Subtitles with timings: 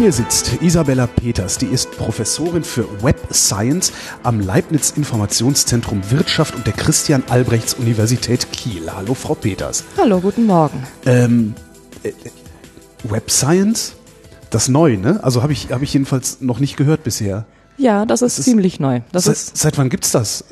[0.00, 3.92] Mir sitzt Isabella Peters, die ist Professorin für Web Science
[4.22, 8.90] am Leibniz Informationszentrum Wirtschaft und der Christian Albrechts Universität Kiel.
[8.90, 9.84] Hallo, Frau Peters.
[9.98, 10.82] Hallo, guten Morgen.
[11.04, 11.54] Ähm,
[12.02, 12.12] äh,
[13.04, 13.92] Web Science?
[14.48, 15.22] Das neu, ne?
[15.22, 17.44] Also habe ich, hab ich jedenfalls noch nicht gehört bisher.
[17.76, 19.02] Ja, das ist, ist- ziemlich neu.
[19.12, 20.44] Das seit, ist, seit wann gibt's das?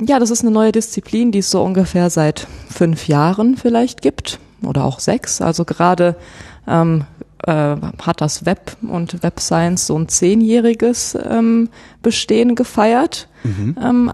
[0.00, 4.38] ja, das ist eine neue Disziplin, die es so ungefähr seit fünf Jahren vielleicht gibt
[4.62, 5.42] oder auch sechs.
[5.42, 6.16] Also gerade
[6.66, 7.04] ähm,
[7.46, 11.68] äh, hat das Web und Web Science so ein zehnjähriges ähm,
[12.02, 13.28] Bestehen gefeiert.
[13.44, 14.12] Ähm,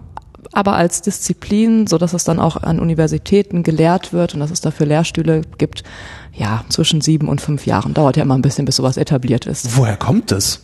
[0.53, 4.61] aber als Disziplin, so dass es dann auch an Universitäten gelehrt wird und dass es
[4.61, 5.83] dafür Lehrstühle gibt,
[6.33, 7.93] ja, zwischen sieben und fünf Jahren.
[7.93, 9.77] Dauert ja immer ein bisschen, bis sowas etabliert ist.
[9.77, 10.61] Woher kommt das?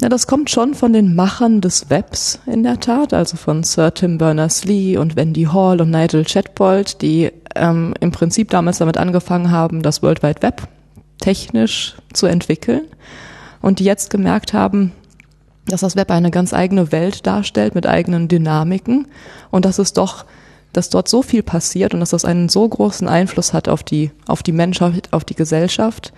[0.00, 3.94] Ja, das kommt schon von den Machern des Webs in der Tat, also von Sir
[3.94, 9.50] Tim Berners-Lee und Wendy Hall und Nigel Chatbold, die ähm, im Prinzip damals damit angefangen
[9.50, 10.68] haben, das World Wide Web
[11.20, 12.82] technisch zu entwickeln
[13.62, 14.92] und die jetzt gemerkt haben,
[15.66, 19.06] dass das Web eine ganz eigene Welt darstellt mit eigenen Dynamiken
[19.50, 20.24] und dass es doch,
[20.72, 24.10] dass dort so viel passiert und dass das einen so großen Einfluss hat auf die,
[24.26, 26.12] auf die Menschheit, auf die Gesellschaft,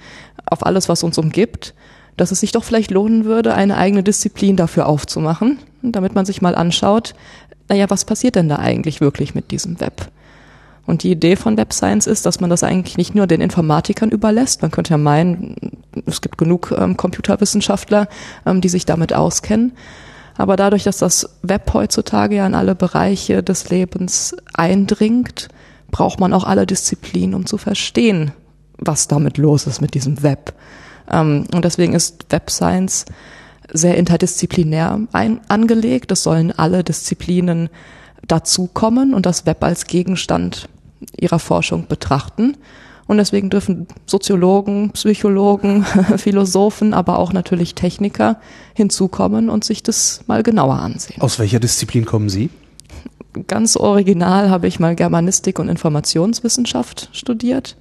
[0.46, 1.74] auf alles, was uns umgibt,
[2.16, 6.42] dass es sich doch vielleicht lohnen würde, eine eigene Disziplin dafür aufzumachen, damit man sich
[6.42, 7.14] mal anschaut,
[7.68, 10.10] naja, was passiert denn da eigentlich wirklich mit diesem Web?
[10.86, 14.10] Und die Idee von Web Science ist, dass man das eigentlich nicht nur den Informatikern
[14.10, 14.62] überlässt.
[14.62, 15.56] Man könnte ja meinen,
[16.06, 18.08] es gibt genug ähm, Computerwissenschaftler,
[18.46, 19.72] ähm, die sich damit auskennen.
[20.36, 25.48] Aber dadurch, dass das Web heutzutage ja in alle Bereiche des Lebens eindringt,
[25.90, 28.32] braucht man auch alle Disziplinen, um zu verstehen,
[28.78, 30.54] was damit los ist mit diesem Web.
[31.10, 33.04] Ähm, und deswegen ist Web Science
[33.72, 36.10] sehr interdisziplinär ein, angelegt.
[36.10, 37.68] Es sollen alle Disziplinen
[38.26, 40.68] dazukommen und das Web als Gegenstand
[41.18, 42.56] ihrer Forschung betrachten.
[43.06, 45.84] Und deswegen dürfen Soziologen, Psychologen,
[46.16, 48.40] Philosophen, aber auch natürlich Techniker
[48.74, 51.20] hinzukommen und sich das mal genauer ansehen.
[51.20, 52.50] Aus welcher Disziplin kommen Sie?
[53.46, 57.76] Ganz original habe ich mal Germanistik und Informationswissenschaft studiert.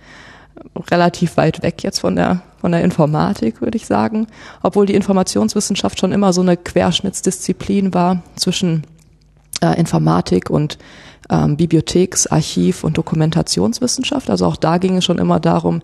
[0.89, 4.27] Relativ weit weg jetzt von der, von der Informatik, würde ich sagen.
[4.63, 8.83] Obwohl die Informationswissenschaft schon immer so eine Querschnittsdisziplin war zwischen
[9.61, 10.77] äh, Informatik und
[11.29, 14.29] ähm, Bibliotheks-, Archiv- und Dokumentationswissenschaft.
[14.29, 15.81] Also auch da ging es schon immer darum,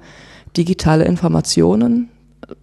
[0.55, 2.09] digitale Informationen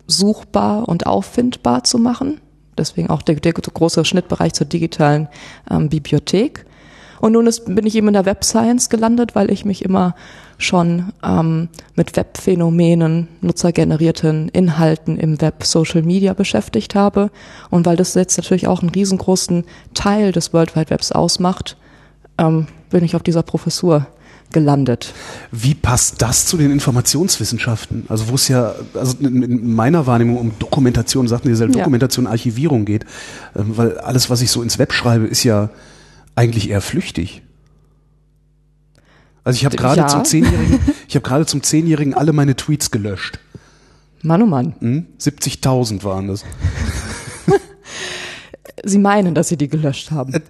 [0.07, 2.41] suchbar und auffindbar zu machen.
[2.77, 5.29] Deswegen auch der, der große Schnittbereich zur digitalen
[5.71, 6.67] ähm, Bibliothek.
[7.21, 10.15] Und nun ist, bin ich eben in der Web Science gelandet, weil ich mich immer
[10.59, 17.31] schon ähm, mit Webphänomenen, nutzergenerierten Inhalten im Web, Social Media beschäftigt habe.
[17.71, 19.65] Und weil das jetzt natürlich auch einen riesengroßen
[19.95, 21.77] Teil des World Wide Webs ausmacht,
[22.39, 24.07] ähm, bin ich auf dieser Professur
[24.53, 25.13] gelandet.
[25.51, 28.05] Wie passt das zu den Informationswissenschaften?
[28.09, 31.83] Also wo es ja, also in, in meiner Wahrnehmung um Dokumentation, sagten Sie selbst, Ja.
[31.83, 33.05] Dokumentation, Archivierung geht,
[33.57, 35.71] ähm, weil alles, was ich so ins Web schreibe, ist ja
[36.37, 37.43] eigentlich eher flüchtig.
[39.43, 40.07] Also ich habe gerade Ja.
[40.09, 40.79] zum Zehnjährigen,
[41.09, 43.39] ich habe gerade zum Zehnjährigen alle meine Tweets gelöscht.
[44.23, 44.75] Mann, oh Mann.
[44.79, 45.07] Hm?
[45.21, 46.45] 70.000 waren das.
[48.83, 50.35] Sie meinen, dass Sie die gelöscht haben.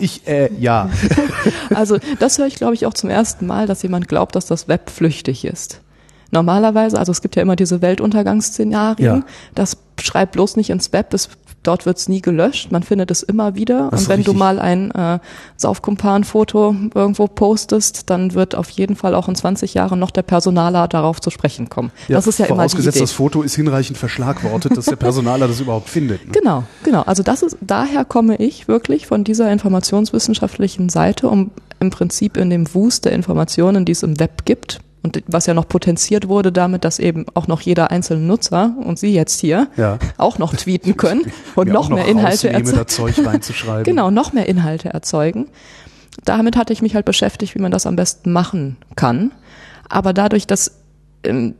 [0.00, 0.90] Ich, äh, ja.
[1.74, 4.68] Also das höre ich, glaube ich, auch zum ersten Mal, dass jemand glaubt, dass das
[4.68, 5.80] Web flüchtig ist.
[6.30, 9.24] Normalerweise, also es gibt ja immer diese Weltuntergangsszenarien, Ja.
[9.54, 11.28] das schreibt bloß nicht ins Web, es,
[11.62, 13.88] dort wird's nie gelöscht, man findet es immer wieder.
[13.90, 15.18] Das Und wenn du mal ein äh,
[15.56, 20.88] Saufkumpan-Foto irgendwo postest, dann wird auf jeden Fall auch in 20 Jahren noch der Personaler
[20.88, 21.92] darauf zu sprechen kommen.
[22.08, 23.00] das ist ja immer die Idee.
[23.00, 26.26] das Foto ist hinreichend verschlagwortet, dass der Personaler das überhaupt findet.
[26.26, 26.32] Ne?
[26.32, 27.02] Genau, genau.
[27.02, 31.50] Also das ist, daher komme ich wirklich von dieser informationswissenschaftlichen Seite, um
[31.80, 35.54] im Prinzip in dem Wust der Informationen, die es im Web gibt, und was ja
[35.54, 39.68] noch potenziert wurde damit, dass eben auch noch jeder einzelne Nutzer und Sie jetzt hier
[39.76, 39.98] Ja.
[40.16, 42.66] auch noch tweeten können und noch auch mehr Inhalte erzeugen.
[43.84, 45.48] Genau, noch mehr Inhalte erzeugen.
[46.24, 49.32] Damit hatte ich mich halt beschäftigt, wie man das am besten machen kann.
[49.88, 50.78] Aber dadurch, dass
[51.24, 51.54] ähm,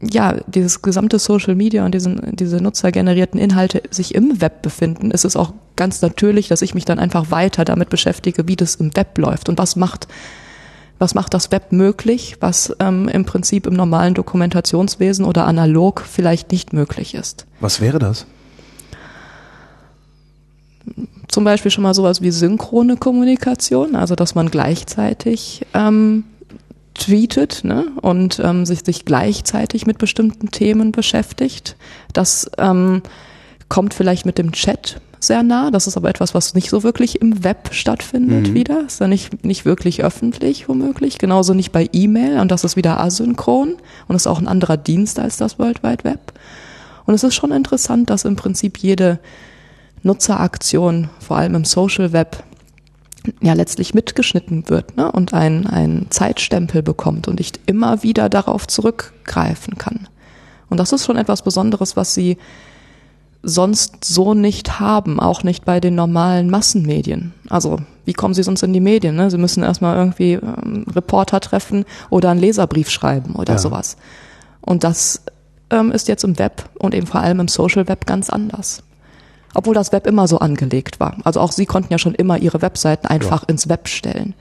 [0.00, 5.24] ja dieses gesamte Social Media und diesen, diese nutzergenerierten Inhalte sich im Web befinden, ist
[5.24, 8.94] es auch ganz natürlich, dass ich mich dann einfach weiter damit beschäftige, wie das im
[8.96, 10.06] Web läuft und was macht
[11.04, 16.50] Was macht das Web möglich, was ähm, im Prinzip im normalen Dokumentationswesen oder analog vielleicht
[16.50, 17.44] nicht möglich ist?
[17.60, 18.24] Was wäre das?
[21.28, 26.24] Zum Beispiel schon mal sowas wie synchrone Kommunikation, also dass man gleichzeitig ähm,
[26.94, 31.76] tweetet ne, und ähm, sich, sich gleichzeitig mit bestimmten Themen beschäftigt.
[32.14, 33.02] Das ähm,
[33.68, 35.70] kommt vielleicht mit dem Chat sehr nah.
[35.70, 38.54] Das ist aber etwas, was nicht so wirklich im Web stattfindet mhm.
[38.54, 38.84] wieder.
[38.86, 41.18] Ist ja nicht, nicht wirklich öffentlich womöglich.
[41.18, 43.76] Genauso nicht bei E-Mail und das ist wieder asynchron
[44.08, 46.32] und ist auch ein anderer Dienst als das World Wide Web.
[47.06, 49.18] Und es ist schon interessant, dass im Prinzip jede
[50.02, 52.42] Nutzeraktion, vor allem im Social Web,
[53.40, 55.10] ja letztlich mitgeschnitten wird ne?
[55.10, 60.08] und ein, ein Zeitstempel bekommt und ich immer wieder darauf zurückgreifen kann.
[60.68, 62.36] Und das ist schon etwas Besonderes, was sie
[63.44, 67.32] sonst so nicht haben, auch nicht bei den normalen Massenmedien.
[67.48, 69.16] Also wie kommen sie sonst in die Medien?
[69.16, 69.30] Ne?
[69.30, 73.58] Sie müssen erstmal irgendwie ähm, Reporter treffen oder einen Leserbrief schreiben oder ja.
[73.58, 73.96] sowas.
[74.60, 75.22] Und das
[75.70, 78.82] ähm, ist jetzt im Web und eben vor allem im Social Web ganz anders
[79.54, 81.16] obwohl das Web immer so angelegt war.
[81.24, 83.48] Also auch sie konnten ja schon immer ihre Webseiten einfach ja.
[83.48, 84.34] ins Web stellen.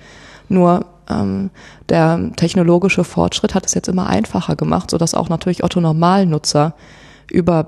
[0.50, 1.52] Nur ähm,
[1.90, 6.74] der technologische Fortschritt hat es jetzt immer einfacher gemacht, so dass auch natürlich Otto Normalnutzer
[7.30, 7.68] über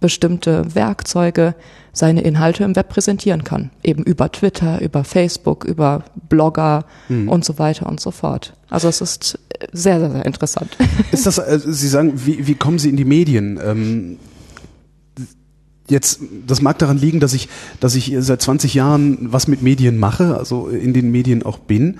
[0.00, 1.54] bestimmte Werkzeuge
[1.92, 3.70] seine Inhalte im Web präsentieren kann.
[3.82, 7.28] Eben über Twitter, über Facebook, über Blogger mhm.
[7.28, 8.54] und so weiter und so fort.
[8.68, 9.38] Also es ist
[9.72, 10.76] sehr, sehr, sehr interessant.
[11.12, 13.58] Ist das, äh, Sie sagen, wie, wie kommen Sie in die Medien?
[13.64, 14.18] Ähm
[15.88, 17.48] jetzt, das mag daran liegen, dass ich,
[17.80, 21.98] dass ich seit 20 Jahren was mit Medien mache, also in den Medien auch bin.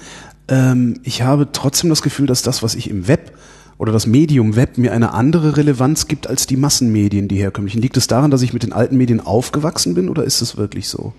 [0.48, 3.32] Ähm, ich habe trotzdem das Gefühl, dass das, was ich im Web
[3.78, 7.82] oder das Medium Web mir eine andere Relevanz gibt als die Massenmedien, die herkömmlichen.
[7.82, 10.88] Liegt es daran, dass ich mit den alten Medien aufgewachsen bin oder ist es wirklich
[10.88, 11.12] so?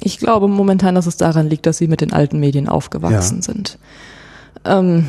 [0.00, 3.42] Ich glaube momentan, dass es daran liegt, dass sie mit den alten Medien aufgewachsen ja.
[3.42, 3.78] sind.
[4.64, 5.06] Ähm,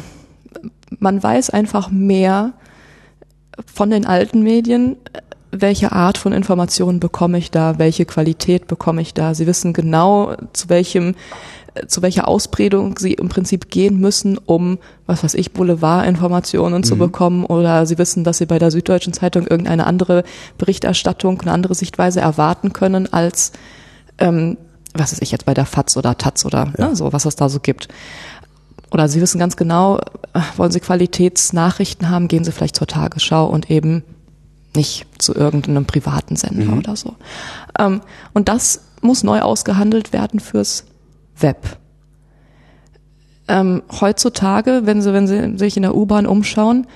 [0.99, 2.53] man weiß einfach mehr
[3.73, 4.97] von den alten Medien,
[5.51, 9.35] welche Art von Informationen bekomme ich da, welche Qualität bekomme ich da.
[9.35, 11.15] Sie wissen genau, zu welchem
[11.87, 16.83] zu welcher Ausprägung sie im Prinzip gehen müssen, um, was weiß ich, Boulevardinformationen mhm.
[16.83, 20.23] zu bekommen oder sie wissen, dass sie bei der Süddeutschen Zeitung irgendeine andere
[20.57, 23.53] Berichterstattung, eine andere Sichtweise erwarten können als,
[24.17, 24.57] ähm,
[24.93, 26.89] was weiß ich jetzt bei der FAZ oder Taz oder ja.
[26.89, 27.87] ne, so, was es da so gibt
[28.91, 29.97] oder Sie wissen ganz genau,
[30.33, 34.03] äh, wollen Sie Qualitätsnachrichten haben, gehen Sie vielleicht zur Tagesschau und eben
[34.75, 36.77] nicht zu irgendeinem privaten Sender mhm.
[36.77, 37.15] oder so.
[37.79, 38.01] Ähm,
[38.33, 40.85] und das muss neu ausgehandelt werden fürs
[41.39, 41.77] Web.
[43.47, 46.87] Ähm, heutzutage, wenn Sie, wenn Sie sich in der U-Bahn umschauen,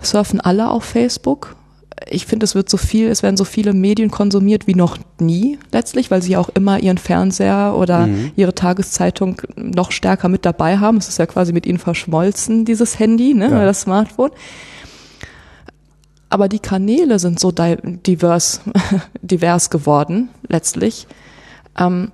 [0.00, 1.56] surfen alle auf Facebook
[2.10, 5.58] ich finde, es wird so viel, es werden so viele Medien konsumiert wie noch nie
[5.72, 8.32] letztlich, weil sie ja auch immer ihren Fernseher oder mhm.
[8.36, 10.98] ihre Tageszeitung noch stärker mit dabei haben.
[10.98, 13.64] Es ist ja quasi mit ihnen verschmolzen, dieses Handy, ne, ja.
[13.64, 14.30] das Smartphone.
[16.28, 18.62] Aber die Kanäle sind so divers,
[19.22, 21.06] divers geworden, letztlich,
[21.78, 22.10] ähm,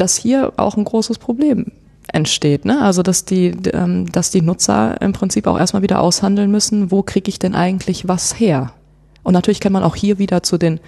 [0.00, 1.66] dass hier auch ein großes Problem
[2.12, 2.64] entsteht.
[2.64, 2.80] Ne?
[2.80, 7.02] Also dass die, ähm, dass die Nutzer im Prinzip auch erstmal wieder aushandeln müssen, wo
[7.02, 8.72] kriege ich denn eigentlich was her?
[9.22, 10.80] Und natürlich kann man auch hier wieder zu den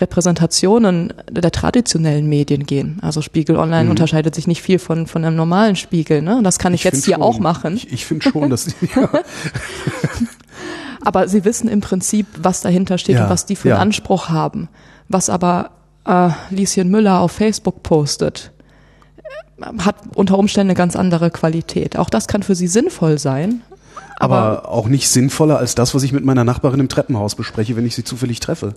[0.00, 2.98] Repräsentationen der traditionellen Medien gehen.
[3.00, 3.90] Also Spiegel Online mhm.
[3.90, 6.20] unterscheidet sich nicht viel von, von einem normalen Spiegel.
[6.20, 6.36] Ne?
[6.36, 7.76] Und das kann ich, ich jetzt hier schon, auch machen.
[7.76, 9.08] Ich, ich finde schon, dass ja.
[11.00, 14.28] Aber sie wissen im Prinzip, was dahinter steht ja, und was die für einen Anspruch
[14.28, 14.68] haben.
[15.08, 15.70] Was aber
[16.04, 18.52] äh, Lieschen Müller auf Facebook postet,
[19.78, 21.98] hat unter Umständen eine ganz andere Qualität.
[21.98, 23.62] Auch das kann für sie sinnvoll sein.
[24.20, 27.76] Aber, aber auch nicht sinnvoller als das, was ich mit meiner Nachbarin im Treppenhaus bespreche,
[27.76, 28.74] wenn ich sie zufällig treffe.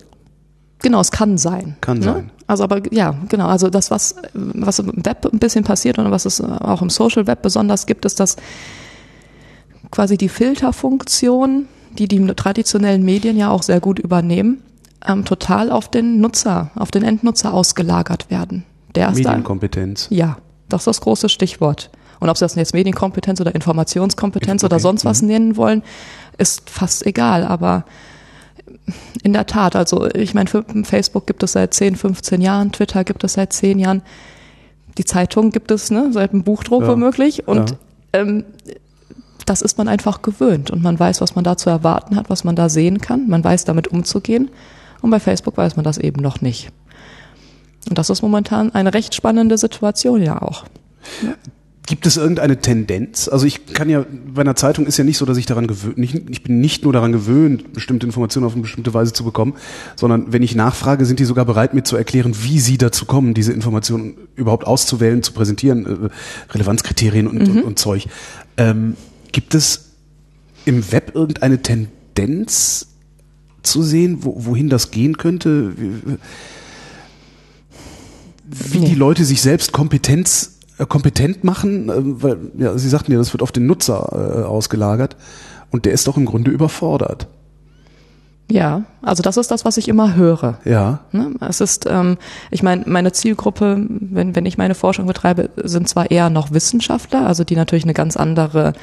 [0.80, 1.76] Genau, es kann sein.
[1.80, 2.04] Kann ne?
[2.04, 2.30] sein.
[2.46, 3.46] Also aber ja, genau.
[3.46, 7.26] Also das, was, was im Web ein bisschen passiert und was es auch im Social
[7.26, 8.36] Web besonders gibt, ist, dass
[9.90, 11.66] quasi die Filterfunktion,
[11.98, 14.62] die die traditionellen Medien ja auch sehr gut übernehmen,
[15.06, 18.64] ähm, total auf den Nutzer, auf den Endnutzer ausgelagert werden.
[18.94, 20.08] Der ist Medienkompetenz.
[20.10, 21.90] Ja, das ist das große Stichwort.
[22.20, 25.28] Und ob Sie das jetzt Medienkompetenz oder Informationskompetenz oder sonst was mhm.
[25.28, 25.82] nennen wollen,
[26.38, 27.44] ist fast egal.
[27.44, 27.84] Aber
[29.22, 30.48] in der Tat, also ich meine,
[30.84, 34.02] Facebook gibt es seit 10, 15 Jahren, Twitter gibt es seit 10 Jahren,
[34.98, 36.88] die Zeitung gibt es ne, seit dem Buchdruck ja.
[36.88, 37.48] womöglich.
[37.48, 37.76] Und ja.
[38.20, 38.44] ähm,
[39.46, 42.44] das ist man einfach gewöhnt und man weiß, was man da zu erwarten hat, was
[42.44, 43.28] man da sehen kann.
[43.28, 44.50] Man weiß, damit umzugehen.
[45.00, 46.70] Und bei Facebook weiß man das eben noch nicht.
[47.88, 50.64] Und das ist momentan eine recht spannende Situation ja auch.
[51.22, 51.34] Ja.
[51.84, 53.28] Gibt es irgendeine Tendenz?
[53.28, 55.98] Also ich kann ja, bei einer Zeitung ist ja nicht so, dass ich daran gewöhnt,
[55.98, 59.54] ich bin nicht nur daran gewöhnt, bestimmte Informationen auf eine bestimmte Weise zu bekommen,
[59.96, 63.34] sondern wenn ich nachfrage, sind die sogar bereit, mir zu erklären, wie sie dazu kommen,
[63.34, 67.56] diese Informationen überhaupt auszuwählen, zu präsentieren, äh, Relevanzkriterien und, mhm.
[67.56, 68.06] und, und Zeug.
[68.56, 68.96] Ähm,
[69.32, 69.90] gibt es
[70.64, 72.86] im Web irgendeine Tendenz
[73.64, 75.72] zu sehen, wo, wohin das gehen könnte?
[75.76, 75.90] Wie,
[78.52, 78.88] wie nee.
[78.88, 83.32] die Leute sich selbst Kompetenz äh, kompetent machen, äh, weil ja, Sie sagten ja, das
[83.32, 85.16] wird auf den Nutzer äh, ausgelagert
[85.70, 87.26] und der ist doch im Grunde überfordert.
[88.50, 90.58] Ja, also das ist das, was ich immer höre.
[90.64, 91.00] Ja.
[91.12, 91.30] Ne?
[91.40, 92.18] Es ist, ähm,
[92.50, 97.26] ich meine, meine Zielgruppe, wenn, wenn ich meine Forschung betreibe, sind zwar eher noch Wissenschaftler,
[97.26, 98.74] also die natürlich eine ganz andere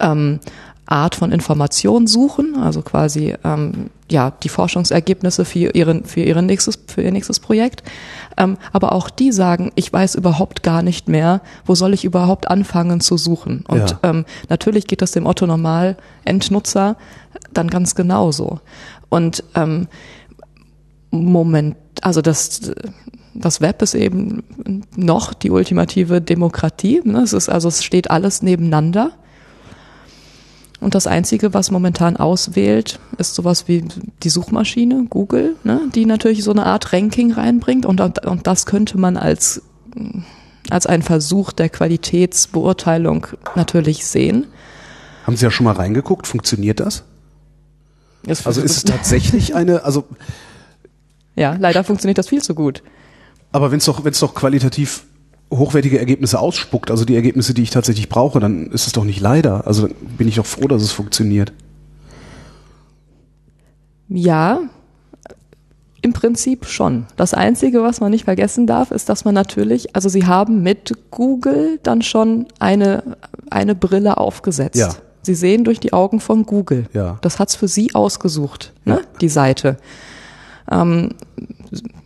[0.00, 0.40] ähm,
[0.86, 6.78] Art von Information suchen, also quasi ähm, ja die Forschungsergebnisse für ihren für ihren nächstes
[6.86, 7.82] für ihr nächstes Projekt.
[8.36, 12.50] Ähm, aber auch die sagen, ich weiß überhaupt gar nicht mehr, wo soll ich überhaupt
[12.50, 13.64] anfangen zu suchen.
[13.66, 13.98] Und ja.
[14.02, 16.96] ähm, natürlich geht das dem Otto Normal Endnutzer
[17.52, 18.60] dann ganz genauso.
[19.08, 19.88] Und ähm,
[21.10, 22.72] Moment, also das
[23.34, 24.44] das Web ist eben
[24.96, 27.00] noch die ultimative Demokratie.
[27.04, 27.20] Ne?
[27.20, 29.12] Es ist also es steht alles nebeneinander.
[30.84, 33.84] Und das Einzige, was momentan auswählt, ist sowas wie
[34.22, 37.86] die Suchmaschine, Google, ne, die natürlich so eine Art Ranking reinbringt.
[37.86, 39.62] Und, und das könnte man als,
[40.68, 44.46] als einen Versuch der Qualitätsbeurteilung natürlich sehen.
[45.26, 46.26] Haben Sie ja schon mal reingeguckt?
[46.26, 47.04] Funktioniert das?
[48.26, 50.04] also ist es tatsächlich eine, also
[51.34, 52.82] ja, leider funktioniert das viel zu gut.
[53.52, 55.04] Aber wenn es doch, wenn es doch qualitativ
[55.52, 59.20] hochwertige Ergebnisse ausspuckt, also die Ergebnisse, die ich tatsächlich brauche, dann ist es doch nicht
[59.20, 59.66] leider.
[59.66, 61.52] Also dann bin ich doch froh, dass es funktioniert.
[64.08, 64.60] Ja,
[66.04, 67.06] im Prinzip schon.
[67.16, 70.92] Das Einzige, was man nicht vergessen darf, ist, dass man natürlich, also sie haben mit
[71.10, 73.16] Google dann schon eine,
[73.48, 74.76] eine Brille aufgesetzt.
[74.76, 74.90] Ja.
[75.22, 76.84] Sie sehen durch die Augen von Google.
[76.92, 77.16] Ja.
[77.22, 78.96] Das hat's für sie ausgesucht, ne?
[78.96, 79.00] Ja.
[79.22, 79.78] die Seite.
[80.70, 81.14] Ähm,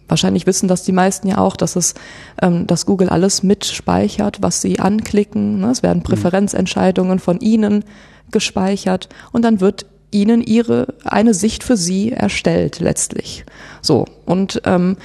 [0.09, 1.95] wahrscheinlich wissen das die meisten ja auch, dass es,
[2.43, 5.61] ähm, dass Google alles mitspeichert, was sie anklicken.
[5.61, 5.71] Ne?
[5.71, 6.05] Es werden mhm.
[6.05, 7.85] Präferenzentscheidungen von ihnen
[8.31, 13.45] gespeichert und dann wird ihnen ihre eine Sicht für sie erstellt letztlich.
[13.83, 14.97] So und ähm,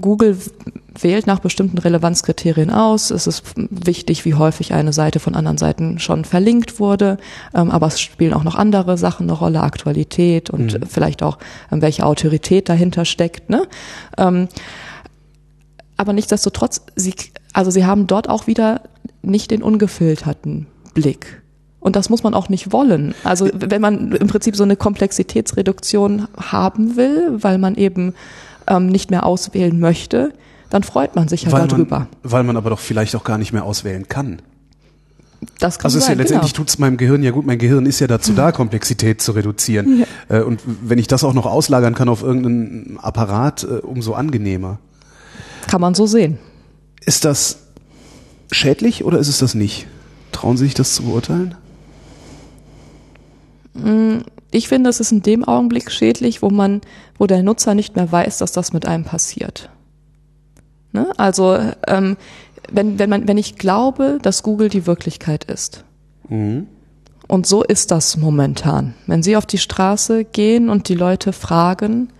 [0.00, 0.36] Google
[1.00, 3.10] wählt nach bestimmten Relevanzkriterien aus.
[3.10, 7.18] Es ist wichtig, wie häufig eine Seite von anderen Seiten schon verlinkt wurde,
[7.54, 10.86] ähm, aber es spielen auch noch andere Sachen eine Rolle, Aktualität und mhm.
[10.86, 11.38] vielleicht auch,
[11.72, 13.50] ähm, welche Autorität dahinter steckt.
[13.50, 13.66] Ne?
[14.18, 14.48] Ähm,
[15.96, 17.14] aber nichtsdestotrotz, sie,
[17.52, 18.82] also sie haben dort auch wieder
[19.22, 21.42] nicht den ungefilterten Blick.
[21.80, 23.14] Und das muss man auch nicht wollen.
[23.24, 28.14] Also wenn man im Prinzip so eine Komplexitätsreduktion haben will, weil man eben
[28.66, 30.32] ähm, nicht mehr auswählen möchte,
[30.70, 32.00] dann freut man sich ja weil darüber.
[32.00, 34.42] Man, weil man aber doch vielleicht auch gar nicht mehr auswählen kann.
[35.58, 36.62] Das kann also sein, ja letztendlich genau.
[36.64, 37.46] tut es meinem Gehirn ja gut.
[37.46, 40.04] Mein Gehirn ist ja dazu da, Komplexität zu reduzieren.
[40.28, 40.38] Ja.
[40.38, 44.78] Äh, und wenn ich das auch noch auslagern kann auf irgendeinen Apparat, äh, umso angenehmer.
[45.66, 46.38] Kann man so sehen.
[47.04, 47.58] Ist das
[48.50, 49.86] schädlich oder ist es das nicht?
[50.32, 51.54] Trauen Sie sich das zu beurteilen?
[53.74, 54.18] Mm,
[54.50, 56.80] ich finde, es ist in dem Augenblick schädlich, wo man,
[57.18, 59.70] wo der Nutzer nicht mehr weiß, dass das mit einem passiert.
[60.94, 61.08] Ne?
[61.18, 62.16] Also ähm,
[62.70, 65.84] wenn, wenn man, wenn ich glaube, dass Google die Wirklichkeit ist.
[66.28, 66.68] Mhm.
[67.26, 68.94] Und so ist das momentan.
[69.06, 72.10] Wenn Sie auf die Straße gehen und die Leute fragen,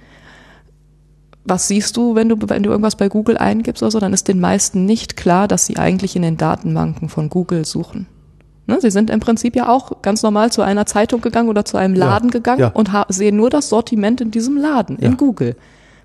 [1.45, 4.29] was siehst du, wenn du, wenn du irgendwas bei Google eingibst oder so, dann ist
[4.29, 8.07] den meisten nicht klar, dass sie eigentlich in den Datenbanken von Google suchen.
[8.67, 11.77] Ne, sie sind im Prinzip ja auch ganz normal zu einer Zeitung gegangen oder zu
[11.77, 12.69] einem Laden ja, gegangen ja.
[12.69, 15.07] und sehen nur das Sortiment in diesem Laden, ja.
[15.07, 15.55] in Google.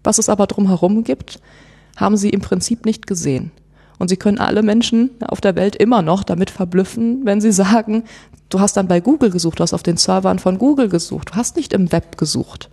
[0.04, 1.40] Was es aber drumherum gibt,
[2.00, 3.52] haben sie im Prinzip nicht gesehen.
[3.98, 8.04] Und sie können alle Menschen auf der Welt immer noch damit verblüffen, wenn sie sagen,
[8.48, 11.36] du hast dann bei Google gesucht, du hast auf den Servern von Google gesucht, du
[11.36, 12.70] hast nicht im Web gesucht.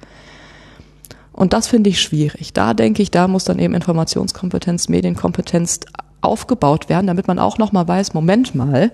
[1.32, 2.52] Und das finde ich schwierig.
[2.52, 5.80] Da denke ich, da muss dann eben Informationskompetenz, Medienkompetenz
[6.22, 8.92] aufgebaut werden, damit man auch nochmal weiß, Moment mal,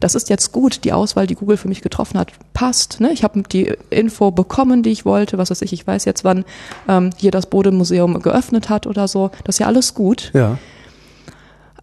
[0.00, 3.00] das ist jetzt gut, die Auswahl, die Google für mich getroffen hat, passt.
[3.00, 3.12] Ne?
[3.12, 6.44] Ich habe die Info bekommen, die ich wollte, was weiß ich, ich weiß jetzt, wann
[6.88, 9.30] ähm, hier das Bodemuseum geöffnet hat oder so.
[9.44, 10.30] Das ist ja alles gut.
[10.34, 10.58] Ja.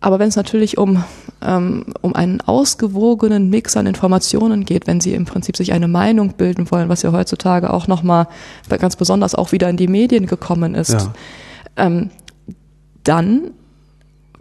[0.03, 1.01] Aber wenn es natürlich um,
[1.41, 6.33] ähm, um einen ausgewogenen Mix an Informationen geht, wenn Sie im Prinzip sich eine Meinung
[6.33, 8.27] bilden wollen, was ja heutzutage auch nochmal
[8.67, 11.13] ganz besonders auch wieder in die Medien gekommen ist, ja.
[11.77, 12.09] ähm,
[13.05, 13.51] dann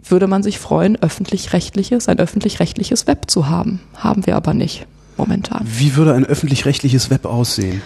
[0.03, 3.79] würde man sich freuen, öffentlich-rechtliches, ein öffentlich-rechtliches Web zu haben.
[3.95, 4.85] Haben wir aber nicht
[5.17, 5.61] momentan.
[5.65, 7.81] Wie würde ein öffentlich-rechtliches Web aussehen?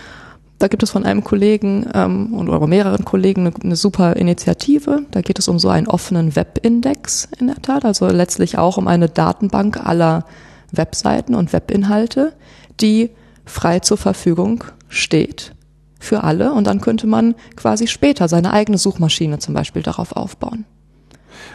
[0.60, 5.04] Da gibt es von einem Kollegen ähm, und oder mehreren Kollegen eine, eine super Initiative.
[5.12, 8.88] Da geht es um so einen offenen Webindex in der Tat, also letztlich auch um
[8.88, 10.26] eine Datenbank aller
[10.72, 12.34] Webseiten und Webinhalte,
[12.82, 13.12] die
[13.46, 15.54] frei zur Verfügung steht
[16.00, 16.52] für alle.
[16.54, 20.66] Und dann könnte man quasi später seine eigene Suchmaschine zum Beispiel darauf aufbauen.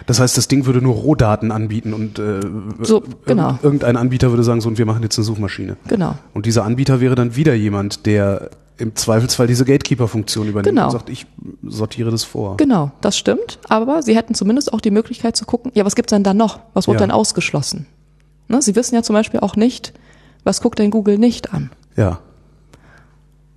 [0.06, 2.40] Das heißt, das Ding würde nur Rohdaten anbieten und äh,
[2.82, 3.58] So, genau.
[3.62, 5.76] irgendein Anbieter würde sagen, so und wir machen jetzt eine Suchmaschine.
[5.88, 6.16] Genau.
[6.34, 10.86] Und dieser Anbieter wäre dann wieder jemand, der im Zweifelsfall diese Gatekeeper-Funktion übernimmt Genau.
[10.86, 11.26] und sagt, ich
[11.62, 12.56] sortiere das vor.
[12.56, 13.58] Genau, das stimmt.
[13.68, 16.58] Aber sie hätten zumindest auch die Möglichkeit zu gucken, ja, was gibt's denn da noch?
[16.74, 17.06] Was wurde Ja.
[17.06, 17.86] denn ausgeschlossen?
[18.48, 18.60] Ne?
[18.62, 19.92] Sie wissen ja zum Beispiel auch nicht,
[20.42, 21.70] was guckt denn Google nicht an?
[21.96, 22.18] Ja.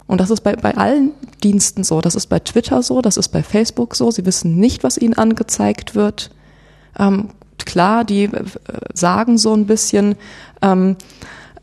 [0.07, 1.11] Und das ist bei, bei allen
[1.43, 2.01] Diensten so.
[2.01, 4.11] Das ist bei Twitter so, das ist bei Facebook so.
[4.11, 6.29] Sie wissen nicht, was ihnen angezeigt wird.
[6.99, 7.29] Ähm,
[7.65, 8.43] klar, die äh,
[8.93, 10.15] sagen so ein bisschen,
[10.61, 10.95] ähm,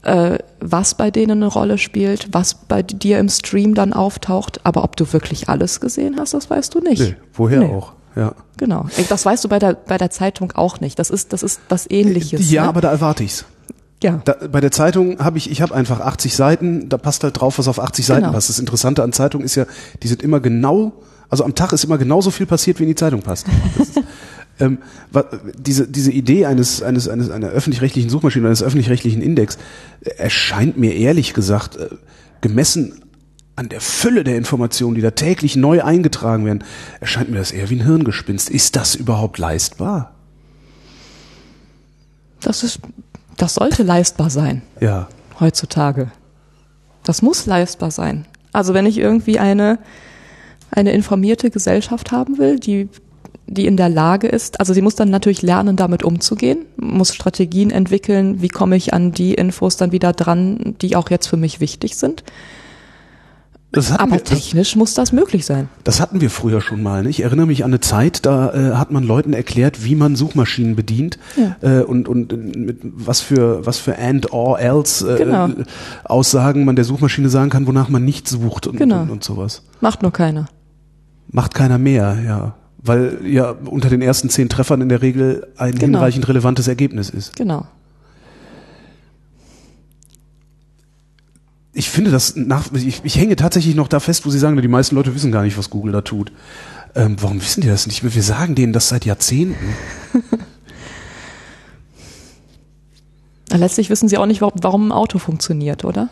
[0.02, 4.60] äh, was bei denen eine Rolle spielt, was bei dir im Stream dann auftaucht.
[4.64, 7.00] Aber ob du wirklich alles gesehen hast, das weißt du nicht.
[7.00, 7.66] Nee, woher Nee.
[7.72, 7.92] auch?
[8.16, 8.32] Ja.
[8.58, 8.86] Genau.
[9.08, 10.98] Das weißt du bei der, bei der Zeitung auch nicht.
[10.98, 12.50] Das ist, das ist was ähnliches.
[12.50, 12.68] Ja, ne?
[12.68, 13.44] aber da erwarte ich's.
[14.02, 14.20] ja.
[14.24, 17.58] Da, bei der Zeitung habe ich, ich habe einfach 80 Seiten, da passt halt drauf,
[17.58, 18.32] was auf 80 Seiten Genau.
[18.34, 18.48] passt.
[18.50, 19.64] Das Interessante an Zeitungen ist ja,
[20.02, 20.92] die sind immer genau,
[21.30, 23.46] also am Tag ist immer genauso viel passiert, wie in die Zeitung passt.
[23.78, 23.88] Das
[24.62, 24.78] ähm,
[25.58, 29.58] diese, diese Idee eines, eines, eines, einer öffentlich-rechtlichen Suchmaschine, eines öffentlich-rechtlichen Index,
[30.02, 31.88] äh, erscheint mir ehrlich gesagt, äh,
[32.40, 33.02] gemessen
[33.56, 36.64] an der Fülle der Informationen, die da täglich neu eingetragen werden,
[37.00, 38.48] erscheint mir das eher wie ein Hirngespinst.
[38.48, 40.14] Ist das überhaupt leistbar?
[42.40, 42.80] Das ist,
[43.36, 44.62] das sollte leistbar sein.
[44.80, 45.08] Ja.
[45.38, 46.10] heutzutage.
[47.04, 48.26] Das muss leistbar sein.
[48.52, 49.78] Also wenn ich irgendwie eine,
[50.70, 52.88] eine informierte Gesellschaft haben will, die,
[53.46, 57.70] die in der Lage ist, also sie muss dann natürlich lernen, damit umzugehen, muss Strategien
[57.70, 61.60] entwickeln, wie komme ich an die Infos dann wieder dran, die auch jetzt für mich
[61.60, 62.22] wichtig sind.
[63.74, 65.70] Das Aber wir, das, technisch muss das möglich sein.
[65.82, 67.04] Das hatten wir früher schon mal.
[67.04, 67.08] Ne?
[67.08, 70.76] Ich erinnere mich an eine Zeit, da äh, hat man Leuten erklärt, wie man Suchmaschinen
[70.76, 71.56] bedient Ja.
[71.62, 75.48] äh, und, und äh, mit was für was für and or else äh, Genau.
[76.04, 79.00] Aussagen man der Suchmaschine sagen kann, wonach man nicht sucht und, Genau.
[79.02, 79.62] und, und sowas.
[79.80, 80.48] Macht nur keiner.
[81.28, 82.54] Macht keiner mehr, ja.
[82.84, 85.82] Weil ja unter den ersten zehn Treffern in der Regel ein Genau.
[85.98, 87.36] hinreichend relevantes Ergebnis ist.
[87.36, 87.66] Genau.
[91.74, 94.68] Ich finde das nach, ich, ich hänge tatsächlich noch da fest, wo Sie sagen, die
[94.68, 96.32] meisten Leute wissen gar nicht, was Google da tut.
[96.94, 98.14] Ähm, warum wissen die das nicht mehr?
[98.14, 99.74] Wir sagen denen das seit Jahrzehnten.
[103.50, 106.08] Letztlich wissen sie auch nicht, warum, warum ein Auto funktioniert, oder?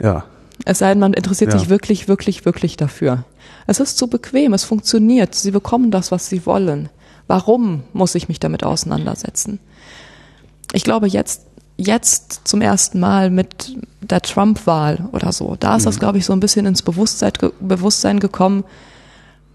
[0.00, 0.24] Ja.
[0.64, 1.58] Es sei denn, man interessiert Ja.
[1.58, 3.24] sich wirklich, wirklich, wirklich dafür.
[3.66, 6.88] Es ist zu bequem, es funktioniert, sie bekommen das, was sie wollen.
[7.26, 9.60] Warum muss ich mich damit auseinandersetzen?
[10.72, 11.42] Ich glaube, jetzt,
[11.76, 16.32] jetzt zum ersten Mal mit der Trump-Wahl oder so, da ist das, glaube ich, so
[16.32, 18.64] ein bisschen ins Bewusstsein, Bewusstsein gekommen,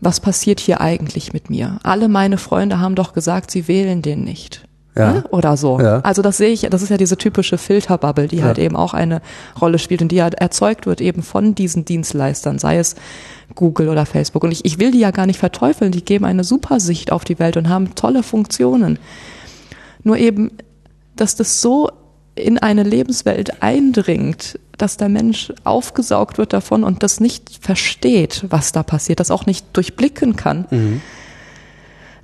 [0.01, 1.79] was passiert hier eigentlich mit mir?
[1.83, 4.65] Alle meine Freunde haben doch gesagt, sie wählen den nicht.
[4.97, 5.13] Ja.
[5.13, 5.23] Ne?
[5.29, 5.79] Oder so.
[5.79, 5.99] Ja.
[6.01, 8.45] Also das sehe ich, das ist ja diese typische Filterbubble, die Ja.
[8.45, 9.21] halt eben auch eine
[9.60, 12.95] Rolle spielt und die ja erzeugt wird eben von diesen Dienstleistern, sei es
[13.55, 14.43] Google oder Facebook.
[14.43, 17.23] Und ich, ich will die ja gar nicht verteufeln, die geben eine super Sicht auf
[17.25, 18.97] die Welt und haben tolle Funktionen.
[20.03, 20.51] Nur eben,
[21.15, 21.89] dass das so
[22.36, 28.71] in eine Lebenswelt eindringt, dass der Mensch aufgesaugt wird davon und das nicht versteht, was
[28.73, 31.01] da passiert, das auch nicht durchblicken kann.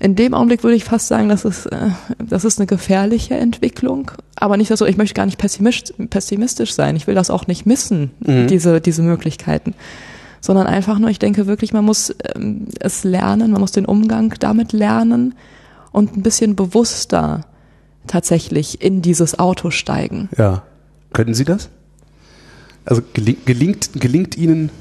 [0.02, 4.10] In dem Augenblick würde ich fast sagen, das ist, äh, das ist eine gefährliche Entwicklung.
[4.36, 6.96] Aber nicht so, ich möchte gar nicht pessimistisch, pessimistisch sein.
[6.96, 9.76] Ich will das auch nicht missen, diese, diese Möglichkeiten.
[10.42, 14.34] Sondern einfach nur, ich denke wirklich, man muss ähm, es lernen, man muss den Umgang
[14.40, 15.36] damit lernen
[15.92, 17.46] und ein bisschen bewusster
[18.08, 20.30] tatsächlich in dieses Auto steigen.
[20.36, 20.64] Ja.
[21.14, 21.70] Können Sie das?
[22.86, 24.72] Also gelingt, gelingt, Ihnen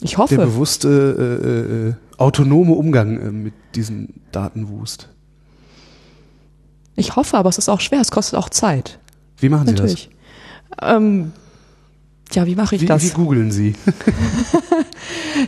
[0.00, 0.36] Ich der hoffe.
[0.36, 0.88] bewusste
[1.42, 1.48] äh,
[1.88, 5.08] äh, autonome Umgang äh, mit diesem Datenwust?
[6.96, 8.98] Ich hoffe, aber es ist auch schwer, es kostet auch Zeit.
[9.38, 10.10] Wie machen Sie Natürlich.
[10.82, 11.32] Ähm,
[12.34, 13.02] ja, wie mache ich Wie, das?
[13.02, 13.74] wie googeln Sie?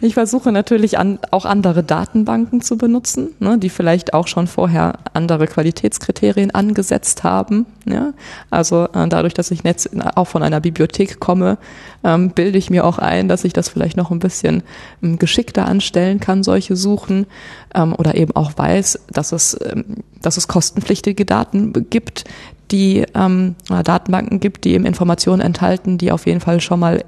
[0.03, 4.99] Ich versuche natürlich an, auch andere Datenbanken zu benutzen, ne, die vielleicht auch schon vorher
[5.13, 7.67] andere Qualitätskriterien angesetzt haben.
[7.87, 8.13] Ja?
[8.51, 11.59] Also äh, dadurch, dass ich jetzt auch von einer Bibliothek komme,
[12.05, 14.63] ähm, bilde ich mir auch ein, dass ich das vielleicht noch ein bisschen
[15.03, 17.27] ähm, geschickter anstellen kann, solche Suchen
[17.75, 22.25] ähm, oder eben auch weiß, dass es, ähm, dass es kostenpflichtige Daten gibt,
[22.71, 27.05] die ähm, Datenbanken gibt, die eben Informationen enthalten, die auf jeden Fall schon mal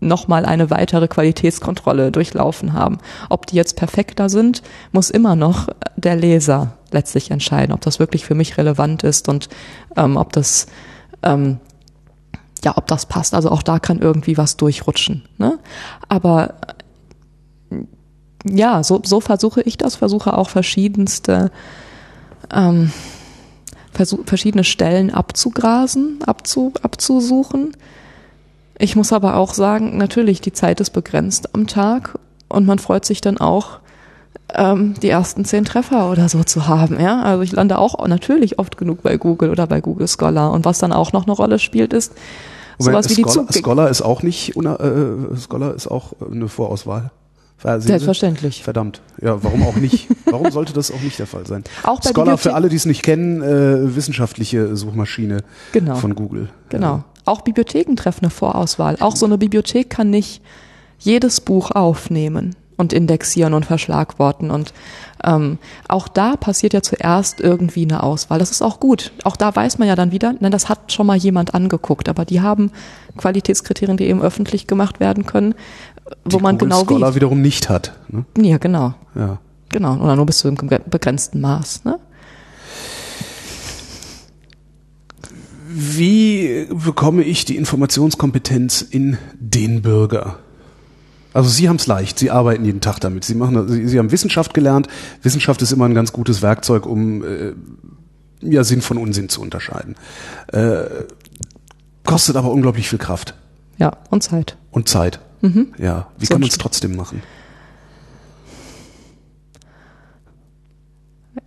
[0.00, 2.98] nochmal eine weitere Qualitätskontrolle durchlaufen haben.
[3.30, 8.24] Ob die jetzt perfekter sind, muss immer noch der Leser letztlich entscheiden, ob das wirklich
[8.24, 9.48] für mich relevant ist und
[9.96, 10.66] ähm, ob das
[11.22, 11.58] ähm,
[12.64, 13.34] ja, ob das passt.
[13.34, 15.22] Also auch da kann irgendwie was durchrutschen.
[15.38, 15.58] Ne?
[16.08, 16.54] Aber
[18.48, 21.50] ja, so, so versuche ich das, versuche auch verschiedenste
[22.52, 22.92] ähm,
[23.96, 27.76] verschiedene Stellen abzugrasen, abzu, abzusuchen.
[28.78, 33.04] Ich muss aber auch sagen, natürlich, die Zeit ist begrenzt am Tag und man freut
[33.04, 33.80] sich dann auch,
[34.54, 37.00] ähm, die ersten zehn Treffer oder so zu haben.
[37.00, 40.52] Ja, also ich lande auch natürlich oft genug bei Google oder bei Google Scholar.
[40.52, 42.12] Und was dann auch noch eine Rolle spielt, ist
[42.78, 47.10] sowas wie Scholar, die Scholar ist auch nicht, äh, Scholar ist auch eine Vorauswahl.
[47.58, 48.62] Selbstverständlich.
[48.62, 49.00] Verdammt.
[49.20, 50.08] Ja, warum auch nicht?
[50.26, 51.64] warum sollte das auch nicht der Fall sein?
[51.82, 55.42] Auch bei Scholar für alle, die es nicht kennen, äh, wissenschaftliche Suchmaschine
[55.72, 55.96] genau.
[55.96, 56.50] von Google.
[56.68, 56.96] Genau.
[56.96, 57.04] Ja.
[57.24, 58.96] Auch Bibliotheken treffen eine Vorauswahl.
[59.00, 60.42] Auch so eine Bibliothek kann nicht
[60.98, 64.50] jedes Buch aufnehmen und indexieren und verschlagworten.
[64.50, 64.72] Und
[65.24, 68.38] ähm, auch da passiert ja zuerst irgendwie eine Auswahl.
[68.38, 69.12] Das ist auch gut.
[69.24, 72.24] Auch da weiß man ja dann wieder, nein, das hat schon mal jemand angeguckt, aber
[72.24, 72.70] die haben
[73.16, 75.54] Qualitätskriterien, die eben öffentlich gemacht werden können,
[76.24, 77.16] wo die man Google genau Scholar wie.
[77.16, 77.92] wiederum nicht hat.
[78.08, 78.24] Ne?
[78.38, 78.94] Ja, genau.
[79.14, 79.38] Ja.
[79.70, 79.96] Genau.
[79.96, 81.84] Oder nur bis zu einem begrenzten Maß.
[81.84, 81.98] Ne?
[85.68, 90.38] Wie bekomme ich die Informationskompetenz in den Bürger?
[91.34, 93.24] Also Sie haben es leicht, Sie arbeiten jeden Tag damit.
[93.24, 94.88] Sie machen, Sie, Sie haben Wissenschaft gelernt.
[95.22, 97.52] Wissenschaft ist immer ein ganz gutes Werkzeug, um äh,
[98.40, 99.96] ja Sinn von Unsinn zu unterscheiden.
[100.50, 100.84] Äh,
[102.04, 103.34] kostet aber unglaublich viel Kraft.
[103.76, 104.56] Ja, und Zeit.
[104.70, 105.20] Und Zeit.
[105.40, 105.74] Mhm.
[105.78, 106.08] Ja.
[106.18, 107.22] Wie So kann man es trotzdem machen?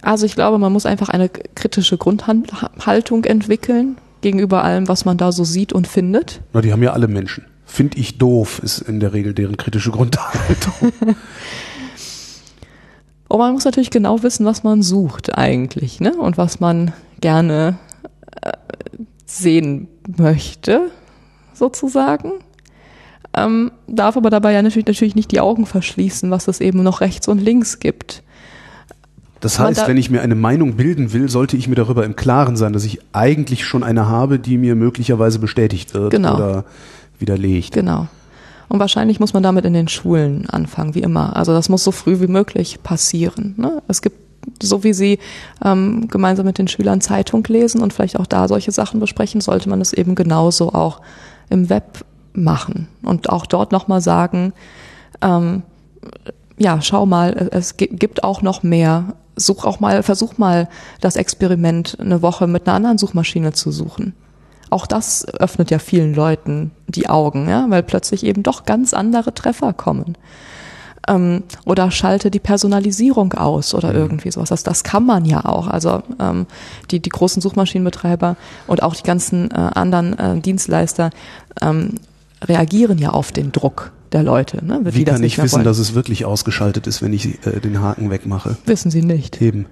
[0.02, 5.32] Also ich glaube, man muss einfach eine kritische Grundhaltung entwickeln gegenüber allem, was man da
[5.32, 6.42] so sieht und findet.
[6.54, 7.46] Na, die haben ja alle Menschen.
[7.66, 10.92] Find ich doof, ist in der Regel deren kritische Grundhaltung.
[13.28, 16.16] Und man muss natürlich genau wissen, was man sucht eigentlich, ne?
[16.16, 17.78] Und was man gerne
[18.42, 18.52] äh,
[19.26, 20.90] sehen möchte,
[21.54, 22.32] sozusagen.
[23.46, 27.02] Ähm, darf aber dabei ja natürlich, natürlich nicht die Augen verschließen, was es eben noch
[27.02, 28.24] rechts und links gibt.
[29.40, 32.16] Das heißt, da- wenn ich mir eine Meinung bilden will, sollte ich mir darüber im
[32.16, 36.36] Klaren sein, dass ich eigentlich schon eine habe, die mir möglicherweise bestätigt wird Genau.
[36.36, 36.66] oder
[37.20, 37.74] widerlegt.
[37.74, 38.08] Genau.
[38.68, 41.36] Und wahrscheinlich muss man damit in den Schulen anfangen, wie immer.
[41.36, 43.56] Also das muss so früh wie möglich passieren.
[43.58, 43.82] Ne?
[43.88, 44.18] Es gibt,
[44.62, 45.20] so wie Sie
[45.64, 49.70] ähm, gemeinsam mit den Schülern Zeitung lesen und vielleicht auch da solche Sachen besprechen, sollte
[49.70, 51.02] man es eben genauso auch
[51.50, 54.54] im Web machen und auch dort nochmal sagen,
[55.22, 55.64] ähm,
[56.58, 59.14] ja, schau mal, es gi- gibt auch noch mehr.
[59.36, 60.68] Such auch mal, versuch mal
[61.00, 64.14] das Experiment eine Woche mit einer anderen Suchmaschine zu suchen.
[64.70, 69.34] Auch das öffnet ja vielen Leuten die Augen, ja, weil plötzlich eben doch ganz andere
[69.34, 70.18] Treffer kommen.
[71.08, 74.50] Ähm, oder schalte die Personalisierung aus oder irgendwie sowas.
[74.50, 75.68] Das, das kann man ja auch.
[75.68, 76.46] Also ähm,
[76.92, 78.36] die, die großen Suchmaschinenbetreiber
[78.68, 81.12] und auch die ganzen äh, anderen äh, Dienstleister
[81.62, 81.96] ähm,
[82.44, 84.64] reagieren ja auf den Druck der Leute.
[84.66, 84.82] Ne?
[84.86, 85.66] Wie das kann nicht ich wissen, wollen.
[85.66, 88.58] dass es wirklich ausgeschaltet ist, wenn ich äh, den Haken wegmache?
[88.66, 89.42] Wissen sie nicht.
[89.42, 89.68] Eben.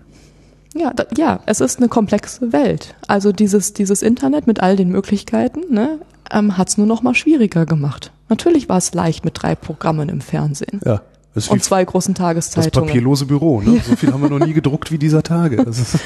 [0.76, 2.96] Ja, da, ja, es ist eine komplexe Welt.
[3.08, 6.00] Also dieses, dieses Internet mit all den Möglichkeiten ne,
[6.32, 8.12] ähm, hat es nur noch mal schwieriger gemacht.
[8.30, 11.02] Natürlich war es leicht mit drei Programmen im Fernsehen Ja.
[11.34, 12.88] Das und zwei großen das Tageszeitungen.
[12.88, 13.62] papierlose Büro.
[13.62, 13.80] Ne?
[13.88, 15.58] So viel haben wir noch nie gedruckt wie dieser Tage.
[15.66, 16.00] Das ist,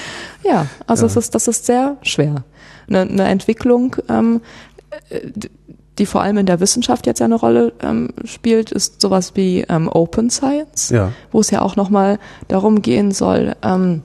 [0.44, 1.08] Ja, also Ja.
[1.08, 2.44] Es ist, das ist sehr schwer.
[2.90, 4.42] Eine, eine Entwicklung, ähm,
[5.10, 5.22] äh,
[5.98, 9.62] die vor allem in der Wissenschaft jetzt ja eine Rolle ähm, spielt, ist sowas wie
[9.68, 11.12] ähm, Open Science, ja.
[11.32, 14.02] wo es ja auch nochmal darum gehen soll, ähm,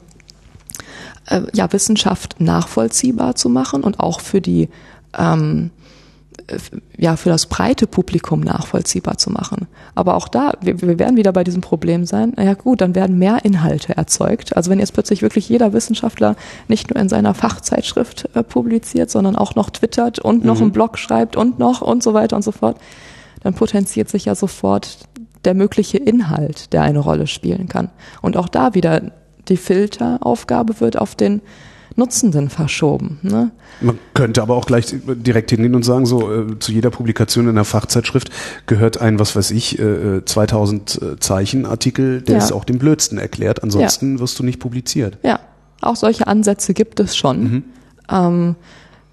[1.27, 4.68] äh, ja, Wissenschaft nachvollziehbar zu machen und auch für die
[5.16, 5.70] ähm,
[6.97, 9.67] ja, für das breite Publikum nachvollziehbar zu machen.
[9.95, 13.19] Aber auch da, wir, wir werden wieder bei diesem Problem sein, naja gut, dann werden
[13.19, 14.57] mehr Inhalte erzeugt.
[14.57, 16.37] Also wenn jetzt plötzlich wirklich jeder Wissenschaftler
[16.69, 20.63] nicht nur in seiner Fachzeitschrift äh, publiziert, sondern auch noch twittert und noch Mhm.
[20.63, 22.79] einen Blog schreibt und noch und so weiter und so fort,
[23.43, 24.99] dann potenziert sich ja sofort
[25.45, 27.91] der mögliche Inhalt, der eine Rolle spielen kann.
[28.23, 29.13] Und auch da wieder
[29.49, 31.41] die Filteraufgabe wird auf den
[31.97, 33.19] Nutzenden verschoben.
[33.23, 33.51] Ne?
[33.81, 37.51] Man könnte aber auch gleich direkt hingehen und sagen, so äh, zu jeder Publikation in
[37.51, 38.31] einer Fachzeitschrift
[38.67, 42.45] gehört ein, was weiß ich, äh, 2000 äh, Zeichen Artikel, der Ja.
[42.45, 43.63] ist auch dem Blödsten erklärt.
[43.63, 45.19] Ansonsten wirst du nicht publiziert.
[45.23, 45.41] Ja,
[45.81, 47.43] auch solche Ansätze gibt es schon.
[47.43, 47.65] Mhm.
[48.11, 48.57] Ähm,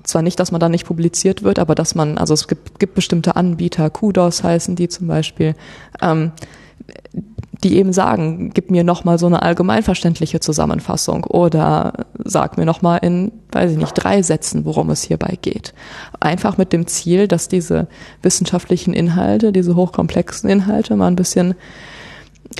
[0.04, 2.96] zwar nicht, dass man da nicht publiziert wird, aber dass man, also es gibt, gibt
[2.96, 5.56] bestimmte Anbieter, Kudos heißen die zum Beispiel,
[6.02, 6.32] ähm,
[7.64, 13.32] die eben sagen, gib mir nochmal so eine allgemeinverständliche Zusammenfassung oder sag mir nochmal in,
[13.52, 15.74] weiß ich nicht, drei Sätzen, worum es hierbei geht.
[16.20, 17.88] Einfach mit dem Ziel, dass diese
[18.22, 21.56] wissenschaftlichen Inhalte, diese hochkomplexen Inhalte mal ein bisschen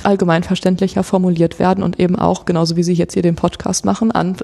[0.02, 4.36] allgemeinverständlicher formuliert werden und eben auch, genauso wie Sie jetzt hier den Podcast machen, an,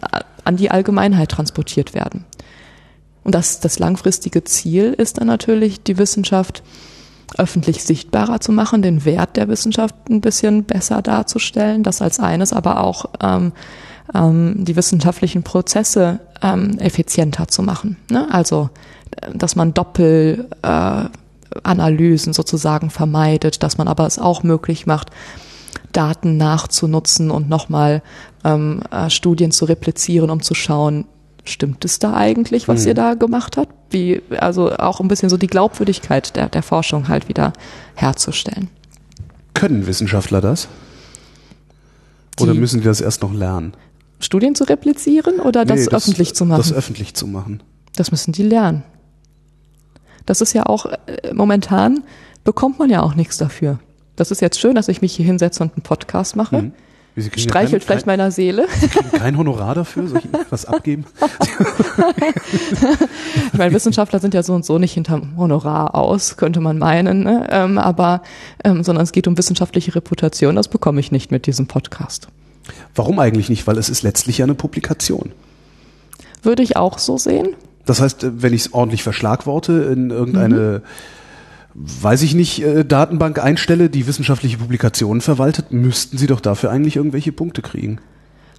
[0.44, 2.24] an die Allgemeinheit transportiert werden.
[3.24, 6.62] Und das, das langfristige Ziel ist dann natürlich, die Wissenschaft
[7.38, 12.52] öffentlich sichtbarer zu machen, den Wert der Wissenschaft ein bisschen besser darzustellen, das als eines,
[12.52, 13.52] aber auch ähm,
[14.14, 17.96] ähm, die wissenschaftlichen Prozesse ähm, effizienter zu machen.
[18.10, 18.28] Ne?
[18.30, 18.70] Also,
[19.34, 25.10] dass man Doppelanalysen äh, sozusagen vermeidet, dass man aber es auch möglich macht,
[25.92, 28.02] Daten nachzunutzen und nochmal
[28.44, 31.06] ähm, äh, Studien zu replizieren, um zu schauen,
[31.44, 32.88] stimmt es da eigentlich, was mhm.
[32.88, 33.74] ihr da gemacht habt?
[33.90, 37.52] Wie, also auch ein bisschen so die Glaubwürdigkeit der, der Forschung halt wieder
[37.94, 38.68] herzustellen.
[39.54, 40.68] Können Wissenschaftler das?
[42.40, 43.74] Oder die müssen die das erst noch lernen?
[44.20, 46.58] Studien zu replizieren oder das, nee, das öffentlich zu machen?
[46.58, 47.62] Das öffentlich zu machen.
[47.96, 48.82] Das müssen die lernen.
[50.26, 52.04] Das ist ja auch, äh, momentan
[52.44, 53.78] bekommt man ja auch nichts dafür.
[54.16, 56.62] Das ist jetzt schön, dass ich mich hier hinsetze und einen Podcast mache.
[56.62, 56.72] Mhm.
[57.16, 58.66] Streichelt kein, vielleicht kein, meiner Seele.
[59.12, 60.06] Kein Honorar dafür?
[60.08, 61.04] Soll ich was abgeben?
[63.52, 67.24] ich meine, Wissenschaftler sind ja so und so nicht hinterm Honorar aus, könnte man meinen.
[67.24, 67.46] Ne?
[67.50, 68.22] Ähm, aber,
[68.64, 70.56] ähm, sondern es geht um wissenschaftliche Reputation.
[70.56, 72.28] Das bekomme ich nicht mit diesem Podcast.
[72.94, 73.66] Warum eigentlich nicht?
[73.66, 75.32] Weil es ist letztlich ja eine Publikation.
[76.42, 77.56] Würde ich auch so sehen.
[77.86, 80.82] Das heißt, wenn ich es ordentlich verschlagworte in irgendeine, mhm.
[81.82, 86.96] Weiß ich nicht, äh, Datenbank einstelle, die wissenschaftliche Publikationen verwaltet, müssten Sie doch dafür eigentlich
[86.96, 87.98] irgendwelche Punkte kriegen.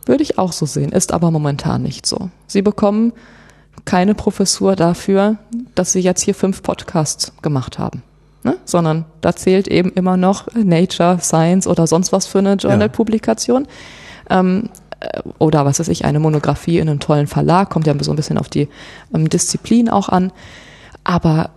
[0.06, 2.30] Würde ich auch so sehen, ist aber momentan nicht so.
[2.48, 3.14] Sie bekommen
[3.86, 5.38] keine Professur dafür,
[5.76, 8.04] dass Sie jetzt hier fünf Podcasts gemacht haben.
[8.44, 8.58] Ne?
[8.66, 13.68] sondern da zählt eben immer noch Nature, Science oder sonst was für eine Journal-Publikation.
[14.32, 18.12] Ähm, äh, oder was weiß ich, eine Monographie in einem tollen Verlag, kommt ja so
[18.12, 18.68] ein bisschen auf die
[19.14, 20.32] ähm, Disziplin auch an.
[21.04, 21.52] Aber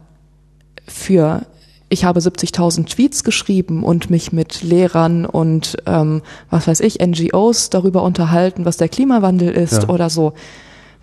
[0.86, 1.46] für
[1.94, 7.70] ich habe 70.000 Tweets geschrieben und mich mit Lehrern und ähm, was weiß ich, NGOs
[7.70, 9.88] darüber unterhalten, was der Klimawandel ist ja.
[9.88, 10.34] oder so.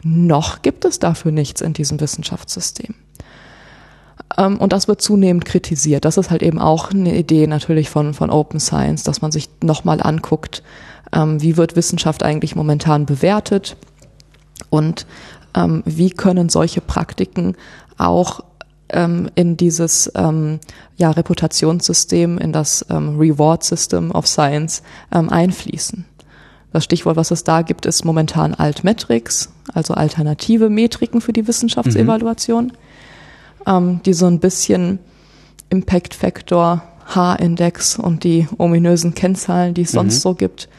[0.03, 2.93] Noch gibt es dafür nichts in diesem Wissenschaftssystem.
[4.37, 6.05] Ähm, und das wird zunehmend kritisiert.
[6.05, 9.49] Das ist halt eben auch eine Idee natürlich von, von Open Science, dass man sich
[9.63, 10.61] nochmal anguckt,
[11.13, 13.77] ähm, wie wird Wissenschaft eigentlich momentan bewertet
[14.69, 15.05] und
[15.55, 17.55] ähm, wie können solche Praktiken
[17.97, 18.41] auch
[18.93, 26.05] in dieses ja, Reputationssystem, in das Reward System of Science einfließen.
[26.73, 32.65] Das Stichwort, was es da gibt, ist momentan Altmetrics, also alternative Metriken für die Wissenschaftsevaluation.
[32.65, 32.77] Mhm
[33.65, 34.99] ähm, die so ein bisschen
[35.69, 40.19] Impact Factor, H-Index und die ominösen Kennzahlen, die es sonst mhm.
[40.19, 40.69] so gibt.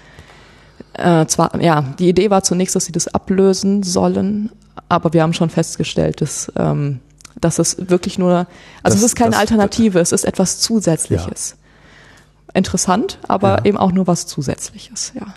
[0.94, 4.51] Äh, zwar, ja, die Idee war zunächst, dass sie das ablösen sollen,
[4.88, 7.01] aber wir haben schon festgestellt, dass, ähm,
[7.42, 8.46] dass es wirklich nur,
[8.83, 11.50] also das, es ist keine das, Alternative, es ist etwas Zusätzliches.
[11.50, 12.59] Ja.
[12.59, 13.64] Interessant, aber ja.
[13.64, 15.35] eben auch nur was Zusätzliches, ja.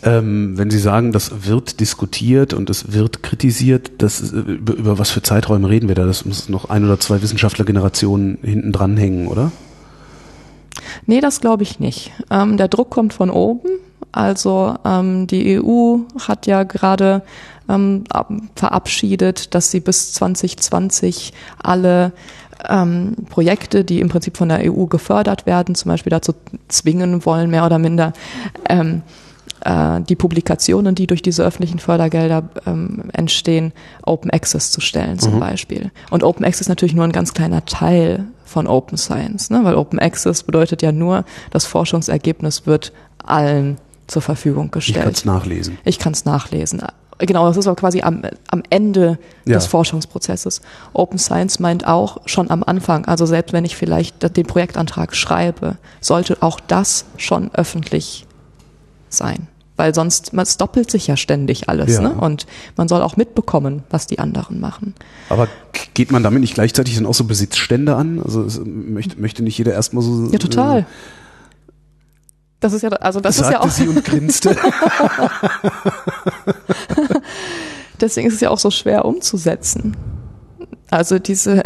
[0.00, 5.10] Ähm, wenn Sie sagen, das wird diskutiert und es wird kritisiert, das, über, über, was
[5.10, 6.06] für Zeiträume reden wir da?
[6.06, 9.50] Das muss noch ein oder zwei Wissenschaftlergenerationen hinten dranhängen, oder?
[11.06, 12.12] Nee, das glaube ich nicht.
[12.30, 13.68] Ähm, der Druck kommt von oben.
[14.12, 17.22] Also ähm, die EU hat ja gerade
[17.68, 18.04] ähm,
[18.54, 22.12] verabschiedet, dass sie bis 2020 alle
[22.68, 26.32] ähm, Projekte, die im Prinzip von der EU gefördert werden, zum Beispiel dazu
[26.68, 28.12] zwingen wollen, mehr oder minder,
[28.68, 29.02] ähm,
[29.64, 33.72] äh, die Publikationen, die durch diese öffentlichen Fördergelder ähm, entstehen,
[34.04, 35.40] Open Access zu stellen zum mhm.
[35.40, 35.90] Beispiel.
[36.10, 39.60] Und Open Access ist natürlich nur ein ganz kleiner Teil von Open Science, ne?
[39.62, 42.92] weil Open Access bedeutet ja nur, das Forschungsergebnis wird
[43.22, 43.76] allen
[44.08, 44.96] zur Verfügung gestellt.
[44.96, 45.78] Ich kann es nachlesen.
[45.84, 46.82] Ich kann es nachlesen.
[47.18, 49.54] Genau, das ist aber quasi am, am Ende ja.
[49.54, 50.60] des Forschungsprozesses.
[50.92, 55.78] Open Science meint auch schon am Anfang, also selbst wenn ich vielleicht den Projektantrag schreibe,
[56.00, 58.26] sollte auch das schon öffentlich
[59.08, 59.48] sein.
[59.76, 62.00] Weil sonst, es doppelt sich ja ständig alles, ja.
[62.00, 62.12] ne?
[62.12, 64.94] Und man soll auch mitbekommen, was die anderen machen.
[65.28, 65.46] Aber
[65.94, 68.20] geht man damit nicht gleichzeitig dann auch so Besitzstände an?
[68.20, 70.30] Also es, möchte, möchte nicht jeder erstmal so.
[70.32, 70.80] Ja, total.
[70.80, 70.84] Äh,
[72.60, 73.70] das ist ja, also das ist ja auch.
[73.70, 74.56] sie und grinste.
[78.00, 79.96] Deswegen ist es ja auch so schwer umzusetzen.
[80.90, 81.62] Also diese,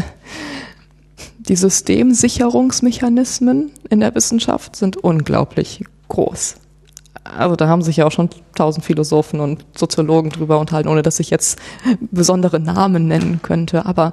[1.38, 6.56] die Systemsicherungsmechanismen in der Wissenschaft sind unglaublich groß
[7.24, 11.20] also da haben sich ja auch schon tausend Philosophen und Soziologen drüber unterhalten, ohne dass
[11.20, 11.58] ich jetzt
[12.10, 13.86] besondere Namen nennen könnte.
[13.86, 14.12] Aber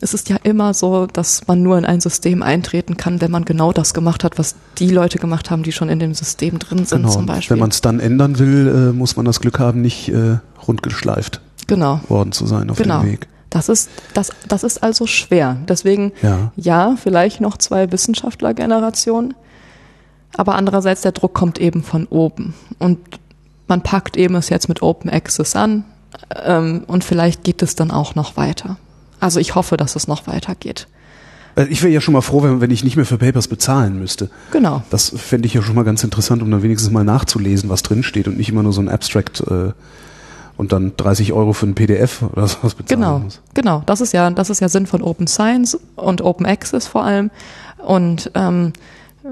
[0.00, 3.44] es ist ja immer so, dass man nur in ein System eintreten kann, wenn man
[3.44, 6.86] genau das gemacht hat, was die Leute gemacht haben, die schon in dem System drin
[6.86, 7.12] sind, genau.
[7.12, 7.56] zum Beispiel.
[7.56, 11.40] Wenn man es dann ändern will, äh, muss man das Glück haben, nicht äh, rundgeschleift
[11.66, 12.00] genau.
[12.08, 13.00] worden zu sein auf genau.
[13.00, 13.28] dem Weg.
[13.50, 15.56] Das ist, das, das ist also schwer.
[15.68, 19.34] Deswegen, ja, ja vielleicht noch zwei Wissenschaftlergenerationen
[20.36, 22.98] aber andererseits der Druck kommt eben von oben und
[23.66, 25.84] man packt eben es jetzt mit Open Access an.
[26.42, 28.78] Ähm, und vielleicht geht es dann auch noch weiter.
[29.20, 30.86] Also ich hoffe, dass es noch weitergeht.
[31.56, 33.98] Also ich wäre ja schon mal froh, wenn, wenn ich nicht mehr für Papers bezahlen
[33.98, 34.30] müsste.
[34.52, 34.82] Genau.
[34.90, 38.02] Das fände ich ja schon mal ganz interessant, um dann wenigstens mal nachzulesen, was drin
[38.04, 39.72] steht und nicht immer nur so ein Abstract äh,
[40.56, 43.40] und dann 30 Euro für ein PDF oder sowas bezahlen Genau, muss.
[43.54, 43.82] genau.
[43.86, 47.30] Das ist ja, das ist ja Sinn von Open Science und Open Access vor allem.
[47.78, 48.72] Und ähm,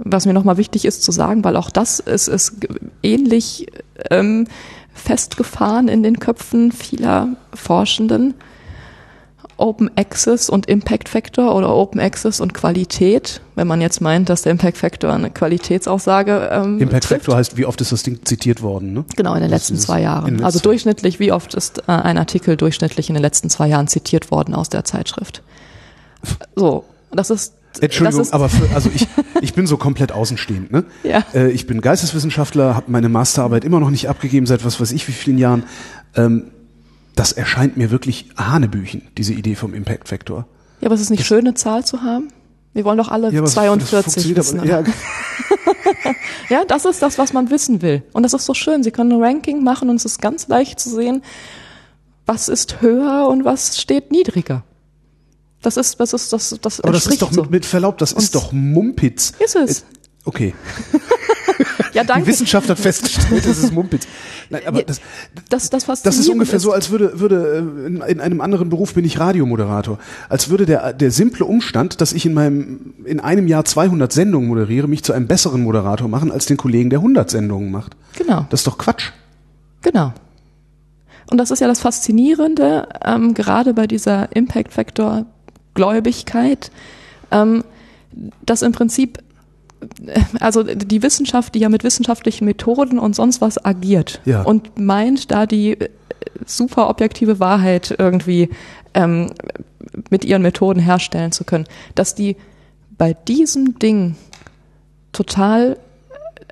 [0.05, 2.55] was mir nochmal wichtig ist zu sagen, weil auch das ist, ist
[3.03, 3.67] ähnlich
[4.11, 4.47] ähm,
[4.95, 8.35] festgefahren in den Köpfen vieler Forschenden.
[9.59, 14.43] Open Access und Impact Factor oder Open Access und Qualität, wenn man jetzt meint, dass
[14.43, 17.25] der Impact Factor eine Qualitätsaussage ähm, Impact trifft.
[17.25, 19.05] Factor heißt, wie oft ist das Ding zitiert worden, ne?
[19.17, 20.45] Genau, in den Das letzten zwei Jahren.
[20.45, 24.31] Also durchschnittlich, wie oft ist äh, ein Artikel durchschnittlich in den letzten zwei Jahren zitiert
[24.31, 25.43] worden aus der Zeitschrift?
[26.55, 27.55] So, das ist.
[27.81, 29.07] Entschuldigung, das ist, aber für, also ich,
[29.43, 30.73] ich bin so komplett außenstehend.
[30.73, 30.85] Ne?
[31.03, 31.25] Ja.
[31.35, 35.07] Äh, ich bin Geisteswissenschaftler, habe meine Masterarbeit immer noch nicht abgegeben, seit was weiß ich
[35.09, 35.65] wie vielen Jahren.
[36.15, 36.45] Ähm,
[37.17, 40.47] das erscheint mir wirklich Hanebüchen, diese Idee vom Impact Factor.
[40.81, 42.29] Ja, aber es ist nicht schön, eine Zahl zu haben.
[42.75, 44.61] Wir wollen doch alle Ja, aber es- 42 funktioniert wissen.
[44.61, 44.85] aber- ja,
[46.49, 48.03] Ja, das ist das, was man wissen will.
[48.13, 48.83] Und das ist so schön.
[48.85, 51.23] Sie können ein Ranking machen und es ist ganz leicht zu sehen,
[52.27, 54.63] was ist höher und was steht niedriger.
[55.63, 57.43] Das ist, das ist, das, das aber das ist doch so.
[57.43, 59.33] mit, mit Verlaub, das ist doch Mumpitz.
[59.41, 59.85] Ist es.
[60.25, 60.55] Okay,
[61.93, 62.27] Ja, die danke.
[62.27, 64.07] Wissenschaft hat festgestellt, es ist Mumpitz.
[64.51, 65.01] Nein, aber das,
[65.49, 68.95] Das, das, Das ist ungefähr so, als würde, würde äh, in, in einem anderen Beruf
[68.95, 69.99] bin ich Radiomoderator.
[70.29, 74.49] Als würde der, der simple Umstand, dass ich in meinem, in einem Jahr 200 Sendungen
[74.49, 77.97] moderiere, mich zu einem besseren Moderator machen, als den Kollegen, der 100 Sendungen macht.
[78.17, 78.47] Genau.
[78.51, 79.11] Das ist doch Quatsch.
[79.83, 80.13] Genau.
[81.31, 85.27] Und das ist ja das Faszinierende, ähm, gerade bei dieser Impact Factor
[85.75, 86.71] Gläubigkeit,
[87.31, 87.65] ähm,
[88.45, 89.19] dass im Prinzip,
[90.41, 94.43] also die Wissenschaft, die ja mit wissenschaftlichen Methoden und sonst was agiert Ja.
[94.43, 95.89] und meint, da die äh,
[96.45, 98.49] super objektive Wahrheit irgendwie
[98.95, 99.33] ähm,
[100.11, 102.37] mit ihren Methoden herstellen zu können, dass die
[102.99, 104.17] bei diesem Ding
[105.13, 105.77] total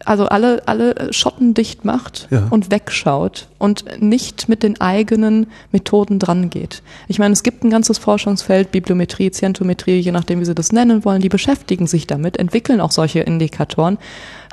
[0.07, 2.47] also alle, alle Schotten dicht macht Ja.
[2.51, 6.83] und wegschaut und nicht mit den eigenen Methoden drangeht.
[7.09, 11.05] Ich meine, es gibt ein ganzes Forschungsfeld, Bibliometrie, Zientometrie, je nachdem, wie Sie das nennen
[11.05, 13.99] wollen, die beschäftigen sich damit, entwickeln auch solche Indikatoren,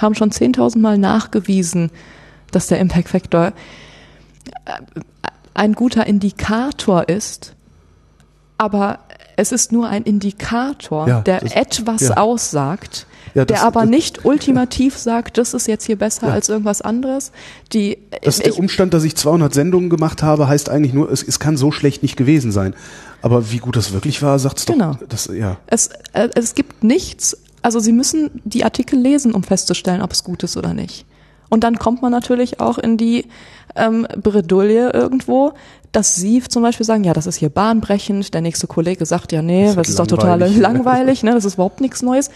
[0.02, 1.92] haben schon 10.000 Mal nachgewiesen,
[2.52, 3.48] dass der Impact Factor
[4.66, 4.72] äh,
[5.54, 7.56] ein guter Indikator ist,
[8.58, 9.00] aber
[9.36, 12.18] es ist nur ein Indikator, Ja, der etwas ja.
[12.18, 16.34] aussagt, Ja, das- der aber das- nicht ultimativ sagt, das ist jetzt hier besser Ja.
[16.34, 17.32] als irgendwas anderes.
[17.74, 21.12] Die, Das ist der ich, Umstand, dass ich 200 Sendungen gemacht habe, heißt eigentlich nur,
[21.12, 22.74] es, es kann so schlecht nicht gewesen sein.
[23.22, 24.74] Aber wie gut das wirklich war, sagt's doch.
[24.74, 24.98] Genau.
[25.10, 25.58] Das, ja.
[25.68, 30.24] es, äh, es gibt nichts, also Sie müssen die Artikel lesen, um festzustellen, ob es
[30.24, 31.06] gut ist oder nicht.
[31.50, 33.26] Und dann kommt man natürlich auch in die
[33.76, 35.54] ähm, Bredouille irgendwo,
[35.92, 39.42] dass Sie zum Beispiel sagen, ja, das ist hier bahnbrechend, der nächste Kollege sagt, ja,
[39.42, 40.58] nee, Das das, ist ist doch total langweilig.
[40.62, 42.30] langweilig, ne, das ist überhaupt nichts Neues.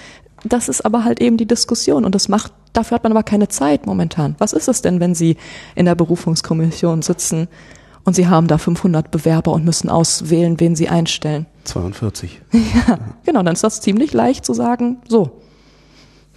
[0.45, 3.47] Das ist aber halt eben die Diskussion und das macht, dafür hat man aber keine
[3.47, 4.35] Zeit momentan.
[4.37, 5.37] Was ist es denn, wenn Sie
[5.73, 7.47] in der Berufungskommission sitzen
[8.03, 11.47] und Sie haben da 500 Bewerber und müssen auswählen, wen Sie einstellen?
[11.63, 12.41] 42.
[13.25, 15.41] Genau, dann ist das ziemlich leicht zu sagen, so,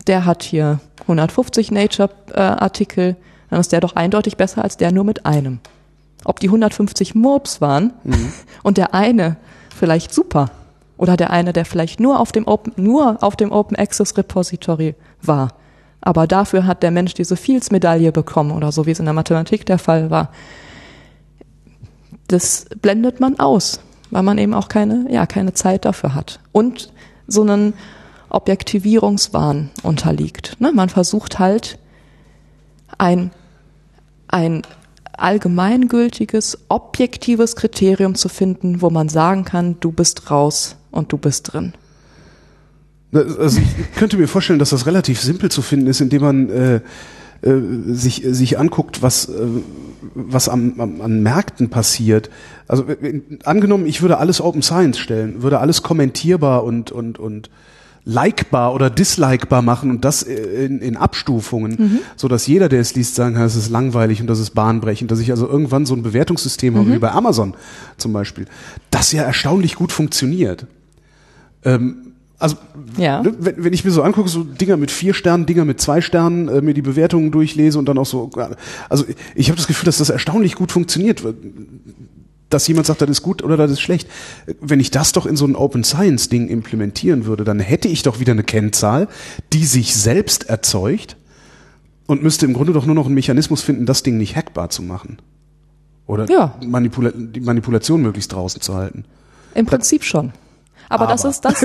[0.07, 3.17] der hat hier 150 Nature-Artikel,
[3.51, 5.61] dann ist der doch eindeutig besser als der nur mit einem.
[6.25, 7.93] Ob die 150 Murps waren
[8.63, 9.37] und der eine
[9.77, 10.51] vielleicht super
[10.99, 14.95] oder der eine, der vielleicht nur auf dem Open, nur auf dem Open Access Repository
[15.23, 15.55] war.
[16.01, 19.65] Aber dafür hat der Mensch diese Fields-Medaille bekommen oder so, wie es in der Mathematik
[19.67, 20.31] der Fall war.
[22.29, 23.81] Das blendet man aus,
[24.11, 26.41] weil man eben auch keine, ja, keine Zeit dafür hat.
[26.53, 26.93] Und
[27.27, 27.75] so einen
[28.31, 30.61] Objektivierungswahn unterliegt.
[30.61, 30.73] Ne?
[30.73, 31.79] Man versucht halt
[32.99, 33.31] ein,
[34.29, 34.63] ein
[35.19, 41.53] allgemeingültiges, objektives Kriterium zu finden, wo man sagen kann, du bist raus und du bist
[41.53, 41.75] drin.
[43.13, 46.81] Also ich könnte mir vorstellen, dass das relativ simpel zu finden ist, indem man äh,
[47.41, 47.53] äh,
[47.87, 49.47] sich, sich anguckt, was, äh,
[50.15, 52.31] was am, am, an Märkten passiert.
[52.67, 57.49] Also äh, angenommen, ich würde alles Open Science stellen, würde alles kommentierbar und, und, und
[58.11, 61.99] likebar oder dislikebar machen und das in, in Abstufungen, Mhm.
[62.17, 65.11] so dass jeder, der es liest, sagen kann, es ist langweilig und das ist bahnbrechend,
[65.11, 66.79] dass ich also irgendwann so ein Bewertungssystem Mhm.
[66.79, 67.55] habe wie bei Amazon
[67.99, 68.47] zum Beispiel,
[68.91, 70.67] das ja erstaunlich gut funktioniert.
[71.65, 71.97] Ähm,
[72.39, 72.57] also
[72.97, 73.21] Ja.
[73.23, 76.01] ne, wenn, wenn ich mir so angucke, so Dinger mit vier Sternen, Dinger mit zwei
[76.01, 78.31] Sternen, äh, mir die Bewertungen durchlese und dann auch so,
[78.89, 81.23] also ich, ich habe das Gefühl, dass das erstaunlich gut funktioniert,
[82.51, 84.09] dass jemand sagt, das ist gut oder das ist schlecht.
[84.61, 88.03] Wenn ich das doch in so ein Open Science Ding implementieren würde, dann hätte ich
[88.03, 89.09] doch wieder eine Kennzahl,
[89.53, 91.17] die sich selbst erzeugt
[92.07, 94.83] und müsste im Grunde doch nur noch einen Mechanismus finden, das Ding nicht hackbar zu
[94.83, 95.19] machen.
[96.07, 96.55] Oder Ja.
[96.65, 99.05] Manipula die Manipulation möglichst draußen zu halten.
[99.55, 100.33] Im Prinzip schon.
[100.89, 101.65] Aber, das ist das,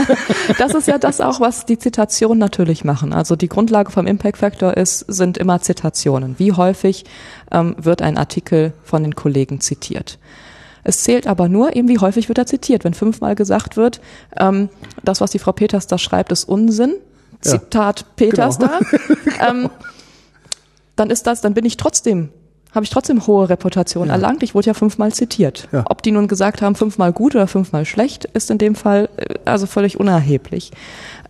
[0.58, 3.12] das ist ja das auch, was die Zitationen natürlich machen.
[3.12, 6.38] Also die Grundlage vom Impact Factor ist, sind immer Zitationen.
[6.38, 7.04] Wie häufig
[7.50, 10.18] ähm, wird ein Artikel von den Kollegen zitiert?
[10.84, 12.84] Es zählt aber nur eben, wie häufig wird er zitiert.
[12.84, 14.00] Wenn fünfmal gesagt wird,
[14.38, 14.68] ähm,
[15.02, 16.94] das, was die Frau Peters da schreibt, ist Unsinn.
[17.44, 17.52] Ja.
[17.52, 18.72] Zitat Peters Genau.
[19.38, 19.48] da.
[19.50, 19.70] ähm,
[20.96, 22.30] dann ist das, dann bin ich trotzdem,
[22.78, 24.14] habe ich trotzdem hohe Reputation Ja.
[24.14, 24.42] erlangt.
[24.44, 25.68] Ich wurde ja fünfmal zitiert.
[25.72, 25.84] Ja.
[25.88, 29.34] Ob die nun gesagt haben, fünfmal gut oder fünfmal schlecht, ist in dem Fall äh,
[29.44, 30.70] also völlig unerheblich.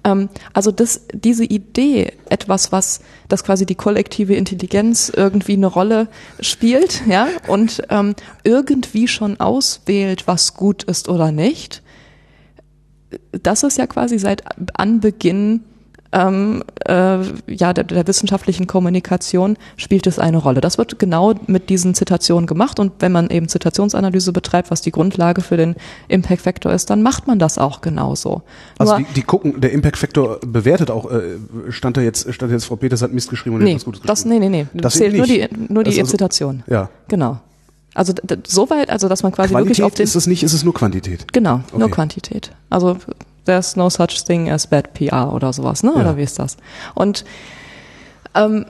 [0.04, 6.08] Ähm, also das, diese Idee, etwas, was, das quasi die kollektive Intelligenz irgendwie eine Rolle
[6.40, 11.82] spielt, ja, und ähm, irgendwie schon auswählt, was gut ist oder nicht,
[13.32, 14.42] das ist ja quasi seit
[14.74, 15.64] Anbeginn
[16.12, 20.60] ähm, äh, ja, der, der wissenschaftlichen Kommunikation spielt es eine Rolle.
[20.60, 24.90] Das wird genau mit diesen Zitationen gemacht und wenn man eben Zitationsanalyse betreibt, was die
[24.90, 25.74] Grundlage für den
[26.08, 28.42] Impact Factor ist, dann macht man das auch genauso.
[28.78, 31.38] Also Nur, die, die gucken, der Impact Factor bewertet auch, äh,
[31.70, 34.22] stand da jetzt, stand jetzt Frau Peters hat Mist geschrieben und nee, etwas Gutes das,
[34.24, 34.40] geschrieben.
[34.40, 35.70] nee, nee, nee, Das zählt eben nur die, nicht.
[35.70, 36.62] nur die ist also- Zitation.
[36.68, 36.88] Ja.
[37.08, 37.38] Genau.
[37.94, 38.12] Also
[38.46, 40.72] soweit, also dass man quasi wirklich auf Qualität den ist es nicht, ist es nur
[40.72, 41.32] Quantität.
[41.32, 41.94] Genau, nur Okay.
[41.94, 42.52] Quantität.
[42.70, 42.96] Also
[43.48, 45.92] there's no such thing as bad PR oder sowas, ne?
[45.94, 46.00] Ja.
[46.02, 46.56] Oder wie ist das?
[46.94, 47.24] Und
[48.34, 48.66] ähm,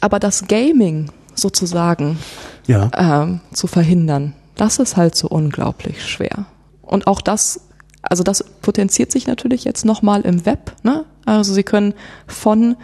[0.00, 2.18] aber das Gaming sozusagen
[2.66, 2.90] Ja.
[2.96, 6.46] ähm, zu verhindern, das ist halt so unglaublich schwer.
[6.82, 7.60] Und auch das,
[8.02, 10.72] also das potenziert sich natürlich jetzt nochmal im Web.
[10.82, 11.04] Ne?
[11.26, 11.94] Also Sie können
[12.26, 12.76] von,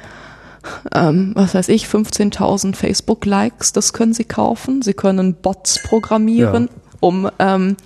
[0.95, 4.83] ähm, was weiß ich, 15.000 Facebook-Likes, das können Sie kaufen.
[4.83, 6.99] Sie können Bots programmieren, Ja.
[7.01, 7.77] um ähm,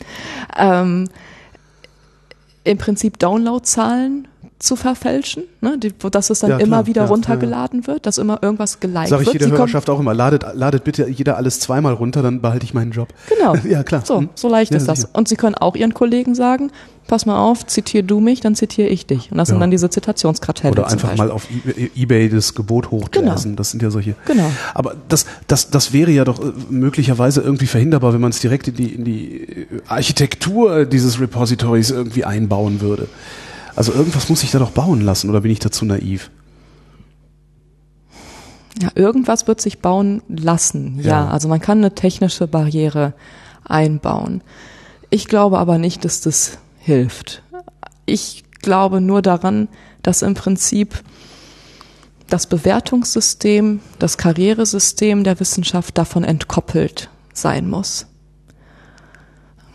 [0.57, 1.09] ähm,
[2.67, 4.27] im Prinzip Downloadzahlen
[4.59, 5.76] zu verfälschen, ne?
[5.78, 8.80] Die, wo- dass es dann Ja, klar, immer wieder ja, runtergeladen wird, dass immer irgendwas
[8.80, 9.34] geliked Sag ich wird.
[9.34, 12.64] jeder Sie kommen- Hörerschaft auch immer, ladet, ladet bitte jeder alles zweimal runter, dann behalte
[12.64, 13.09] ich meinen Job.
[13.28, 13.54] Genau.
[13.68, 14.02] Ja, klar.
[14.04, 14.28] So, Hm.
[14.34, 15.04] so leicht Ja, ist das.
[15.12, 16.70] Und Sie können auch Ihren Kollegen sagen,
[17.07, 19.30] pass mal auf, zitier du mich, dann zitiere ich dich.
[19.30, 19.61] Und das sind Ja.
[19.61, 20.72] dann diese Zitationskartelle.
[20.72, 21.26] Oder einfach Beispiel.
[21.26, 23.57] mal auf eBay, eBay das Gebot hochjazzen.
[23.57, 24.14] Das sind ja solche.
[24.24, 24.50] Genau.
[24.74, 28.68] Aber das, das, das wäre ja doch äh, möglicherweise irgendwie verhinderbar, wenn man es direkt
[28.68, 33.07] in die, in die äh, Architektur dieses Repositories irgendwie einbauen würde.
[33.77, 36.31] Also irgendwas muss ich da doch bauen lassen, oder bin ich dazu naiv?
[38.81, 40.99] Ja, irgendwas wird sich bauen lassen.
[41.01, 41.09] Ja.
[41.09, 41.29] Ja.
[41.29, 43.14] also man kann eine technische Barriere
[43.64, 44.43] einbauen.
[45.11, 47.43] Ich glaube aber nicht, dass das hilft.
[48.07, 49.68] Ich glaube nur daran,
[50.03, 51.03] dass im Prinzip
[52.29, 58.07] das Bewertungssystem, das Karrieresystem der Wissenschaft davon entkoppelt sein muss.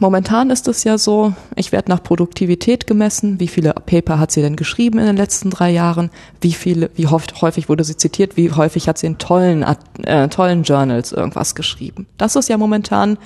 [0.02, 3.39] Momentan ist es ja so, ich werde nach Produktivität gemessen.
[3.39, 6.10] Wie viele Paper hat sie denn geschrieben in den letzten drei Jahren?
[6.41, 8.36] Wie viele, wie häufig, wurde sie zitiert?
[8.36, 9.64] Wie häufig hat sie in tollen,
[10.02, 12.08] äh, tollen Journals irgendwas geschrieben?
[12.18, 13.20] Das ist ja momentan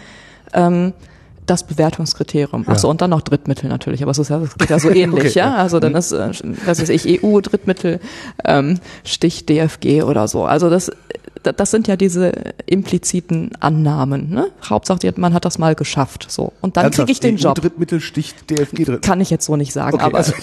[0.52, 0.92] ähm,
[1.46, 2.66] das Bewertungskriterium.
[2.68, 4.90] Ach so, und dann noch Drittmittel natürlich, aber es ist ja, das geht ja so
[4.94, 5.52] ähnlich, Okay, ja.
[5.52, 5.56] ja.
[5.56, 6.30] Also dann ist, äh,
[6.66, 8.02] was weiß ich, EU, Drittmittel,
[8.44, 10.44] ähm, Stich DFG oder so.
[10.44, 10.92] Also das,
[11.54, 12.32] das sind ja diese
[12.66, 14.30] impliziten Annahmen.
[14.30, 14.52] Ne?
[14.64, 16.28] Hauptsache, man hat das mal geschafft.
[16.30, 16.54] So.
[16.62, 17.56] Und dann kriege ich den Job.
[17.56, 19.02] Drittmittel sticht DFG drin.
[19.02, 20.34] Kann ich jetzt so nicht sagen, Okay, aber also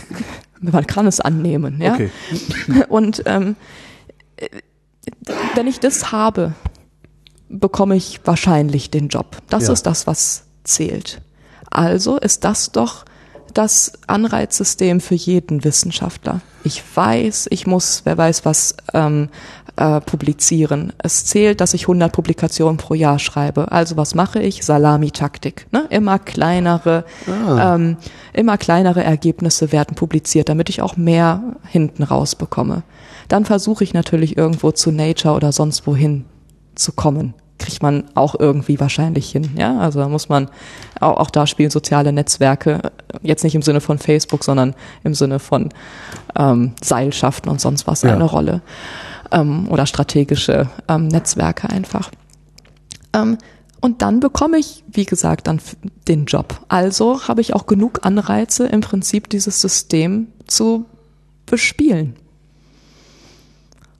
[0.60, 1.80] man kann es annehmen.
[1.80, 1.94] Ja?
[1.94, 2.10] Okay.
[2.88, 3.56] Und ähm,
[4.36, 4.48] äh,
[5.54, 6.52] wenn ich das habe,
[7.48, 9.36] bekomme ich wahrscheinlich den Job.
[9.48, 9.72] Das Ja.
[9.72, 11.20] ist das, was zählt.
[11.70, 13.04] Also ist das doch
[13.54, 16.40] das Anreizsystem für jeden Wissenschaftler.
[16.64, 19.30] Ich weiß, ich muss, wer weiß was, ähm,
[19.78, 20.92] äh, publizieren.
[20.98, 23.72] Es zählt, dass ich 100 Publikationen pro Jahr schreibe.
[23.72, 24.64] Also was mache ich?
[24.64, 25.66] Salamitaktik.
[25.72, 25.86] Ne?
[25.90, 27.74] Immer kleinere, Ah.
[27.76, 27.96] ähm,
[28.32, 32.82] immer kleinere Ergebnisse werden publiziert, damit ich auch mehr hinten rausbekomme.
[33.28, 36.24] Dann versuche ich natürlich irgendwo zu Nature oder sonst wohin
[36.74, 37.34] zu kommen.
[37.58, 39.50] Kriegt man auch irgendwie wahrscheinlich hin.
[39.56, 40.48] Ja, also da muss man
[41.00, 42.80] auch, auch da spielen soziale Netzwerke
[43.22, 45.70] jetzt nicht im Sinne von Facebook, sondern im Sinne von
[46.38, 48.12] ähm, Seilschaften und sonst was Ja.
[48.14, 48.60] eine Rolle
[49.30, 52.10] ähm, oder strategische ähm, Netzwerke einfach.
[53.12, 53.38] Ähm,
[53.80, 55.60] und dann bekomme ich, wie gesagt, dann
[56.08, 56.60] den Job.
[56.68, 60.86] Also habe ich auch genug Anreize, im Prinzip dieses System zu
[61.46, 62.16] bespielen.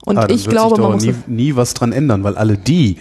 [0.03, 2.97] Und Ah, ich glaube, man muss nie, nie was dran ändern, weil alle die,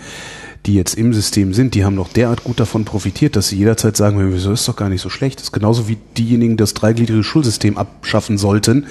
[0.66, 3.96] die jetzt im System sind, die haben doch derart gut davon profitiert, dass sie jederzeit
[3.96, 5.38] sagen, wieso ist doch gar nicht so schlecht.
[5.38, 8.86] Das ist genauso wie diejenigen, die das dreigliedrige Schulsystem abschaffen sollten,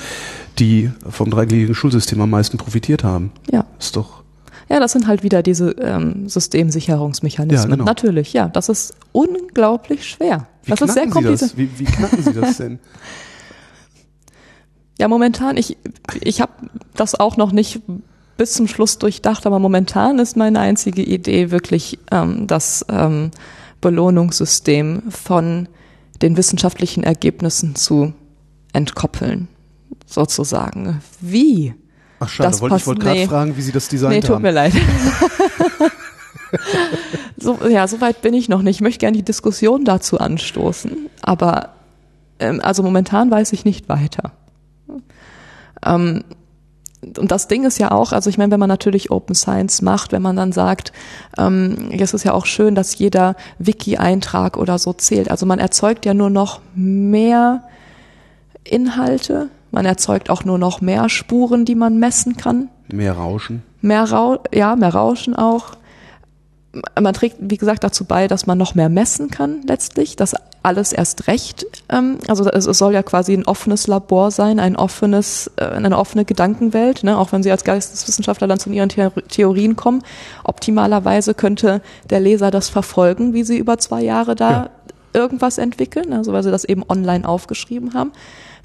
[0.59, 3.31] die vom dreigliedrigen Schulsystem am meisten profitiert haben.
[3.51, 3.65] ja.
[3.79, 4.23] Ist doch
[4.69, 7.69] Ja, das sind halt wieder diese ähm, Systemsicherungsmechanismen.
[7.69, 7.85] Ja, genau.
[7.85, 8.49] Natürlich, ja.
[8.49, 10.47] Das ist unglaublich schwer.
[10.63, 11.51] Wie das ist sehr knacken Sie kompliziert.
[11.51, 11.57] das?
[11.57, 12.79] Wie, wie knacken Sie das denn?
[14.99, 15.77] Ja, momentan, ich,
[16.21, 16.53] ich habe
[16.95, 17.81] das auch noch nicht
[18.35, 23.31] bis zum Schluss durchdacht, aber momentan ist meine einzige Idee wirklich ähm, das ähm,
[23.81, 25.67] Belohnungssystem von
[26.21, 28.13] den wissenschaftlichen Ergebnissen zu
[28.73, 29.47] entkoppeln,
[30.07, 31.01] sozusagen.
[31.21, 31.75] Wie?
[32.19, 33.27] Ach schade, Das wollte ich wollte gerade nee.
[33.27, 34.41] fragen, wie Sie das designt Nee, tut haben.
[34.41, 34.73] mir leid.
[37.37, 38.77] so, ja, so weit bin ich noch nicht.
[38.77, 41.73] Ich möchte gerne die Diskussion dazu anstoßen, aber
[42.39, 44.31] ähm, also momentan weiß ich nicht weiter.
[45.85, 46.23] Ähm,
[47.19, 50.11] und das Ding ist ja auch, also ich meine, wenn man natürlich Open Science macht,
[50.11, 50.91] wenn man dann sagt,
[51.37, 55.29] ähm, es ist ja auch schön, dass jeder Wiki-Eintrag oder so zählt.
[55.29, 57.63] Also man erzeugt ja nur noch mehr
[58.63, 63.63] Inhalte, man erzeugt auch nur noch mehr Spuren, die man messen kann Mehr Rauschen.
[63.81, 65.71] mehr Rau ja, mehr Rauschen auch.
[66.99, 70.93] Man trägt, wie gesagt, dazu bei, dass man noch mehr messen kann letztlich, dass alles
[70.93, 75.49] erst recht, ähm, also es, es soll ja quasi ein offenes Labor sein, ein offenes,
[75.55, 77.17] äh, eine offene Gedankenwelt, ne?
[77.17, 80.03] auch wenn Sie als Geisteswissenschaftler dann zu Ihren The Theorien kommen.
[80.43, 84.69] Optimalerweise könnte der Leser das verfolgen, wie Sie über zwei Jahre da Ja.
[85.13, 88.11] irgendwas entwickeln, also weil Sie das eben online aufgeschrieben haben.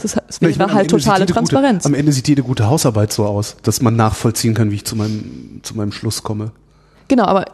[0.04, 1.82] Ist, es Na, wäre meine, am halt Ende sieht totale jede Transparenz.
[1.84, 4.84] Gute, am Ende sieht jede gute Hausarbeit so aus, dass man nachvollziehen kann, wie ich
[4.84, 6.52] zu meinem, zu meinem Schluss komme.
[7.08, 7.44] Genau, aber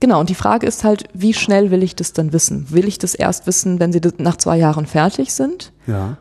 [0.00, 2.66] genau, und die Frage ist halt, wie schnell will ich das dann wissen?
[2.70, 5.72] Will ich das erst wissen, wenn sie das nach zwei Jahren fertig sind?
[5.86, 6.16] Ja.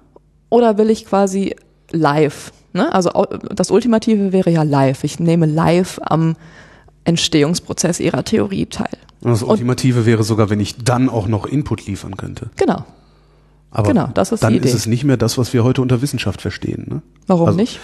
[0.50, 1.56] Oder will ich quasi
[1.92, 2.52] live?
[2.74, 2.92] Ne?
[2.94, 3.10] Also
[3.54, 5.04] das Ultimative wäre ja live.
[5.04, 6.36] Ich nehme live am
[7.04, 8.90] Entstehungsprozess ihrer Theorie teil.
[9.22, 12.50] Und das Und- Ultimative wäre sogar, wenn ich dann auch noch Input liefern könnte.
[12.56, 12.86] Genau.
[13.72, 14.68] Aber Genau, das ist die dann Idee.
[14.68, 16.86] ist es nicht mehr das, was wir heute unter Wissenschaft verstehen.
[16.90, 17.02] Ne?
[17.28, 17.80] Warum Also- nicht?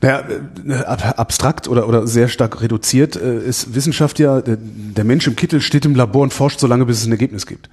[0.00, 0.22] Naja,
[0.68, 5.26] äh, ab- abstrakt oder, oder sehr stark reduziert äh, ist Wissenschaft ja, der, der Mensch
[5.26, 7.68] im Kittel steht im Labor und forscht so lange, bis es ein Ergebnis gibt.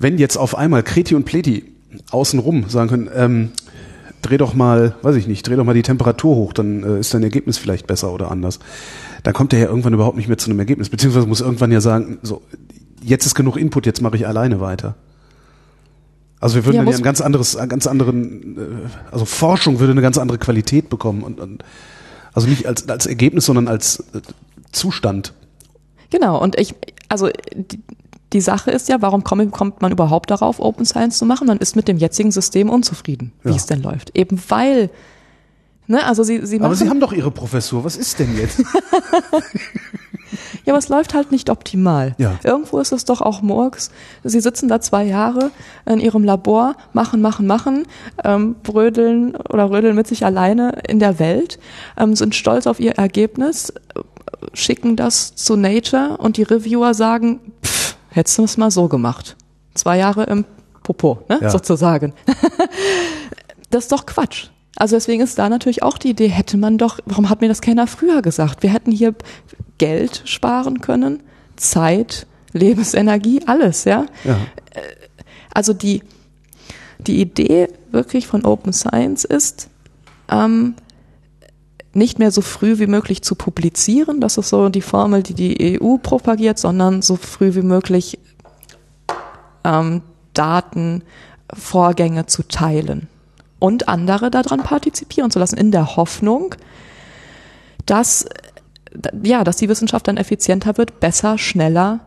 [0.00, 1.64] Wenn jetzt auf einmal Kreti und Pleti
[2.10, 3.50] außenrum sagen können, ähm,
[4.22, 7.14] dreh doch mal, weiß ich nicht, dreh doch mal die Temperatur hoch, dann äh, ist
[7.14, 8.58] dein Ergebnis vielleicht besser oder anders.
[9.22, 11.80] Dann kommt der ja irgendwann überhaupt nicht mehr zu einem Ergebnis, beziehungsweise muss irgendwann ja
[11.80, 12.42] sagen, so,
[13.00, 14.96] jetzt ist genug Input, jetzt mache ich alleine weiter.
[16.40, 19.78] Also wir würden Ja, dann ja ein ganz anderes, einen ganz anderen, äh, also Forschung
[19.78, 21.62] würde eine ganz andere Qualität bekommen und, und
[22.32, 24.20] also nicht als, als Ergebnis, sondern als äh,
[24.72, 25.34] Zustand.
[26.10, 26.74] Genau, und ich,
[27.08, 27.80] also die,
[28.32, 31.46] die Sache ist ja, warum kommt, kommt man überhaupt darauf, Open Science zu machen?
[31.46, 33.56] Man ist mit dem jetzigen System unzufrieden, wie Ja.
[33.56, 34.16] es denn läuft.
[34.16, 34.88] Eben weil,
[35.88, 36.66] ne, also sie, sie machen.
[36.66, 38.62] Aber Sie haben doch Ihre Professur, was ist denn jetzt?
[40.70, 42.14] Ja, aber es läuft halt nicht optimal.
[42.16, 42.38] Ja.
[42.44, 43.90] Irgendwo ist es doch auch Murks.
[44.22, 45.50] Sie sitzen da zwei Jahre
[45.84, 47.88] in ihrem Labor, machen, machen, machen,
[48.22, 51.58] ähm, brödeln oder rödeln mit sich alleine in der Welt,
[51.96, 53.74] ähm, sind stolz auf ihr Ergebnis, äh,
[54.54, 59.36] schicken das zu Nature und die Reviewer sagen, pff, hättest du es mal so gemacht.
[59.74, 60.44] Zwei Jahre im
[60.84, 61.50] Popo, ne, Ja.
[61.50, 62.12] sozusagen.
[63.70, 64.50] das ist doch Quatsch.
[64.76, 67.60] Also deswegen ist da natürlich auch die Idee, hätte man doch, warum hat mir das
[67.60, 68.62] keiner früher gesagt?
[68.62, 69.14] Wir hätten hier
[69.80, 71.22] Geld sparen können,
[71.56, 74.04] Zeit, Lebensenergie, alles, ja.
[74.24, 74.36] Ja.
[75.54, 76.02] Also die,
[76.98, 79.70] die Idee wirklich von Open Science ist,
[80.30, 80.74] ähm,
[81.94, 85.80] nicht mehr so früh wie möglich zu publizieren, das ist so die Formel, die die
[85.80, 88.18] EU propagiert, sondern so früh wie möglich
[89.64, 90.02] ähm,
[90.34, 91.02] Daten,
[91.54, 93.08] Vorgänge zu teilen
[93.58, 96.54] und andere daran partizipieren zu lassen, in der Hoffnung,
[97.86, 98.28] dass, äh,
[99.22, 102.00] ja, dass die Wissenschaft dann effizienter wird, besser, schneller,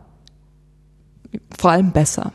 [1.58, 2.32] vor allem besser.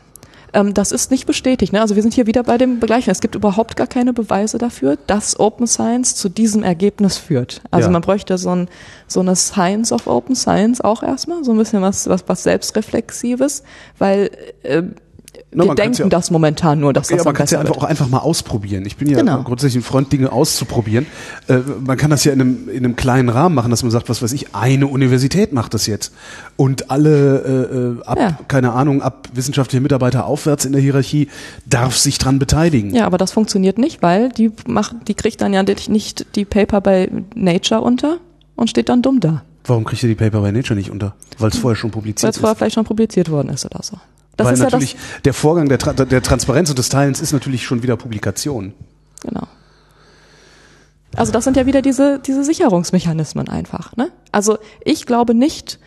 [0.53, 1.73] Ähm, das ist nicht bestätigt.
[1.73, 1.81] Ne?
[1.81, 3.11] Also wir sind hier wieder bei dem Begleichen.
[3.11, 7.61] Es gibt überhaupt gar keine Beweise dafür, dass Open Science zu diesem Ergebnis führt.
[7.71, 7.91] Also Ja.
[7.91, 8.67] man bräuchte so, ein,
[9.07, 13.63] so eine Science of Open Science auch erstmal, so ein bisschen was, was, was Selbstreflexives,
[13.97, 14.31] weil
[14.63, 14.83] äh,
[15.51, 17.45] Na, wir man kann's denken ja- das momentan nur, dass Ja, das man dann kann
[17.45, 17.83] es ja einfach wird.
[17.83, 18.85] auch einfach mal ausprobieren.
[18.85, 19.41] Ich bin ja Genau.
[19.41, 21.07] grundsätzlich ein Freund, Dinge auszuprobieren.
[21.47, 24.09] Äh, man kann das ja in einem, in einem kleinen Rahmen machen, dass man sagt,
[24.09, 26.13] was weiß ich, eine Universität macht das jetzt.
[26.55, 28.37] Und alle, äh, äh, ab, Ja.
[28.47, 31.29] keine Ahnung, ab wissenschaftliche Mitarbeiter aufwärts in der Hierarchie
[31.65, 32.93] darf sich dran beteiligen.
[32.93, 36.79] Ja, aber das funktioniert nicht, weil die macht, die kriegt dann ja nicht die Paper
[36.81, 38.17] bei Nature unter
[38.55, 41.13] und steht dann dumm da, Warum kriegt ihr die Paper by Nature nicht unter?
[41.37, 42.57] Weil es vorher schon weil publiziert es vorher ist.
[42.59, 43.97] vielleicht schon publiziert worden ist oder so.
[44.39, 47.19] Das Weil ist ja das, natürlich der Vorgang der, Tra der Transparenz und des Teilens
[47.19, 48.73] ist natürlich schon wieder Publikation.
[49.21, 49.45] Genau.
[51.17, 53.97] Also das sind ja wieder diese, diese Sicherungsmechanismen einfach.
[53.97, 54.11] Ne?
[54.31, 55.77] Also ich glaube nicht,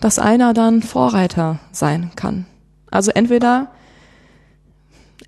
[0.00, 2.46] dass einer dann Vorreiter sein kann.
[2.90, 3.68] Also entweder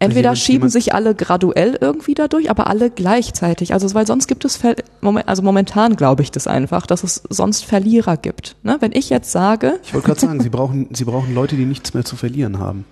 [0.05, 3.73] entweder jemand- schieben sich alle graduell irgendwie dadurch, aber alle gleichzeitig.
[3.73, 4.59] Also weil sonst gibt es
[5.27, 8.57] also momentan glaube ich das einfach, dass es sonst Verlierer gibt.
[8.63, 8.77] Ne?
[8.81, 11.95] Wenn ich jetzt sage, Ich wollte gerade sagen, Sie brauchen, Sie brauchen Leute, die nichts
[11.95, 12.85] mehr zu verlieren haben.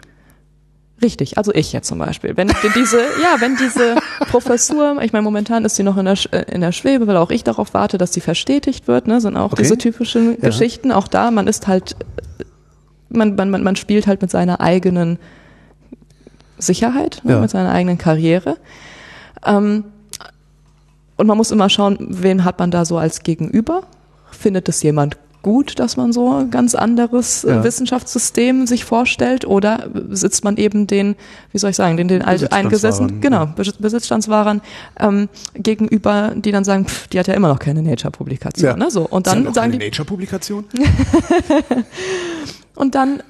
[1.02, 2.36] Richtig, also ich jetzt zum Beispiel.
[2.36, 3.96] Wenn diese, ja, wenn diese
[4.30, 7.30] Professur, ich meine, momentan ist sie noch in der, äh, in der Schwebe, weil auch
[7.32, 9.62] ich darauf warte, dass sie verstetigt wird, ne, sind auch Okay.
[9.62, 10.48] diese typischen Ja.
[10.48, 10.92] Geschichten.
[10.92, 11.96] Auch da, man ist halt,
[13.08, 15.18] man, man, man man spielt halt mit seiner eigenen
[16.62, 17.40] Sicherheit, ne, Ja.
[17.40, 18.56] mit seiner eigenen Karriere.
[19.44, 19.84] Ähm,
[21.16, 23.82] und man muss immer schauen, wen hat man da so als Gegenüber?
[24.30, 27.64] Findet es jemand gut, dass man so ein ganz anderes äh, Ja.
[27.64, 29.44] Wissenschaftssystem sich vorstellt?
[29.44, 31.16] Oder sitzt man eben den,
[31.50, 32.48] wie soll ich sagen, den, den alt
[33.20, 33.54] genau, ja.
[33.56, 34.60] Bes- Besitzstandswahrern
[35.00, 38.78] ähm, gegenüber, die dann sagen, pff, die hat ja immer noch keine Nature-Publikation.
[38.78, 38.90] Ne?
[38.90, 40.64] So, und ja dann sagen die, Nature-Publikation?
[42.76, 43.22] und dann,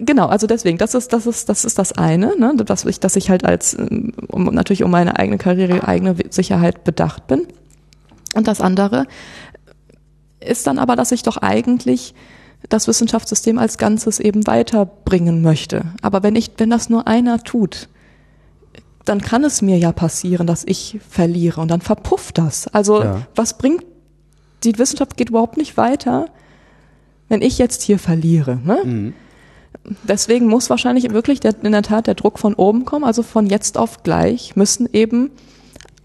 [0.00, 3.16] genau, also deswegen, das ist, das ist, das ist das eine, ne, dass ich, dass
[3.16, 7.46] ich halt als, ähm, um, natürlich um meine eigene Karriere, eigene Sicherheit bedacht bin.
[8.34, 9.06] Und das andere
[10.40, 12.14] ist dann aber, dass ich doch eigentlich
[12.68, 15.84] das Wissenschaftssystem als Ganzes eben weiterbringen möchte.
[16.00, 17.88] Aber wenn ich, wenn das nur einer tut,
[19.04, 22.68] dann kann es mir ja passieren, dass ich verliere und dann verpufft das.
[22.68, 23.26] Also Ja.
[23.34, 23.84] was bringt,
[24.62, 26.26] die Wissenschaft geht überhaupt nicht weiter,
[27.28, 28.58] wenn ich jetzt hier verliere.
[28.64, 28.78] Ne?
[28.84, 29.14] Mhm.
[30.04, 33.04] Deswegen muss wahrscheinlich wirklich der, in der Tat der Druck von oben kommen.
[33.04, 35.30] Also von jetzt auf gleich müssen eben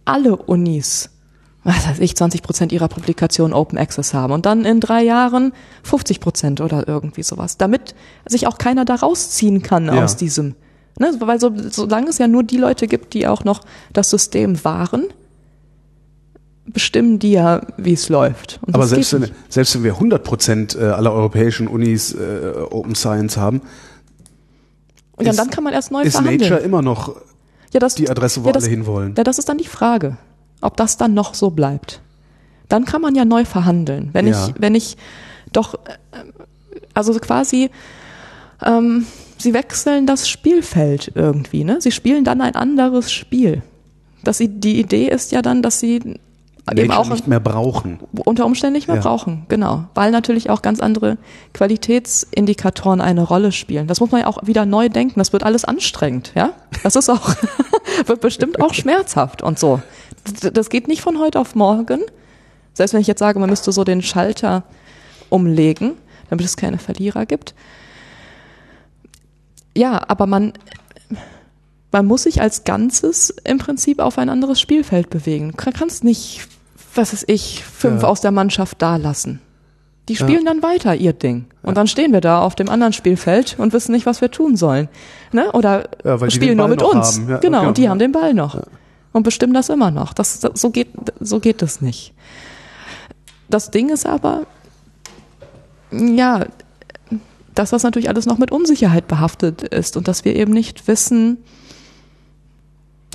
[0.05, 1.09] alle Unis,
[1.63, 5.53] was weiß ich, 20 Prozent ihrer Publikationen Open Access haben und dann in drei Jahren
[5.83, 7.93] 50 Prozent oder irgendwie sowas, damit
[8.25, 10.03] sich auch keiner da rausziehen kann Ja.
[10.03, 10.55] aus diesem.
[10.97, 11.11] Ne?
[11.19, 13.61] Weil so, solange es ja nur die Leute gibt, die auch noch
[13.93, 15.03] das System wahren,
[16.67, 18.59] bestimmen die ja, wie es läuft.
[18.65, 22.95] Und Aber selbst wenn, selbst wenn wir 100 Prozent äh, aller europäischen Unis äh, Open
[22.95, 23.61] Science haben,
[25.15, 26.39] Und dann, ist- dann kann man erst neu ist verhandeln.
[26.41, 27.15] Nature immer noch
[27.73, 29.15] ja, das, die Adresse, wo ja, das, alle hinwollen.
[29.17, 30.17] Ja, das ist dann die Frage,
[30.61, 32.01] ob das dann noch so bleibt.
[32.69, 34.09] Dann kann man ja neu verhandeln.
[34.13, 34.47] Wenn Ja.
[34.47, 34.97] ich, wenn ich
[35.53, 35.77] doch, äh,
[36.93, 37.69] also quasi,
[38.65, 39.05] ähm,
[39.37, 41.77] sie wechseln das Spielfeld irgendwie, ne?
[41.79, 43.61] Sie spielen dann ein anderes Spiel.
[44.23, 46.19] Das, i- die Idee ist ja dann, dass sie
[46.75, 47.99] eben Nature auch nicht mehr brauchen.
[48.25, 49.01] unter Umständen nicht mehr Ja.
[49.01, 49.85] brauchen, genau.
[49.93, 51.17] Weil natürlich auch ganz andere
[51.53, 53.87] Qualitätsindikatoren eine Rolle spielen.
[53.87, 55.19] Das muss man ja auch wieder neu denken.
[55.19, 56.51] Das wird alles anstrengend, ja.
[56.83, 57.29] Das ist auch,
[58.05, 59.81] wird bestimmt auch schmerzhaft und so.
[60.53, 62.01] Das geht nicht von heute auf morgen.
[62.73, 64.63] Selbst wenn ich jetzt sage, man müsste so den Schalter
[65.29, 65.93] umlegen,
[66.29, 67.55] damit es keine Verlierer gibt.
[69.75, 70.53] Ja, aber man,
[71.91, 75.53] man muss sich als Ganzes im Prinzip auf ein anderes Spielfeld bewegen.
[75.55, 76.47] Du kannst nicht,
[76.97, 78.07] was weiß ich, fünf Ja.
[78.07, 79.41] aus der Mannschaft da lassen.
[80.09, 80.19] Die Ja.
[80.25, 81.45] spielen dann weiter ihr Ding.
[81.63, 84.55] Und dann stehen wir da auf dem anderen Spielfeld und wissen nicht, was wir tun
[84.55, 84.87] sollen.
[85.33, 85.51] Ne?
[85.51, 87.17] Oder Ja, spielen nur mit uns.
[87.17, 87.67] Ja, genau, genau.
[87.67, 88.61] und die haben den Ball noch.
[89.11, 90.13] Und bestimmen das immer noch.
[90.13, 90.89] Das, das, so, geht,
[91.19, 92.13] so geht das nicht.
[93.49, 94.45] Das Ding ist aber,
[95.91, 96.45] ja,
[97.55, 101.37] dass das natürlich alles noch mit Unsicherheit behaftet ist und dass wir eben nicht wissen,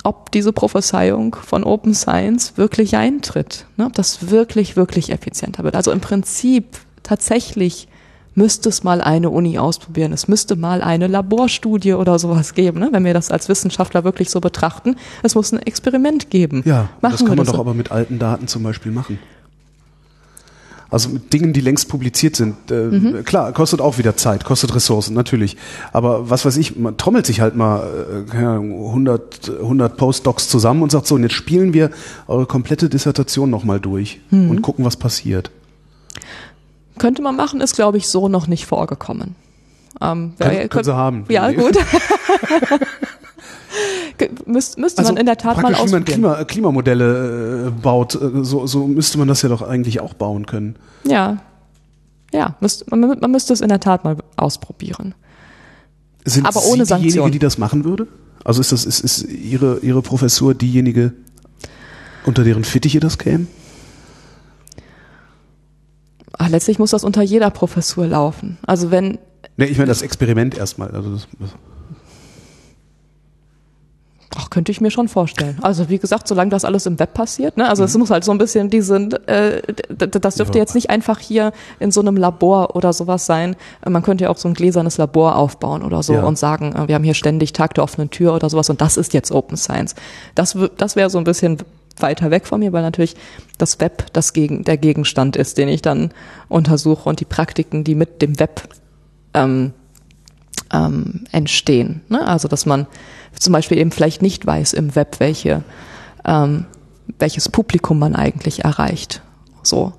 [0.04, 3.86] ob diese Prophezeiung von Open Science wirklich eintritt, ne?
[3.86, 5.76] ob das wirklich, wirklich effizienter wird.
[5.76, 6.64] Also im Prinzip
[7.02, 7.88] tatsächlich
[8.34, 12.88] müsste es mal eine Uni ausprobieren, es müsste mal eine Laborstudie oder sowas geben, ne?
[12.92, 14.96] wenn wir das als Wissenschaftler wirklich so betrachten.
[15.22, 16.62] Es muss ein Experiment geben.
[16.64, 17.60] Ja, Machen das kann man das doch so.
[17.60, 19.18] aber mit alten Daten zum Beispiel machen.
[20.92, 22.70] Also mit Dingen, die längst publiziert sind.
[22.70, 23.24] Äh, Mhm.
[23.24, 25.56] Klar, kostet auch wieder Zeit, kostet Ressourcen, natürlich.
[25.92, 27.82] Aber was weiß ich, man trommelt sich halt mal
[28.28, 31.90] äh, keine Ahnung, 100, 100 Postdocs zusammen und sagt so, und jetzt spielen wir
[32.28, 34.50] eure komplette Dissertation nochmal durch Mhm.
[34.50, 35.50] und gucken, was passiert.
[36.98, 39.34] Könnte man machen, ist glaube ich so noch nicht vorgekommen.
[40.00, 41.24] Ähm, können könnt- sie haben.
[41.30, 41.76] Ja, gut.
[44.18, 46.44] Ge- Müsst, müsste man in der Tat mal Also praktisch, wie man ausprobieren.
[46.44, 50.46] Klima, Klimamodelle äh, baut, äh, so, so müsste man das ja doch eigentlich auch bauen
[50.46, 50.76] können.
[51.04, 51.38] Ja.
[52.32, 55.14] Ja, müsst, man, man müsste es in der Tat mal ausprobieren.
[56.24, 58.06] Sind Aber ohne Sie diejenige, die das machen würde?
[58.44, 61.12] Also ist das ist, ist Ihre Ihre Professur diejenige,
[62.24, 63.46] unter deren Fittiche das käme?
[66.38, 68.58] Ach, letztlich muss das unter jeder Professur laufen.
[68.66, 69.18] Also wenn,
[69.56, 70.90] Ne, ich meine das Experiment erstmal.
[70.92, 71.50] Also das, das,
[74.36, 75.58] ach, könnte ich mir schon vorstellen.
[75.62, 77.68] Also wie gesagt, solange das alles im Web passiert, ne?
[77.68, 80.62] Also es muss halt so ein bisschen diese, äh, das dürfte Ja.
[80.62, 83.56] jetzt nicht einfach hier in so einem Labor oder sowas sein.
[83.88, 86.24] Man könnte ja auch so ein gläsernes Labor aufbauen oder so Ja.
[86.24, 88.96] und sagen, äh, wir haben hier ständig Tag der offenen Tür oder sowas und das
[88.96, 89.94] ist jetzt Open Science.
[90.34, 91.58] Das, das wäre so ein bisschen
[91.98, 93.16] weiter weg von mir, weil natürlich
[93.58, 96.10] das Web das Gegen, der Gegenstand ist, den ich dann
[96.48, 98.62] untersuche und die Praktiken, die mit dem Web
[99.34, 99.72] ähm,
[100.72, 102.02] ähm, entstehen.
[102.08, 102.26] Ne?
[102.26, 102.86] Also dass man
[103.38, 105.62] zum Beispiel eben vielleicht nicht weiß im Web, welche,
[106.24, 106.66] ähm,
[107.18, 109.22] welches Publikum man eigentlich erreicht.
[109.62, 109.92] So.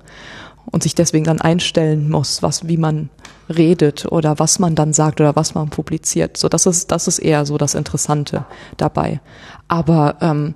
[0.70, 3.08] und sich deswegen dann einstellen muss, was, wie man
[3.48, 6.36] redet oder was man dann sagt oder was man publiziert.
[6.36, 8.44] So, das ist, das ist eher so das Interessante
[8.76, 9.20] dabei.
[9.68, 10.54] Aber ähm,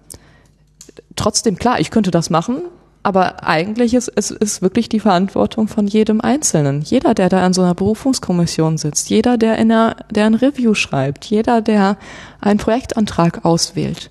[1.16, 2.62] trotzdem, klar, ich könnte das machen,
[3.02, 6.82] aber eigentlich ist es ist wirklich die Verantwortung von jedem Einzelnen.
[6.82, 10.74] Jeder, der da an so einer Berufungskommission sitzt, jeder, der in einer, der ein Review
[10.74, 11.96] schreibt, jeder, der
[12.40, 14.10] einen Projektantrag auswählt,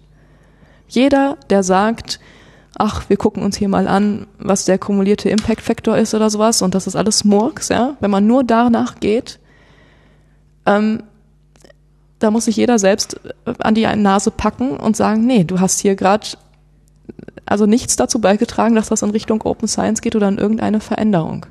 [0.88, 2.20] jeder, der sagt,
[2.78, 6.62] ach, wir gucken uns hier mal an, was der kumulierte Impact Factor ist oder sowas
[6.62, 7.98] und das ist alles Murks, ja.
[8.00, 9.40] Wenn man nur danach geht,
[10.66, 11.04] ähm,
[12.20, 13.20] da muss sich jeder selbst
[13.60, 16.28] an die Nase packen und sagen, nee, du hast hier gerade
[17.45, 21.45] also nichts dazu beigetragen, dass das in Richtung Open Science geht oder in irgendeine Veränderung.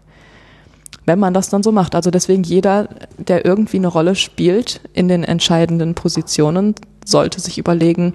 [1.07, 1.95] Wenn man das dann so macht.
[1.95, 8.15] Also deswegen jeder, der irgendwie eine Rolle spielt in den entscheidenden Positionen, sollte sich überlegen,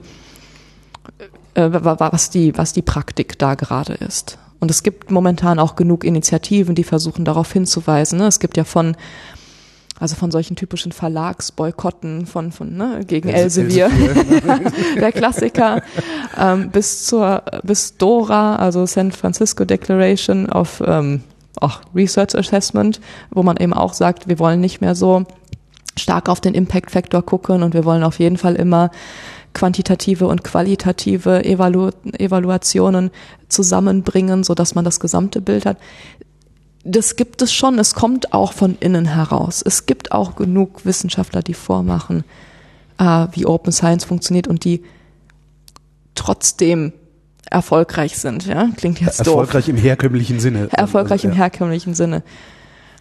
[1.54, 4.38] äh, was die, was die Praktik da gerade ist.
[4.60, 8.20] Und es gibt momentan auch genug Initiativen, die versuchen darauf hinzuweisen.
[8.20, 8.28] Ne?
[8.28, 8.96] Es gibt ja Von
[10.02, 13.89] also von solchen typischen Verlagsboykotten von, von ne, gegen Elsevier,
[14.95, 15.84] der Klassiker,
[16.39, 21.22] ähm, bis zur bis Dora, also San Francisco Declaration of ähm,
[21.60, 22.99] auch Research Assessment,
[23.30, 25.24] wo man eben auch sagt, wir wollen nicht mehr so
[25.95, 28.89] stark auf den Impact Factor gucken und wir wollen auf jeden Fall immer
[29.54, 33.12] quantitative und qualitative Evalu Evaluationen
[33.49, 35.78] zusammenbringen, so dass man das gesamte Bild hat
[36.84, 37.78] das gibt es schon.
[37.80, 39.62] Es kommt auch von innen heraus.
[39.66, 42.24] Es gibt auch genug Wissenschaftler, die vormachen,
[42.98, 44.84] äh, wie Open Science funktioniert und die
[46.16, 46.94] trotzdem
[47.50, 48.46] erfolgreich sind.
[48.46, 49.76] Ja, klingt jetzt erfolgreich doof.
[49.76, 50.70] im herkömmlichen Sinne.
[50.72, 52.24] Erfolgreich im herkömmlichen Sinne.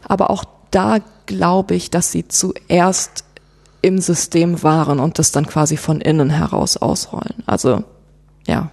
[0.07, 3.25] Aber auch da glaube ich, dass sie zuerst
[3.83, 7.43] im System waren und das dann quasi von innen heraus ausrollen.
[7.47, 7.85] Also
[8.47, 8.71] ja,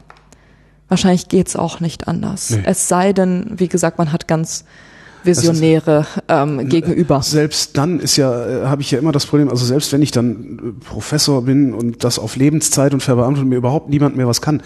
[0.89, 2.49] wahrscheinlich geht's auch nicht anders.
[2.49, 2.63] Nee.
[2.65, 4.65] Es sei denn, wie gesagt, man hat ganz
[5.27, 7.21] Visionäre ähm, gegenüber.
[7.21, 10.11] Selbst dann ist ja, äh, habe ich ja immer das Problem, also selbst wenn ich
[10.11, 14.27] dann äh, Professor bin und das auf Lebenszeit und verbeamtet und mir überhaupt niemand mehr
[14.27, 14.63] was kann,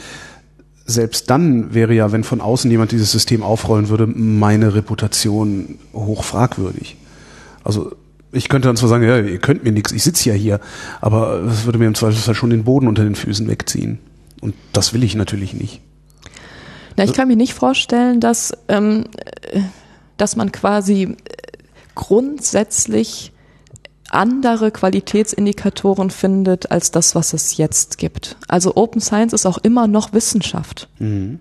[0.86, 6.24] selbst dann wäre ja, wenn von außen jemand dieses System aufrollen würde, meine Reputation hoch
[6.24, 6.98] fragwürdig.
[7.64, 7.92] Also
[8.32, 10.60] ich könnte dann zwar sagen, ja, ihr könnt mir nichts, ich sitze ja hier,
[11.02, 14.00] aber das würde mir im Zweifelsfall schon den Boden unter den Füßen wegziehen.
[14.42, 15.82] Und das will ich natürlich nicht.
[16.98, 19.06] Na, ich kann mir nicht vorstellen, dass ähm,
[20.22, 21.18] dass man quasi äh,
[21.96, 23.32] grundsätzlich
[24.10, 28.36] andere Qualitätsindikatoren findet als das, was es jetzt gibt.
[28.48, 30.90] Also Open Science ist auch immer noch Wissenschaft.
[31.00, 31.40] Mhm.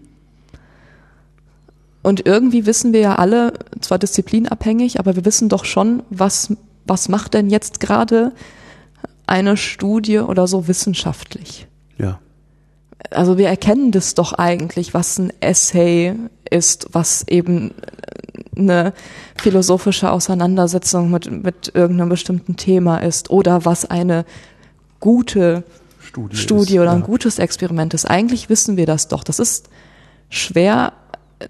[2.02, 6.54] Und irgendwie wissen wir ja alle, zwar disziplinabhängig, aber wir wissen doch schon, was,
[6.86, 8.32] was macht denn jetzt gerade
[9.26, 11.66] eine Studie oder so wissenschaftlich?
[11.98, 12.18] Ja.
[13.10, 16.14] Also wir erkennen das doch eigentlich, was ein Essay
[16.50, 17.74] ist, was eben
[18.56, 18.92] eine
[19.36, 24.24] philosophische Auseinandersetzung mit, mit irgendeinem bestimmten Thema ist oder was eine
[24.98, 25.64] gute
[26.00, 28.04] Studie, Studie ist, oder ein gutes Experiment ist.
[28.04, 29.24] Eigentlich wissen wir das doch.
[29.24, 29.68] Das ist
[30.28, 30.92] schwer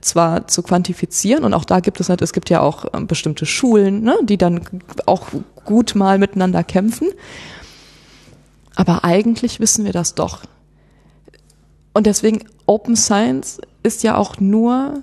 [0.01, 3.45] zwar zu quantifizieren und auch da gibt es halt, es gibt ja auch ähm, bestimmte
[3.47, 4.61] Schulen, ne, die dann
[5.07, 5.29] auch
[5.65, 7.09] gut mal miteinander kämpfen.
[8.77, 10.43] Aber eigentlich wissen wir das doch.
[11.93, 15.03] Und deswegen Open Science ist ja auch nur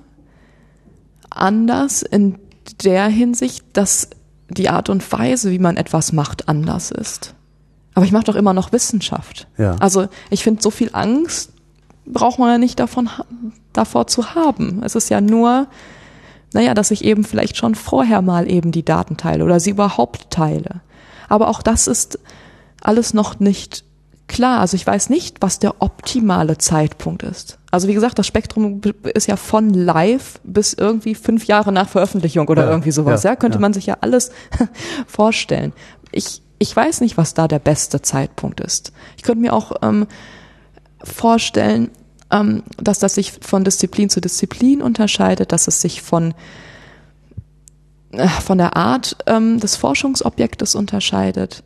[1.38, 2.38] anders in
[2.84, 4.10] der Hinsicht, dass
[4.50, 7.34] die Art und Weise, wie man etwas macht, anders ist.
[7.94, 9.48] Aber ich mache doch immer noch Wissenschaft.
[9.58, 9.76] Ja.
[9.80, 11.52] Also ich finde, so viel Angst
[12.06, 13.10] braucht man ja nicht davon,
[13.74, 14.82] davor zu haben.
[14.84, 15.68] Es ist ja nur,
[16.54, 20.30] naja, dass ich eben vielleicht schon vorher mal eben die Daten teile oder sie überhaupt
[20.30, 20.82] teile.
[21.28, 22.20] Aber auch das ist
[22.82, 23.84] alles noch nicht
[24.28, 24.60] klar.
[24.60, 27.58] Also ich weiß nicht, was der optimale Zeitpunkt ist.
[27.72, 28.82] Also wie gesagt, das Spektrum
[29.14, 33.24] ist ja von live bis irgendwie fünf Jahre nach Veröffentlichung oder ja, irgendwie sowas.
[33.24, 33.62] Ja, ja könnte ja.
[33.62, 34.32] man sich ja alles
[35.08, 35.74] vorstellen.
[36.12, 38.94] Ich, ich weiß nicht, was da der beste Zeitpunkt ist.
[39.18, 40.08] Ich könnte mir auch ähm,
[41.04, 41.92] vorstellen,
[42.32, 46.34] ähm, dass das sich von Disziplin zu Disziplin unterscheidet, dass es sich von
[48.12, 51.64] äh, von der Art ähm, des Forschungsobjektes unterscheidet.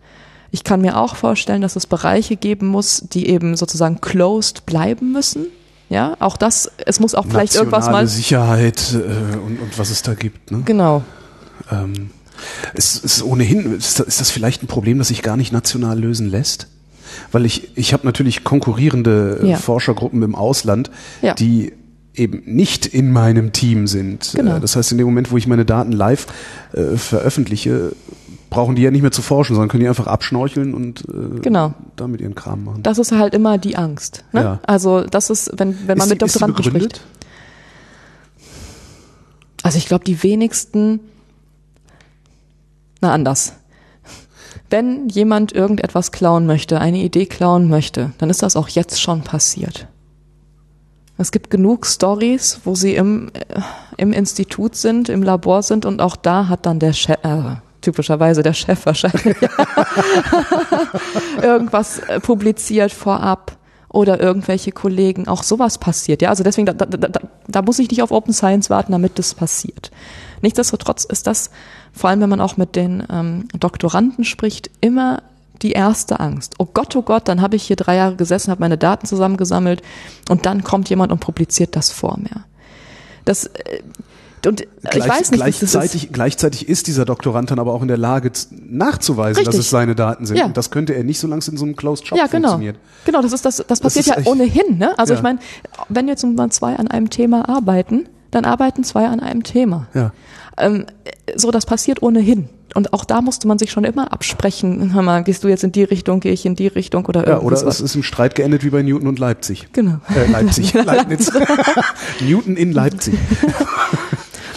[0.52, 5.14] Ich kann mir auch vorstellen, dass es Bereiche geben muss, die eben sozusagen closed bleiben
[5.14, 5.48] müssen.
[5.90, 8.08] Ja, auch das, es muss auch vielleicht irgendwas mal.
[8.08, 10.52] Sicherheit äh, und, und was es da gibt.
[10.52, 10.62] Ne?
[10.64, 11.04] Genau.
[11.70, 12.12] Ähm,
[12.74, 16.30] ist, ist ohnehin, ist, ist das vielleicht ein Problem, das sich gar nicht national lösen
[16.30, 16.68] lässt?
[17.32, 19.58] Weil ich, ich habe natürlich konkurrierende äh, ja.
[19.58, 20.92] Forschergruppen im Ausland,
[21.22, 21.34] ja.
[21.34, 21.74] die
[22.14, 24.32] eben nicht in meinem Team sind.
[24.36, 24.58] Genau.
[24.58, 26.28] Äh, das heißt, in dem Moment, wo ich meine Daten live
[26.74, 27.92] äh, veröffentliche,
[28.52, 31.74] brauchen die ja nicht mehr zu forschen, sondern können die einfach abschnorcheln und äh, genau.
[31.96, 32.84] damit ihren Kram machen.
[32.84, 34.26] Das ist halt immer die Angst.
[34.34, 34.44] Ne?
[34.44, 34.60] Ja.
[34.68, 37.02] Also das ist, wenn, wenn man ist mit Doktoranden spricht.
[39.64, 41.00] Also ich glaube, die wenigsten,
[43.00, 43.54] na anders.
[44.70, 49.22] Wenn jemand irgendetwas klauen möchte, eine Idee klauen möchte, dann ist das auch jetzt schon
[49.22, 49.88] passiert.
[51.18, 53.62] Es gibt genug Stories, wo sie im, äh,
[53.96, 58.44] im Institut sind, im Labor sind und auch da hat dann der Chef, äh, typischerweise
[58.44, 59.36] der Chef wahrscheinlich,
[61.42, 63.58] irgendwas äh, publiziert vorab
[63.90, 65.28] oder irgendwelche Kollegen.
[65.28, 66.22] Auch sowas passiert.
[66.22, 69.20] Ja, also deswegen, da, da, da, da muss ich nicht auf Open Science warten, damit
[69.20, 69.92] das passiert.
[70.42, 71.52] Nichtsdestotrotz ist das,
[71.92, 75.24] vor allem wenn man auch mit den ähm, Doktoranden spricht, immer
[75.62, 76.56] die erste Angst.
[76.58, 79.82] Oh Gott, oh Gott, dann habe ich hier drei Jahre gesessen, habe meine Daten zusammengesammelt
[80.30, 82.46] und dann kommt jemand und publiziert das vor mir.
[83.26, 83.82] Das äh,
[84.48, 86.14] und Gleich, ich weiß nicht, gleichzeitig, ist.
[86.14, 89.46] gleichzeitig ist dieser Doktorand dann aber auch in der Lage nachzuweisen, Richtig.
[89.46, 90.38] dass es seine Daten sind.
[90.38, 90.46] Ja.
[90.46, 92.50] Und das könnte er nicht, solange es in so einem Closed Shop ja, genau.
[92.50, 92.78] funktioniert.
[93.06, 94.78] Genau, das ist das, das passiert das ja ohnehin.
[94.78, 94.98] Ne?
[94.98, 95.20] Also ja.
[95.20, 95.40] ich meine,
[95.90, 99.88] wenn jetzt mal zwei an einem Thema arbeiten, dann arbeiten zwei an einem Thema.
[99.94, 100.12] Ja.
[100.58, 100.86] Ähm,
[101.36, 102.50] so, das passiert ohnehin.
[102.74, 104.94] Und auch da musste man sich schon immer absprechen.
[104.94, 107.62] Hör mal, gehst du jetzt in die Richtung, gehe ich in die Richtung oder irgendwas.
[107.62, 109.68] Ja, oder es ist im Streit geendet wie bei Newton und Leipzig.
[109.74, 110.00] Genau.
[110.16, 111.32] Äh, Leipzig, Leibniz.
[112.22, 113.16] Newton in Leipzig.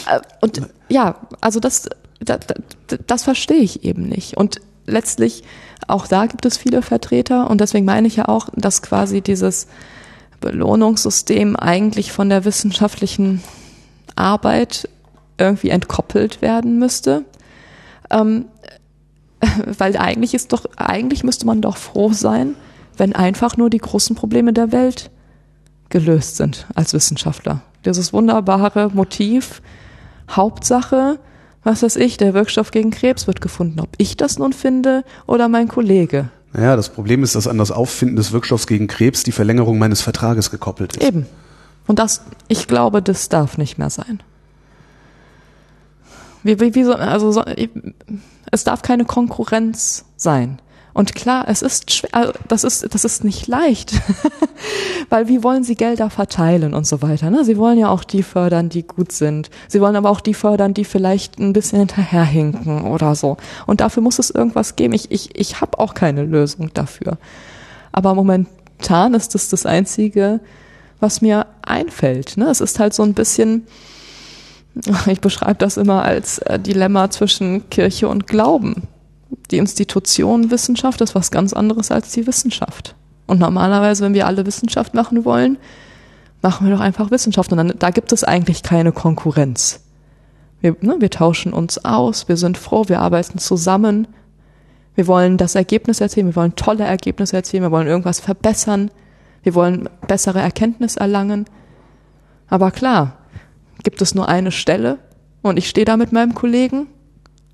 [0.06, 1.88] Äh, und ja, also das,
[2.20, 2.38] das,
[3.06, 4.36] das verstehe ich eben nicht.
[4.36, 5.42] Und letztlich,
[5.88, 9.66] auch da gibt es viele Vertreter und deswegen meine ich ja auch, dass quasi dieses
[10.40, 13.42] Belohnungssystem eigentlich von der wissenschaftlichen
[14.16, 14.88] Arbeit
[15.38, 17.24] irgendwie entkoppelt werden müsste.
[18.10, 18.46] Ähm,
[19.78, 22.56] weil eigentlich ist doch, eigentlich müsste man doch froh sein,
[22.96, 25.10] wenn einfach nur die großen Probleme der Welt
[25.88, 27.62] gelöst sind als Wissenschaftler.
[27.84, 29.60] Dieses wunderbare Motiv,
[30.30, 31.18] Hauptsache,
[31.62, 33.80] was weiß ich, der Wirkstoff gegen Krebs wird gefunden.
[33.80, 36.28] Ob ich das nun finde oder mein Kollege.
[36.52, 40.02] Naja, das Problem ist, dass an das Auffinden des Wirkstoffs gegen Krebs die Verlängerung meines
[40.02, 41.04] Vertrages gekoppelt ist.
[41.06, 41.26] Eben.
[41.86, 44.22] Und das, ich glaube, das darf nicht mehr sein.
[46.44, 47.42] Wie, wie, wie so, also so,
[48.50, 50.60] es darf keine Konkurrenz sein.
[50.94, 54.00] Und klar, es ist schwer, also das ist, das ist nicht leicht,
[55.10, 57.30] weil wie wollen sie Gelder verteilen und so weiter.
[57.30, 57.44] Ne?
[57.44, 59.50] Sie wollen ja auch die fördern, die gut sind.
[59.66, 63.36] Sie wollen aber auch die fördern, die vielleicht ein bisschen hinterherhinken oder so.
[63.66, 64.94] Und dafür muss es irgendwas geben.
[64.94, 67.18] Ich, ich, ich habe auch keine Lösung dafür.
[67.90, 70.38] Aber momentan ist das das Einzige,
[71.00, 72.36] was mir einfällt.
[72.36, 72.46] Ne?
[72.46, 73.66] Es ist halt so ein bisschen,
[75.06, 78.86] ich beschreibe das immer als äh, Dilemma zwischen Kirche und Glauben
[79.50, 82.94] die Institution Wissenschaft ist was ganz anderes als die Wissenschaft.
[83.26, 85.58] Und normalerweise, wenn wir alle Wissenschaft machen wollen,
[86.42, 87.50] machen wir doch einfach Wissenschaft.
[87.52, 89.80] Und dann, da gibt es eigentlich keine Konkurrenz.
[90.60, 94.06] Wir, ne, wir tauschen uns aus, wir sind froh, wir arbeiten zusammen.
[94.94, 98.90] Wir wollen das Ergebnis erzielen, wir wollen tolle Ergebnisse erzielen, wir wollen irgendwas verbessern,
[99.42, 101.46] wir wollen bessere Erkenntnis erlangen.
[102.48, 103.18] Aber klar,
[103.82, 104.98] gibt es nur eine Stelle
[105.42, 106.86] und ich stehe da mit meinem Kollegen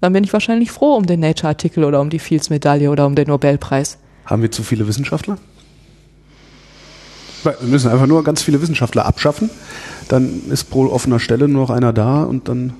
[0.00, 3.28] dann bin ich wahrscheinlich froh um den Nature-Artikel oder um die Fields-Medaille oder um den
[3.28, 3.98] Nobelpreis.
[4.24, 5.38] Haben wir zu viele Wissenschaftler?
[7.42, 9.50] Wir müssen einfach nur ganz viele Wissenschaftler abschaffen.
[10.08, 12.74] Dann ist pro offener Stelle nur noch einer da und dann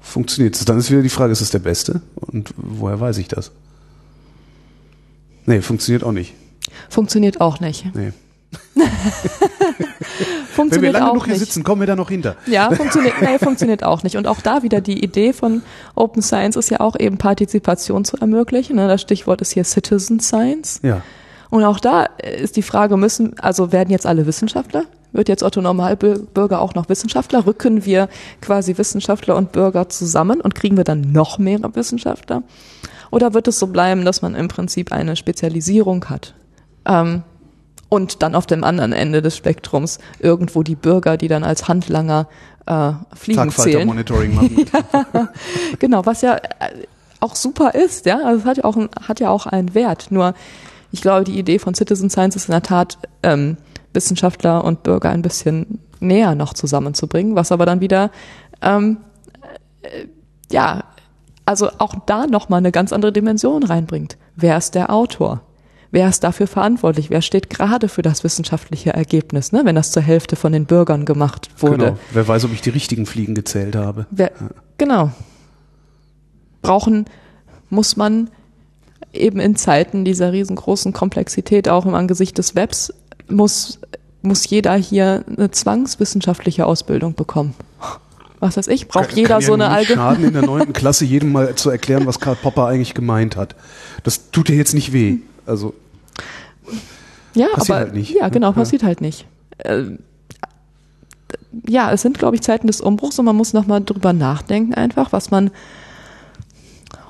[0.00, 0.64] funktioniert es.
[0.64, 2.02] Dann ist wieder die Frage, ist es der Beste?
[2.14, 3.50] Und woher weiß ich das?
[5.46, 6.34] Nee, funktioniert auch nicht.
[6.88, 7.84] Funktioniert auch nicht.
[7.94, 8.12] Nee.
[10.54, 11.44] funktioniert Wenn wir lange auch genug hier nicht.
[11.44, 12.36] sitzen, kommen wir da noch hinter.
[12.46, 14.16] Ja, funktioniert, nee, funktioniert auch nicht.
[14.16, 15.62] Und auch da wieder die Idee von
[15.94, 18.76] Open Science ist ja auch eben Partizipation zu ermöglichen.
[18.76, 18.88] Ne?
[18.88, 20.80] Das Stichwort ist hier Citizen Science.
[20.82, 21.02] Ja.
[21.50, 24.84] Und auch da ist die Frage, müssen, also werden jetzt alle Wissenschaftler?
[25.12, 27.46] Wird jetzt Otto Normalbürger auch noch Wissenschaftler?
[27.46, 28.08] Rücken wir
[28.40, 32.42] quasi Wissenschaftler und Bürger zusammen und kriegen wir dann noch mehr Wissenschaftler?
[33.12, 36.34] Oder wird es so bleiben, dass man im Prinzip eine Spezialisierung hat?
[36.84, 37.22] Ähm,
[37.94, 42.28] und dann auf dem anderen Ende des Spektrums irgendwo die Bürger, die dann als Handlanger
[42.66, 43.86] äh, Fliegen zählen.
[43.86, 44.66] Monitoring machen.
[44.72, 45.28] ja,
[45.78, 46.40] genau, was ja äh,
[47.20, 50.08] auch super ist, ja, also es hat ja auch ein, hat ja auch einen Wert.
[50.10, 50.34] Nur
[50.92, 53.56] ich glaube, die Idee von Citizen Science ist in der Tat ähm,
[53.92, 58.10] Wissenschaftler und Bürger ein bisschen näher noch zusammenzubringen, was aber dann wieder
[58.60, 58.98] ähm,
[59.82, 60.06] äh,
[60.50, 60.84] ja
[61.46, 64.16] also auch da noch mal eine ganz andere Dimension reinbringt.
[64.36, 65.42] Wer ist der Autor?
[65.94, 67.08] Wer ist dafür verantwortlich?
[67.08, 71.04] Wer steht gerade für das wissenschaftliche Ergebnis, ne, wenn das zur Hälfte von den Bürgern
[71.04, 71.84] gemacht wurde?
[71.86, 71.98] Genau.
[72.12, 74.06] Wer weiß, ob ich die richtigen Fliegen gezählt habe.
[74.10, 74.50] Wer, ja.
[74.76, 75.12] Genau.
[76.62, 77.06] Brauchen
[77.70, 78.28] muss man
[79.12, 82.92] eben in Zeiten dieser riesengroßen Komplexität, auch im Angesicht des Webs,
[83.28, 83.78] muss,
[84.22, 87.54] muss jeder hier eine zwangswissenschaftliche Ausbildung bekommen.
[88.40, 90.10] Was weiß ich, braucht kann, jeder kann so eine allgemeine.
[90.10, 93.54] Schaden in der neunten Klasse jedem mal zu erklären, was Karl Popper eigentlich gemeint hat.
[94.02, 95.18] Das tut dir jetzt nicht weh.
[95.46, 95.72] Also
[97.34, 98.10] ja, passiert aber halt nicht.
[98.10, 98.88] ja, genau, passiert ja.
[98.88, 99.26] halt nicht.
[99.58, 99.84] Äh,
[101.66, 105.12] ja, es sind, glaube ich, Zeiten des Umbruchs und man muss nochmal drüber nachdenken einfach,
[105.12, 105.50] was man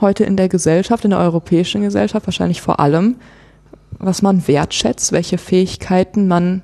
[0.01, 3.17] heute in der Gesellschaft, in der europäischen Gesellschaft wahrscheinlich vor allem,
[3.99, 6.63] was man wertschätzt, welche Fähigkeiten man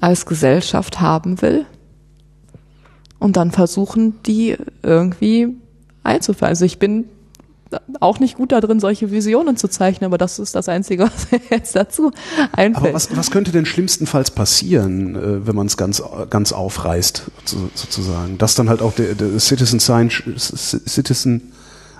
[0.00, 1.66] als Gesellschaft haben will
[3.18, 5.54] und dann versuchen, die irgendwie
[6.02, 6.48] einzuführen.
[6.48, 7.04] Also ich bin
[8.00, 11.76] auch nicht gut darin, solche Visionen zu zeichnen, aber das ist das Einzige, was jetzt
[11.76, 12.12] dazu
[12.52, 12.76] einfällt.
[12.76, 18.38] Aber was, was könnte denn schlimmstenfalls passieren, äh, wenn man es ganz, ganz aufreißt, sozusagen?
[18.38, 21.52] Dass dann halt auch der, der Citizen Science, Citizen,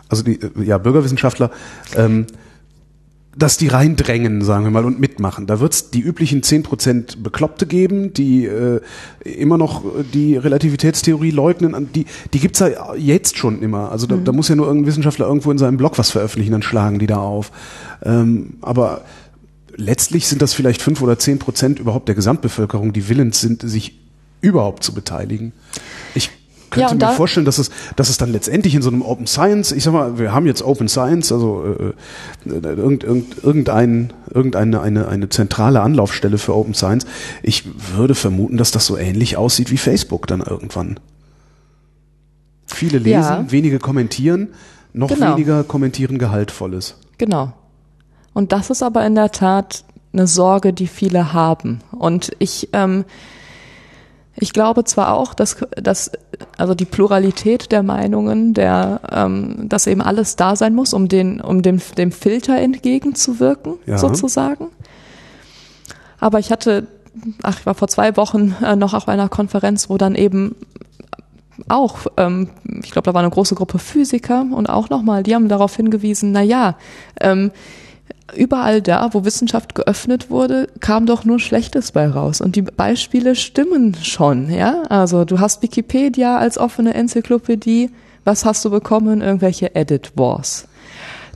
[0.09, 1.51] also die ja, Bürgerwissenschaftler,
[1.97, 2.27] ähm,
[3.41, 5.47] dass die reindrängen, sagen wir mal, und mitmachen.
[5.47, 8.81] Da wird es die üblichen zehn Prozent Bekloppte geben, die äh,
[9.25, 9.83] immer noch
[10.13, 11.89] die Relativitätstheorie leugnen.
[11.95, 13.91] Die, die gibt's ja jetzt schon immer.
[13.91, 14.25] Also da, mhm.
[14.25, 17.07] da muss ja nur irgendein Wissenschaftler irgendwo in seinem Blog was veröffentlichen, dann schlagen die
[17.07, 17.51] da auf.
[18.03, 19.03] Ähm, aber
[19.75, 23.99] letztlich sind das vielleicht fünf oder zehn Prozent überhaupt der Gesamtbevölkerung, die willens sind, sich
[24.43, 25.53] überhaupt zu beteiligen.
[26.15, 26.31] Ich
[26.71, 29.73] könnte ja, mir vorstellen, dass es, dass es dann letztendlich in so einem Open Science,
[29.73, 34.81] ich sag mal, wir haben jetzt Open Science, also äh, äh irgend, irgend, irgendein, irgendeine
[34.81, 37.07] eine, eine zentrale Anlaufstelle für Open Science.
[37.43, 37.65] Ich
[37.97, 40.99] würde vermuten, dass das so ähnlich aussieht wie Facebook dann irgendwann.
[42.67, 43.51] Viele lesen, ja.
[43.51, 44.49] wenige kommentieren,
[44.93, 45.33] noch genau.
[45.33, 46.97] weniger kommentieren Gehaltvolles.
[47.19, 47.53] Genau.
[48.33, 51.81] Und das ist aber in der Tat eine Sorge, die viele haben.
[51.91, 53.05] Und ich ähm,
[54.41, 56.11] ich glaube zwar auch, dass, dass
[56.57, 61.41] also die Pluralität der Meinungen, der, ähm, dass eben alles da sein muss, um den,
[61.41, 63.99] um dem, dem Filter entgegenzuwirken, ja.
[63.99, 64.69] sozusagen.
[66.19, 66.87] Aber ich hatte,
[67.43, 70.57] ach, ich war vor zwei Wochen äh, noch auf einer Konferenz, wo dann eben
[71.69, 72.49] auch, ähm,
[72.83, 76.33] ich glaube, da war eine große Gruppe Physiker und auch nochmal, die haben darauf hingewiesen,
[76.33, 76.77] na ja,
[77.21, 77.51] ähm,
[78.37, 82.41] überall da, wo Wissenschaft geöffnet wurde, kam doch nur Schlechtes bei raus.
[82.41, 84.83] Und die Beispiele stimmen schon, ja.
[84.89, 87.91] Also du hast Wikipedia als offene Enzyklopädie.
[88.25, 89.21] Was hast du bekommen?
[89.21, 90.67] Irgendwelche Edit Wars.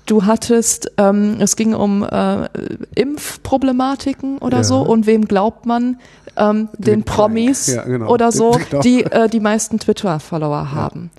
[0.06, 2.48] Du hattest, ähm, es ging um äh,
[2.94, 4.64] Impfproblematiken oder ja.
[4.64, 5.98] so und wem glaubt man?
[6.36, 8.10] Ähm, den Promis ja, genau.
[8.10, 11.10] oder so, die äh, die meisten Twitter-Follower haben.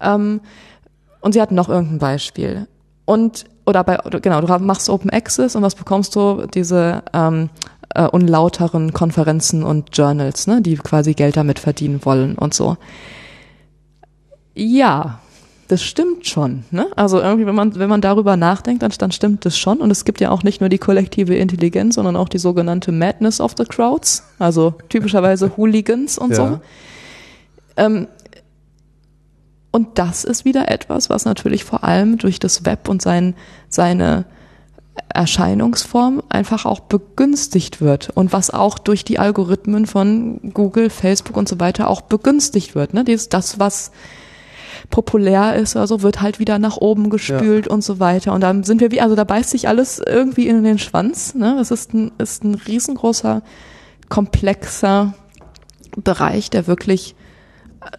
[0.00, 0.40] Ähm,
[1.20, 2.66] und sie hatten noch irgendein Beispiel.
[3.06, 6.46] Und oder bei, genau, du machst Open Access und was bekommst du?
[6.52, 7.50] Diese ähm,
[7.94, 12.76] äh, unlauteren Konferenzen und Journals, ne, die quasi Geld damit verdienen wollen und so.
[14.54, 15.20] Ja,
[15.68, 16.64] das stimmt schon.
[16.70, 16.86] Ne?
[16.94, 19.78] Also irgendwie, wenn man, wenn man darüber nachdenkt, dann, dann stimmt das schon.
[19.78, 23.40] Und es gibt ja auch nicht nur die kollektive Intelligenz, sondern auch die sogenannte Madness
[23.40, 26.36] of the Crowds, also typischerweise Hooligans und ja.
[26.36, 26.60] so.
[27.76, 28.08] Ähm,
[29.74, 33.34] und das ist wieder etwas, was natürlich vor allem durch das Web und sein,
[33.68, 34.24] seine
[35.08, 41.48] Erscheinungsform einfach auch begünstigt wird und was auch durch die Algorithmen von Google, Facebook und
[41.48, 42.94] so weiter auch begünstigt wird.
[42.94, 43.02] Ne?
[43.02, 43.90] Das, was
[44.90, 47.72] populär ist, also wird halt wieder nach oben gespült ja.
[47.72, 48.32] und so weiter.
[48.32, 51.34] Und dann sind wir wie, also da beißt sich alles irgendwie in den Schwanz.
[51.34, 51.58] Ne?
[51.60, 53.42] Es ist ein, ist ein riesengroßer,
[54.08, 55.14] komplexer
[55.96, 57.16] Bereich, der wirklich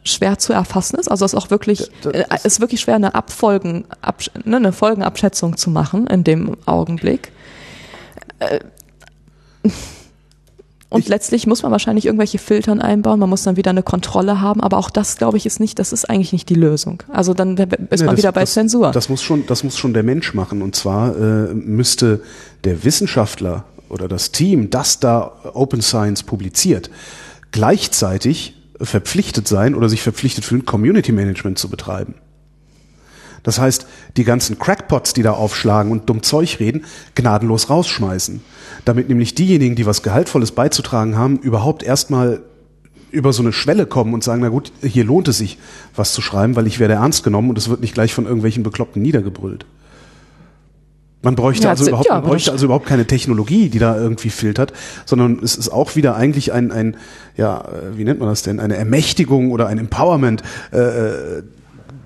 [0.04, 1.10] schwer zu erfassen ist.
[1.10, 5.58] Also es ist auch wirklich, äh, ist wirklich schwer, eine Abfolgen, ab, ne, eine Folgenabschätzung
[5.58, 7.32] zu machen in dem Augenblick.
[8.40, 8.60] Äh,
[10.90, 14.40] und ich letztlich muss man wahrscheinlich irgendwelche Filtern einbauen, man muss dann wieder eine Kontrolle
[14.40, 17.04] haben, aber auch das, glaube ich, ist nicht, das ist eigentlich nicht die Lösung.
[17.12, 18.92] Also dann ist nee, man das, wieder bei das, Zensur.
[18.92, 20.62] Das muss schon, das muss schon der Mensch machen.
[20.62, 22.22] Und zwar äh, müsste
[22.64, 26.90] der Wissenschaftler oder das Team, das da Open Science publiziert,
[27.52, 32.16] gleichzeitig verpflichtet sein oder sich verpflichtet fühlen, Community Management zu betreiben.
[33.44, 33.86] Das heißt,
[34.18, 38.42] die ganzen Crackpots, die da aufschlagen und dumm Zeug reden, gnadenlos rausschmeißen.
[38.86, 42.42] Damit nämlich diejenigen, die was Gehaltvolles beizutragen haben, überhaupt erstmal
[43.12, 45.60] über so eine Schwelle kommen und sagen, na gut, hier lohnt es sich,
[45.96, 48.64] was zu schreiben, weil ich werde ernst genommen und es wird nicht gleich von irgendwelchen
[48.64, 49.66] Bekloppten niedergebrüllt.
[51.26, 54.30] Man bräuchte, ja, also, überhaupt, ja, man bräuchte also überhaupt keine Technologie, die da irgendwie
[54.30, 54.74] filtert,
[55.06, 56.98] sondern es ist auch wieder eigentlich ein, ein
[57.36, 61.44] ja, äh, wie nennt man das denn, eine Ermächtigung oder ein Empowerment äh, äh,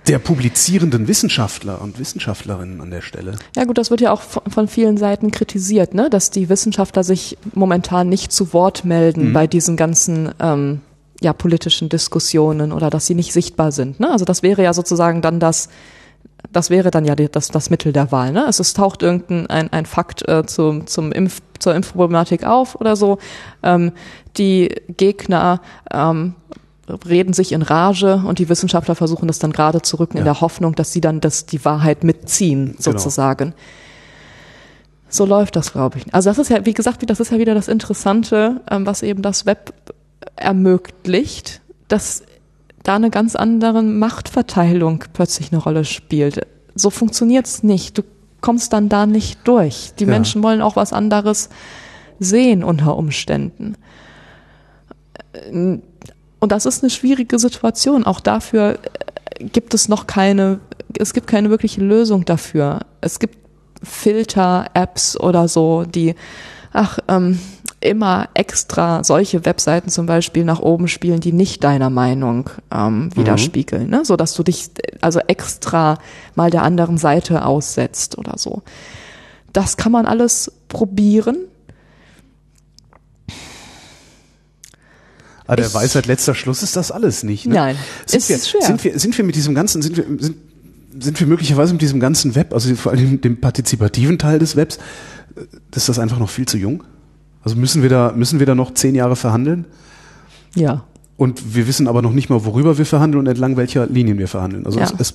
[0.07, 3.35] der publizierenden Wissenschaftler und Wissenschaftlerinnen an der Stelle.
[3.57, 6.09] Ja gut, das wird ja auch von vielen Seiten kritisiert, ne?
[6.09, 9.33] dass die Wissenschaftler sich momentan nicht zu Wort melden mhm.
[9.33, 10.79] bei diesen ganzen ähm,
[11.19, 13.99] ja, politischen Diskussionen oder dass sie nicht sichtbar sind.
[13.99, 14.09] Ne?
[14.09, 15.67] Also das wäre ja sozusagen dann das
[16.51, 18.31] das wäre dann ja die, das, das Mittel der Wahl.
[18.31, 18.45] Ne?
[18.45, 22.95] Also es taucht irgendein ein, ein Fakt äh, zum, zum Impf, zur Impfproblematik auf oder
[22.95, 23.19] so.
[23.61, 23.91] Ähm,
[24.37, 26.35] die Gegner ähm,
[27.07, 30.21] reden sich in Rage und die Wissenschaftler versuchen das dann gerade zu rücken ja.
[30.21, 32.81] in der Hoffnung, dass sie dann das, die Wahrheit mitziehen, genau.
[32.81, 33.49] sozusagen.
[33.49, 33.61] Genau.
[35.09, 36.13] So läuft das, glaube ich.
[36.13, 39.21] Also das ist ja, wie gesagt, das ist ja wieder das Interessante, ähm, was eben
[39.21, 39.73] das Web
[40.35, 42.23] ermöglicht, dass
[42.83, 46.45] da eine ganz andere Machtverteilung plötzlich eine Rolle spielt.
[46.75, 47.97] So funktioniert's nicht.
[47.97, 48.03] Du
[48.41, 49.91] kommst dann da nicht durch.
[49.99, 50.11] Die Ja.
[50.11, 51.49] Menschen wollen auch was anderes
[52.19, 53.75] sehen unter Umständen.
[55.51, 58.03] Und das ist eine schwierige Situation.
[58.05, 58.79] Auch dafür
[59.39, 60.59] äh, gibt es noch keine,
[60.97, 62.81] es gibt keine wirkliche Lösung dafür.
[63.01, 63.37] Es gibt
[63.83, 66.15] Filter-Apps oder so, die,
[66.73, 67.39] ach, ähm,
[67.81, 73.89] immer extra solche Webseiten zum Beispiel nach oben spielen, die nicht deiner Meinung ähm, widerspiegeln,
[73.89, 74.03] ne?
[74.03, 74.69] so dass du dich
[75.01, 75.97] also extra
[76.35, 78.63] mal der anderen Seite aussetzt oder so.
[79.53, 81.37] Das kann man alles probieren.
[85.47, 87.45] Aber der Ich- Weisheit letzter Schluss ist das alles nicht.
[87.47, 87.55] Ne?
[87.55, 87.75] Nein,
[88.05, 88.61] sind ist wir, schwer.
[88.61, 90.35] Sind wir, sind wir mit diesem ganzen, sind wir, sind,
[90.99, 94.77] sind wir möglicherweise mit diesem ganzen Web, also vor allem dem partizipativen Teil des Webs,
[95.35, 95.41] äh,
[95.75, 96.83] ist das einfach noch viel zu jung?
[97.43, 99.65] Also müssen wir da, müssen wir da noch zehn Jahre verhandeln?
[100.55, 100.83] Ja.
[101.17, 104.27] Und wir wissen aber noch nicht mal, worüber wir verhandeln und entlang welcher Linien wir
[104.27, 104.65] verhandeln.
[104.65, 104.85] Also Ja.
[104.85, 105.13] es, es,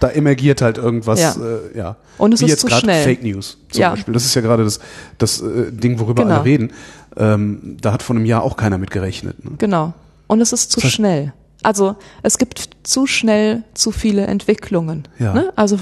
[0.00, 1.32] da emergiert halt irgendwas, Ja.
[1.34, 1.96] Äh, ja.
[2.18, 3.04] Und es Wie ist jetzt zu gerade schnell.
[3.04, 3.90] Fake News zum Ja.
[3.90, 4.14] Beispiel.
[4.14, 4.80] Das ist ja gerade das,
[5.18, 6.36] das äh, Ding, worüber Genau.
[6.36, 6.70] alle reden.
[7.16, 9.44] Ähm, da hat vor einem Jahr auch keiner mit gerechnet.
[9.44, 9.52] Ne?
[9.58, 9.92] Genau.
[10.28, 11.32] Und es ist zu Ver- schnell.
[11.62, 15.08] Also es gibt zu schnell zu viele Entwicklungen.
[15.18, 15.34] Ja.
[15.34, 15.52] Ne?
[15.56, 15.78] Also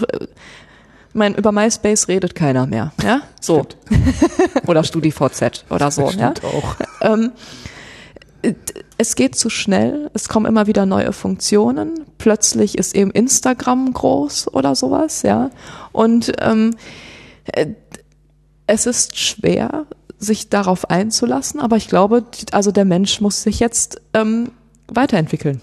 [1.17, 2.93] ich meine, über MySpace redet keiner mehr.
[3.03, 3.67] Ja, so
[4.67, 6.11] oder StudiVZ oder so.
[6.11, 6.35] Ja?
[6.43, 6.77] Auch.
[8.99, 10.11] Es geht zu schnell.
[10.13, 12.05] Es kommen immer wieder neue Funktionen.
[12.19, 15.23] Plötzlich ist eben Instagram groß oder sowas.
[15.23, 15.49] Ja,
[15.91, 16.77] und ähm,
[17.47, 17.69] äh,
[18.67, 19.87] es ist schwer,
[20.19, 24.51] sich darauf einzulassen, aber ich glaube, also der Mensch muss sich jetzt ähm,
[24.89, 25.63] weiterentwickeln.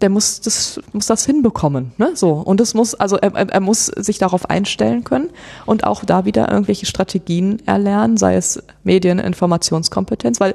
[0.00, 2.10] Der muss das, muss das hinbekommen, ne?
[2.14, 2.32] So.
[2.32, 5.30] Und es muss, also er, er muss sich darauf einstellen können
[5.64, 10.54] und auch da wieder irgendwelche Strategien erlernen, sei es Medien, Informationskompetenz, weil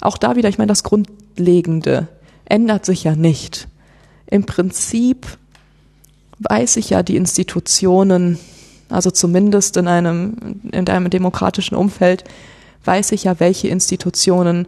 [0.00, 2.06] auch da wieder, ich meine, das Grundlegende
[2.44, 3.66] ändert sich ja nicht.
[4.26, 5.26] Im Prinzip
[6.38, 8.38] weiß ich ja, die Institutionen,
[8.88, 12.24] also zumindest in einem, in einem demokratischen Umfeld,
[12.84, 14.66] weiß ich ja, welche Institutionen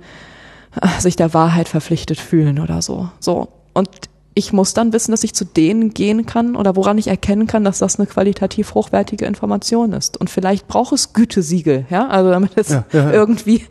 [0.81, 3.11] äh, sich der Wahrheit verpflichtet fühlen oder so.
[3.21, 3.49] So.
[3.79, 3.89] Und
[4.35, 7.63] ich muss dann wissen, dass ich zu denen gehen kann oder woran ich erkennen kann,
[7.65, 10.17] dass das eine qualitativ hochwertige Information ist.
[10.17, 13.13] Und vielleicht braucht es Gütesiegel, ja, also damit es Ja, ja, ja.
[13.13, 13.65] irgendwie,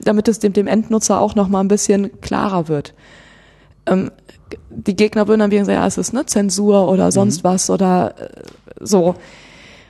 [0.00, 2.94] damit es dem, dem Endnutzer auch noch mal ein bisschen klarer wird.
[3.86, 4.12] Ähm,
[4.70, 8.14] die Gegner würden dann wieder sagen, ja, es ist eine Zensur oder sonst was oder
[8.18, 8.28] äh,
[8.80, 9.16] so.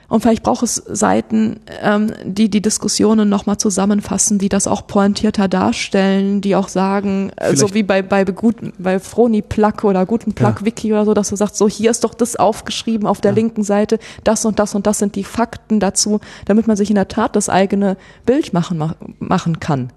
[0.09, 5.47] Und vielleicht braucht es Seiten, ähm, die die Diskussionen nochmal zusammenfassen, die das auch pointierter
[5.47, 10.33] darstellen, die auch sagen, äh, so wie bei, bei, guten, bei Froni Plug oder guten
[10.39, 10.55] Ja.
[10.61, 13.63] Wiki oder so, dass du sagst, so hier ist doch das aufgeschrieben auf der linken
[13.63, 17.07] Seite, das und das und das sind die Fakten dazu, damit man sich in der
[17.07, 17.95] Tat das eigene
[18.25, 19.93] Bild machen, ma- machen kann.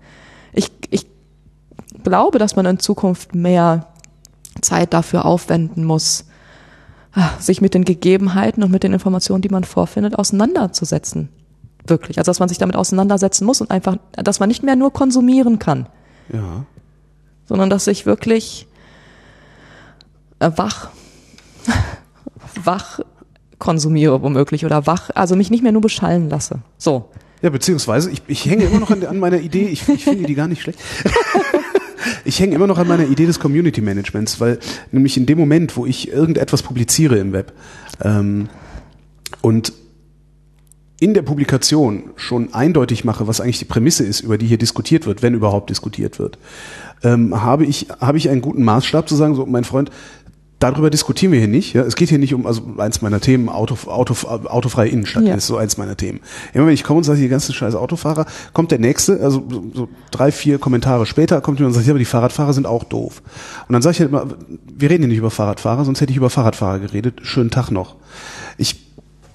[0.53, 1.07] Ich, ich
[2.05, 3.87] glaube, dass man in Zukunft mehr
[4.61, 6.27] Zeit dafür aufwenden muss,
[7.39, 11.29] sich mit den Gegebenheiten und mit den Informationen, die man vorfindet, auseinanderzusetzen.
[11.87, 12.19] Wirklich.
[12.19, 15.59] Also, dass man sich damit auseinandersetzen muss und einfach, dass man nicht mehr nur konsumieren
[15.59, 15.87] kann,
[16.33, 16.65] Ja.
[17.45, 18.67] sondern dass ich wirklich
[20.39, 20.91] äh, wach,
[22.65, 23.01] wach
[23.59, 26.61] konsumiere womöglich oder wach, also mich nicht mehr nur beschallen lasse.
[26.79, 27.11] So.
[27.43, 30.35] Ja, beziehungsweise ich, ich hänge immer noch an, an meiner Idee, ich, ich finde die
[30.35, 30.79] gar nicht schlecht.
[32.25, 34.59] Ich hänge immer noch an meiner Idee des Community Managements, weil
[34.91, 37.53] nämlich in dem Moment, wo ich irgendetwas publiziere im Web
[38.03, 38.49] ähm,
[39.41, 39.73] und
[41.01, 45.05] in der Publikation schon eindeutig mache, was eigentlich die Prämisse ist, über die hier diskutiert
[45.05, 46.39] wird, wenn überhaupt diskutiert wird,
[47.03, 49.91] ähm, habe ich habe ich einen guten Maßstab zu sagen, so mein Freund,
[50.63, 51.73] darüber diskutieren wir hier nicht.
[51.73, 51.83] Ja?
[51.83, 55.35] Es geht hier nicht um, also eins meiner Themen, Auto, Auto, autofreie Innenstadt Ja.
[55.35, 56.21] ist so eins meiner Themen.
[56.55, 59.43] Immer wenn ich komme und sage, die ganzen scheiß Autofahrer, kommt der nächste, also
[59.75, 62.85] so, drei, vier Kommentare später, kommt jemand und sagt, ja, aber die Fahrradfahrer sind auch
[62.85, 63.23] doof.
[63.67, 64.27] Und dann sage ich halt immer,
[64.75, 67.21] wir reden hier nicht über Fahrradfahrer, sonst hätte ich über Fahrradfahrer geredet.
[67.23, 67.97] Schönen Tag noch.
[68.57, 68.81] Ich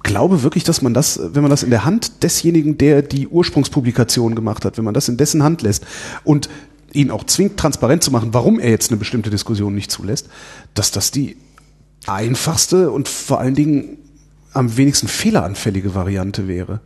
[0.03, 4.35] glaube wirklich, dass man das, wenn man das in der Hand desjenigen, der die Ursprungspublikation
[4.35, 5.85] gemacht hat, wenn man das in dessen Hand lässt
[6.23, 6.49] und
[6.97, 10.27] ihn auch zwingt, transparent zu machen, warum er jetzt eine bestimmte Diskussion nicht zulässt,
[10.73, 11.37] dass das die
[12.07, 13.97] einfachste und vor allen Dingen
[14.53, 16.79] am wenigsten fehleranfällige Variante wäre.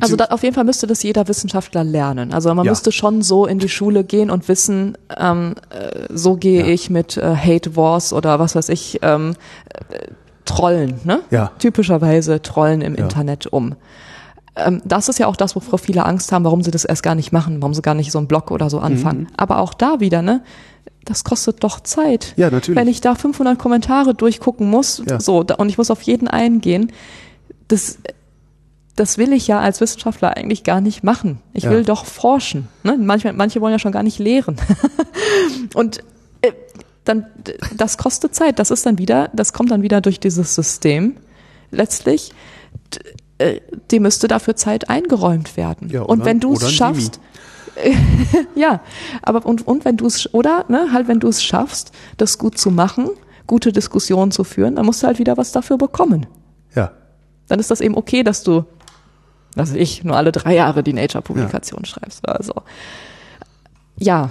[0.00, 2.32] Also da, auf jeden Fall müsste das jeder Wissenschaftler lernen.
[2.34, 2.72] Also man Ja.
[2.72, 6.72] müsste schon so in die Schule gehen und wissen, ähm, äh, so gehe Ja.
[6.72, 9.34] ich mit äh, Hate Wars oder was weiß ich, ähm,
[9.90, 9.98] äh,
[10.46, 11.20] Trollen, ne?
[11.30, 11.52] Ja.
[11.58, 12.94] Typischerweise Trollen im.
[12.96, 13.76] Internet um.
[14.56, 17.14] Ähm, das ist ja auch das, wovor viele Angst haben, warum sie das erst gar
[17.14, 19.22] nicht machen, warum sie gar nicht so einen Blog oder so anfangen.
[19.22, 19.28] Mhm.
[19.36, 20.42] Aber auch da wieder, ne?
[21.04, 22.32] Das kostet doch Zeit.
[22.36, 22.78] Ja, natürlich.
[22.80, 25.20] Wenn ich da 500 Kommentare durchgucken muss, Ja.
[25.20, 26.92] so, da, und ich muss auf jeden eingehen,
[27.68, 27.98] das,
[28.96, 31.40] das will ich ja als Wissenschaftler eigentlich gar nicht machen.
[31.52, 31.70] Ich Ja.
[31.70, 32.68] will doch forschen.
[32.84, 32.96] Ne?
[32.98, 34.56] Manchmal, manche wollen ja schon gar nicht lehren.
[35.74, 35.98] Und
[36.42, 36.52] äh,
[37.04, 37.26] dann,
[37.76, 38.58] das kostet Zeit.
[38.58, 41.16] Das ist dann wieder, das kommt dann wieder durch dieses System
[41.70, 42.30] letztlich.
[43.44, 43.60] Äh,
[43.90, 45.88] Die müsste dafür Zeit eingeräumt werden.
[45.90, 47.20] Ja, und oder- wenn du es schaffst,
[48.54, 48.80] ja,
[49.22, 52.56] aber und, und wenn du es, oder, ne, halt, wenn du es schaffst, das gut
[52.56, 53.10] zu machen,
[53.46, 56.26] gute Diskussionen zu führen, dann musst du halt wieder was dafür bekommen.
[56.74, 56.92] Ja.
[57.48, 58.64] Dann ist das eben okay, dass du,
[59.56, 62.54] also ich, nur alle drei Jahre die Nature-Publikation schreibst oder so.
[63.98, 64.30] Ja,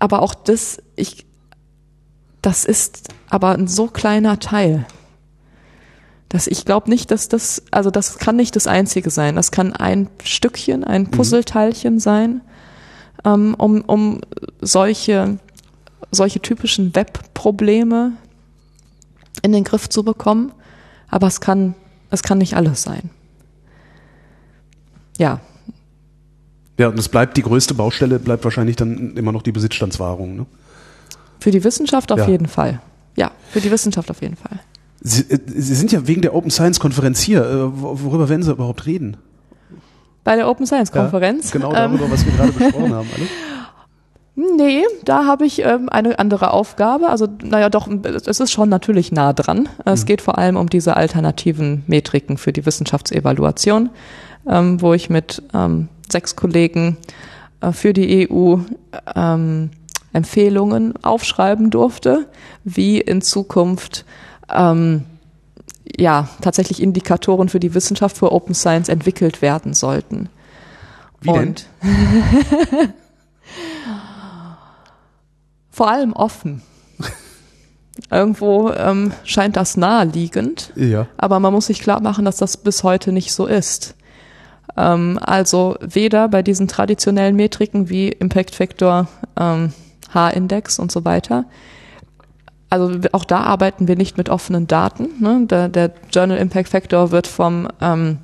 [0.00, 1.24] aber auch das, ich,
[2.42, 4.86] das ist aber ein so kleiner Teil,
[6.36, 9.36] dass ich glaube nicht, dass das, also das kann nicht das Einzige sein.
[9.36, 12.42] Das kann ein Stückchen, ein Puzzleteilchen sein,
[13.24, 14.20] ähm, um, um
[14.60, 15.38] solche,
[16.10, 18.12] solche typischen Web-Probleme
[19.40, 20.52] in den Griff zu bekommen.
[21.08, 21.74] Aber es kann,
[22.10, 23.08] es kann nicht alles sein.
[25.16, 25.40] Ja,
[26.78, 30.36] Ja, und es bleibt die größte Baustelle, bleibt wahrscheinlich dann immer noch die Besitzstandswahrung.
[30.36, 30.46] Ne?
[31.40, 32.28] für die Wissenschaft auf Ja.
[32.28, 32.80] jeden Fall.
[33.16, 34.58] Ja, für die Wissenschaft auf jeden Fall.
[35.08, 37.42] Sie, äh, Sie sind ja wegen der Open Science Konferenz hier.
[37.44, 39.16] Äh, wo- Worüber werden Sie überhaupt reden?
[40.24, 41.52] Bei der Open Science Ja, Konferenz.
[41.52, 43.08] genau ähm, darüber, was wir gerade besprochen haben.
[43.14, 43.26] Alle?
[44.58, 47.08] Nee, da habe ich ähm, eine andere Aufgabe.
[47.08, 49.66] Also, naja, doch, es ist schon natürlich nah dran.
[49.86, 53.88] Es geht vor allem um diese alternativen Metriken für die Wissenschaftsevaluation,
[54.46, 56.98] ähm, wo ich mit ähm, sechs Kollegen
[57.62, 58.56] äh, für die EU
[59.14, 59.70] ähm,
[60.12, 62.26] Empfehlungen aufschreiben durfte,
[62.64, 64.04] wie in Zukunft
[64.52, 65.04] ähm,
[65.98, 70.28] ja tatsächlich Indikatoren für die Wissenschaft für Open Science entwickelt werden sollten.
[71.20, 71.48] Wie denn?
[71.48, 71.66] Und
[75.70, 76.62] vor allem offen.
[78.10, 81.06] Irgendwo ähm, scheint das naheliegend, Ja.
[81.16, 83.94] aber man muss sich klar machen, dass das bis heute nicht so ist.
[84.76, 89.08] Ähm, also weder bei diesen traditionellen Metriken wie Impact Factor,
[89.38, 89.72] ähm,
[90.12, 91.44] H-Index und so weiter.
[92.68, 95.08] Also auch da arbeiten wir nicht mit offenen Daten.
[95.20, 95.46] Ne?
[95.46, 98.18] Der, der Journal Impact Factor wird vom ähm,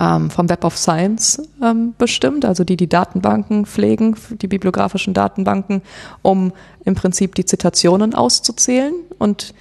[0.00, 5.82] ähm, vom Web of Science ähm, bestimmt, also die die Datenbanken pflegen, die bibliografischen Datenbanken,
[6.22, 6.52] um
[6.84, 9.54] im Prinzip die Zitationen auszuzählen und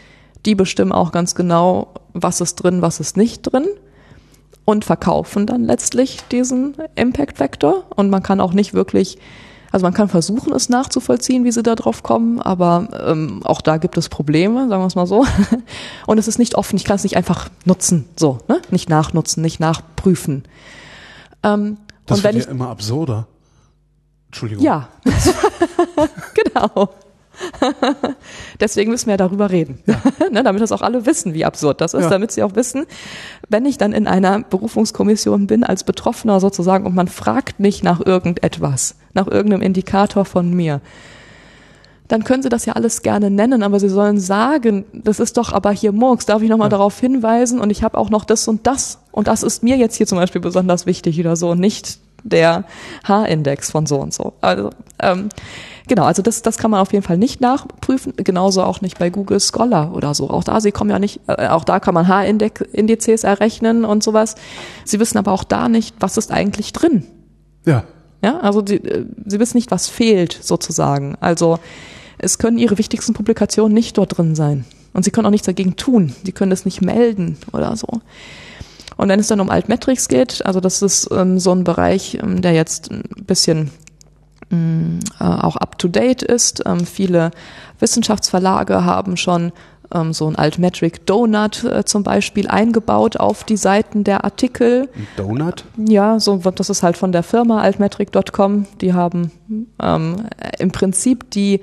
[0.45, 3.67] die bestimmen auch ganz genau, was ist drin, was ist nicht drin
[4.63, 9.17] und verkaufen dann letztlich diesen Impact Vector und man kann auch nicht wirklich
[9.71, 13.77] also man kann versuchen, es nachzuvollziehen, wie sie da drauf kommen, aber ähm, auch da
[13.77, 15.25] gibt es Probleme, sagen wir es mal so.
[16.07, 18.61] Und es ist nicht offen, ich kann es nicht einfach nutzen, so, ne?
[18.71, 20.43] Nicht nachnutzen, nicht nachprüfen.
[21.43, 23.27] Ähm, Das wird ja immer absurder.
[24.27, 24.63] Entschuldigung.
[24.63, 24.89] ja,
[26.33, 26.89] genau.
[28.59, 29.79] Deswegen müssen wir ja darüber reden,
[30.31, 32.09] ne, damit das auch alle wissen, wie absurd das ist, Ja.
[32.09, 32.85] damit sie auch wissen,
[33.49, 38.05] wenn ich dann in einer Berufungskommission bin als Betroffener sozusagen und man fragt mich nach
[38.05, 40.81] irgendetwas, nach irgendeinem Indikator von mir,
[42.07, 45.53] dann können Sie das ja alles gerne nennen, aber Sie sollen sagen, das ist doch
[45.53, 48.65] aber hier Murks, darf ich nochmal darauf hinweisen und ich habe auch noch das und
[48.65, 52.65] das und das ist mir jetzt hier zum Beispiel besonders wichtig oder so, nicht der
[53.07, 54.33] H-Index von so und so.
[54.41, 55.29] Also ähm,
[55.89, 59.09] genau, also das, das kann man auf jeden Fall nicht nachprüfen, genauso auch nicht bei
[59.09, 60.29] Google Scholar oder so.
[60.29, 64.35] Auch da, sie kommen ja nicht, äh, auch da kann man H-Indizes errechnen und sowas.
[64.85, 67.05] Sie wissen aber auch da nicht, was ist eigentlich drin.
[67.65, 67.83] Ja.
[68.23, 71.17] Ja, also die, äh, sie wissen nicht, was fehlt sozusagen.
[71.19, 71.59] Also
[72.17, 74.65] es können ihre wichtigsten Publikationen nicht dort drin sein.
[74.93, 76.13] Und sie können auch nichts dagegen tun.
[76.23, 77.87] Sie können das nicht melden oder so.
[78.97, 82.41] Und wenn es dann um Altmetrics geht, also das ist ähm, so ein Bereich, ähm,
[82.41, 83.71] der jetzt ein bisschen
[84.49, 86.63] mh, äh, auch up-to-date ist.
[86.65, 87.31] Ähm, viele
[87.79, 89.51] Wissenschaftsverlage haben schon
[89.93, 94.89] ähm, so ein Altmetric Donut äh, zum Beispiel eingebaut auf die Seiten der Artikel.
[94.95, 95.65] Ein Donut?
[95.77, 98.67] Ja, so das ist halt von der Firma altmetric.com.
[98.81, 99.31] Die haben
[99.81, 100.25] ähm,
[100.59, 101.61] im Prinzip die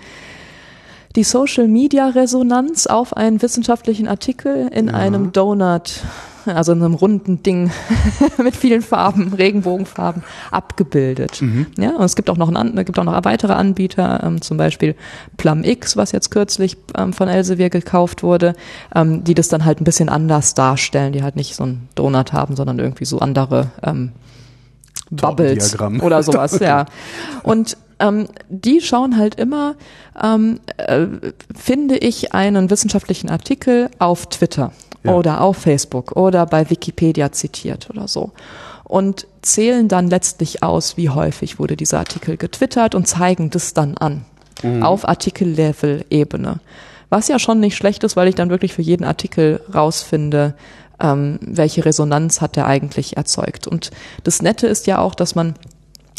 [1.14, 4.94] die Social Media Resonanz auf einen wissenschaftlichen Artikel in Ja.
[4.94, 6.02] einem Donut,
[6.46, 7.70] also in einem runden Ding
[8.42, 11.42] mit vielen Farben, Regenbogenfarben abgebildet.
[11.78, 14.40] Ja, und es gibt auch noch ein, an- es gibt auch noch weitere Anbieter, ähm,
[14.40, 14.94] zum Beispiel
[15.36, 18.54] PlumX, was jetzt kürzlich ähm, von Elsevier gekauft wurde,
[18.94, 22.32] ähm, die das dann halt ein bisschen anders darstellen, die halt nicht so einen Donut
[22.32, 24.12] haben, sondern irgendwie so andere ähm,
[25.10, 26.86] Bubbles oder sowas, ja.
[27.42, 29.74] Und ähm, die schauen halt immer,
[30.22, 31.06] ähm, äh,
[31.54, 34.72] finde ich einen wissenschaftlichen Artikel auf Twitter
[35.06, 35.14] Ja.
[35.14, 38.32] oder auf Facebook oder bei Wikipedia zitiert oder so
[38.84, 43.96] und zählen dann letztlich aus, wie häufig wurde dieser Artikel getwittert und zeigen das dann
[43.96, 44.24] an
[44.80, 46.60] auf Artikellevel-Ebene.
[47.08, 50.54] Was ja schon nicht schlecht ist, weil ich dann wirklich für jeden Artikel rausfinde,
[50.98, 53.66] ähm, welche Resonanz hat der eigentlich erzeugt.
[53.66, 53.90] Und
[54.24, 55.54] das Nette ist ja auch, dass man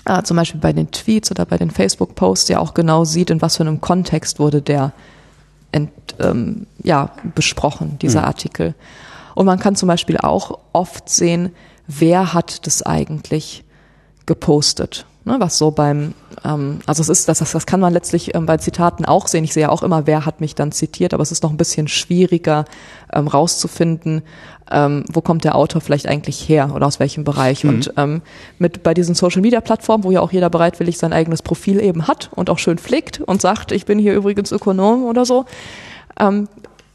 [0.05, 3.41] äh, zum Beispiel bei den Tweets oder bei den Facebook-Posts ja auch genau sieht, in
[3.41, 4.93] was für einem Kontext wurde der
[5.71, 8.27] ent, ähm, ja, besprochen, dieser mhm.
[8.27, 8.75] Artikel.
[9.35, 11.51] Und man kann zum Beispiel auch oft sehen,
[11.87, 13.63] wer hat das eigentlich
[14.25, 15.05] gepostet.
[15.25, 16.13] Ne, was so beim,
[16.45, 19.43] ähm, also es ist, das, das kann man letztlich ähm, bei Zitaten auch sehen.
[19.43, 21.57] Ich sehe ja auch immer, wer hat mich dann zitiert, aber es ist noch ein
[21.57, 22.63] bisschen schwieriger
[23.11, 24.21] ähm, rauszufinden,
[24.71, 27.63] ähm, wo kommt der Autor vielleicht eigentlich her oder aus welchem Bereich.
[27.63, 27.69] Mhm.
[27.69, 28.21] Und ähm,
[28.59, 32.07] mit bei diesen Social Media Plattformen, wo ja auch jeder bereitwillig sein eigenes Profil eben
[32.07, 35.45] hat und auch schön pflegt und sagt, ich bin hier übrigens Ökonom oder so.
[36.19, 36.47] Ähm,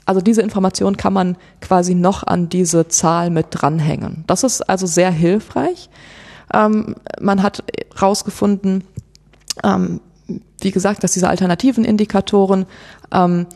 [0.04, 4.24] also diese Information kann man quasi noch an diese Zahl mit dranhängen.
[4.26, 5.88] Das ist also sehr hilfreich.
[6.52, 7.62] Ähm, man hat
[7.94, 8.84] herausgefunden,
[9.62, 10.00] ähm,
[10.60, 12.66] wie gesagt, dass diese alternativen Indikatoren
[13.12, 13.46] ähm,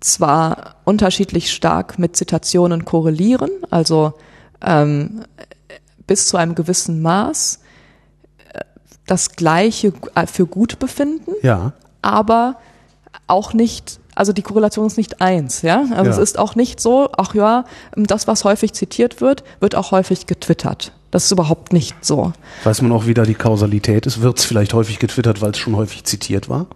[0.00, 4.14] zwar unterschiedlich stark mit Zitationen korrelieren, also
[4.62, 5.22] ähm,
[6.06, 7.60] bis zu einem gewissen Maß
[8.52, 8.60] äh,
[9.06, 11.72] das Gleiche äh, für gut befinden, ja.
[12.02, 12.56] aber
[13.26, 15.84] auch nicht, also die Korrelation ist nicht eins, ja.
[15.90, 16.16] Also ja.
[16.16, 17.64] es ist auch nicht so, ach ja,
[17.94, 20.92] das, was häufig zitiert wird, wird auch häufig getwittert.
[21.10, 22.32] Das ist überhaupt nicht so.
[22.64, 24.22] Weiß man auch, wie da die Kausalität ist?
[24.22, 26.66] Wird es vielleicht häufig getwittert, weil es schon häufig zitiert war?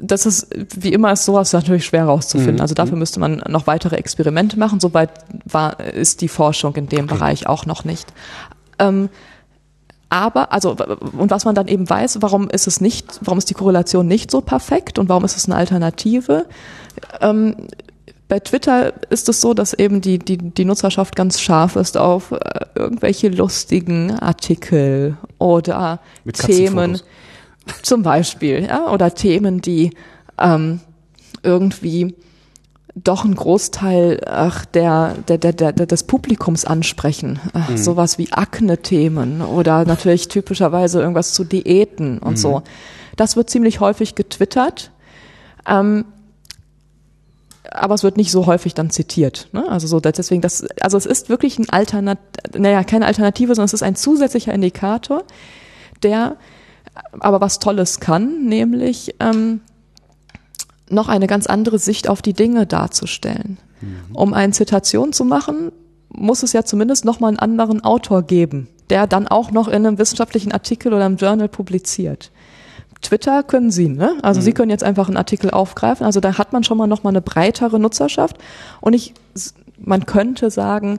[0.00, 2.56] Das ist, wie immer ist sowas natürlich schwer rauszufinden.
[2.56, 2.60] Mhm.
[2.60, 4.80] Also dafür müsste man noch weitere Experimente machen.
[4.80, 5.10] Soweit
[5.44, 7.14] war, ist die Forschung in dem okay.
[7.14, 8.12] Bereich auch noch nicht.
[8.78, 9.08] Ähm,
[10.10, 10.76] aber, also,
[11.18, 14.30] und was man dann eben weiß, warum ist es nicht, warum ist die Korrelation nicht
[14.30, 16.46] so perfekt und warum ist es eine Alternative?
[17.20, 17.56] Ähm,
[18.28, 22.32] bei Twitter ist es so, dass eben die, die, die Nutzerschaft ganz scharf ist auf
[22.32, 22.38] äh,
[22.74, 26.00] irgendwelche lustigen Artikel oder
[26.32, 27.00] Themen.
[27.82, 29.90] Zum Beispiel, ja, oder Themen, die
[30.38, 30.80] ähm,
[31.42, 32.14] irgendwie
[32.94, 37.40] doch einen Großteil ach, der, der, der, der, des Publikums ansprechen.
[37.52, 37.76] Ach, mhm.
[37.76, 42.36] Sowas wie Akne-Themen oder natürlich typischerweise irgendwas zu Diäten und mhm.
[42.36, 42.62] so.
[43.16, 44.90] Das wird ziemlich häufig getwittert.
[45.66, 46.04] Ähm,
[47.70, 49.48] aber es wird nicht so häufig dann zitiert.
[49.52, 49.68] Ne?
[49.68, 52.18] Also so deswegen, das, also es ist wirklich ein Alternat,
[52.56, 55.24] naja, keine Alternative, sondern es ist ein zusätzlicher Indikator,
[56.02, 56.36] der
[57.20, 59.60] aber was Tolles kann, nämlich ähm,
[60.88, 63.58] noch eine ganz andere Sicht auf die Dinge darzustellen.
[63.80, 64.16] Mhm.
[64.16, 65.72] Um eine Zitation zu machen,
[66.08, 69.86] muss es ja zumindest noch mal einen anderen Autor geben, der dann auch noch in
[69.86, 72.30] einem wissenschaftlichen Artikel oder einem Journal publiziert.
[73.02, 74.16] Twitter können Sie, ne?
[74.22, 74.44] Also mhm.
[74.44, 76.06] Sie können jetzt einfach einen Artikel aufgreifen.
[76.06, 78.38] Also da hat man schon mal noch mal eine breitere Nutzerschaft.
[78.80, 79.14] Und ich,
[79.78, 80.98] man könnte sagen,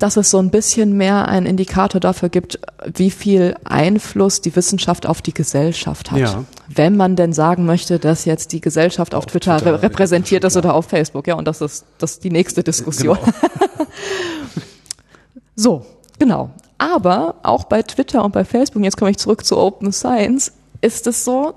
[0.00, 2.58] dass es so ein bisschen mehr ein Indikator dafür gibt,
[2.94, 6.18] wie viel Einfluss die Wissenschaft auf die Gesellschaft hat.
[6.18, 6.44] Ja.
[6.68, 10.56] Wenn man denn sagen möchte, dass jetzt die Gesellschaft auf, auf Twitter, Twitter, repräsentiert ist
[10.56, 11.26] oder auf Facebook.
[11.26, 13.18] Ja, und das ist, das ist die nächste Diskussion.
[13.18, 13.86] Genau.
[15.54, 15.86] so,
[16.18, 16.50] genau.
[16.78, 21.06] Aber auch bei Twitter und bei Facebook, jetzt komme ich zurück zu Open Science, ist
[21.06, 21.52] es so,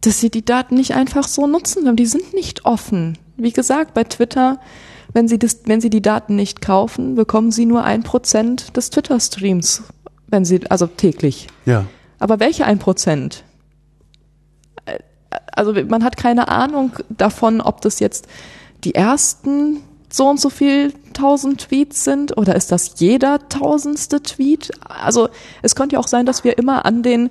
[0.00, 3.16] dass sie die Daten nicht einfach so nutzen, die sind nicht offen.
[3.36, 4.58] Wie gesagt, bei Twitter
[5.18, 8.90] wenn Sie, das, wenn Sie die Daten nicht kaufen, bekommen Sie nur ein Prozent des
[8.90, 9.82] Twitter-Streams,
[10.28, 11.48] wenn Sie, also täglich.
[11.66, 11.86] Ja.
[12.20, 13.42] Aber welche ein Prozent?
[15.50, 18.28] Also man hat keine Ahnung davon, ob das jetzt
[18.84, 24.70] die ersten so und so viel tausend Tweets sind oder ist das jeder tausendste Tweet?
[24.88, 25.30] Also
[25.62, 27.30] es könnte ja auch sein, dass wir immer an den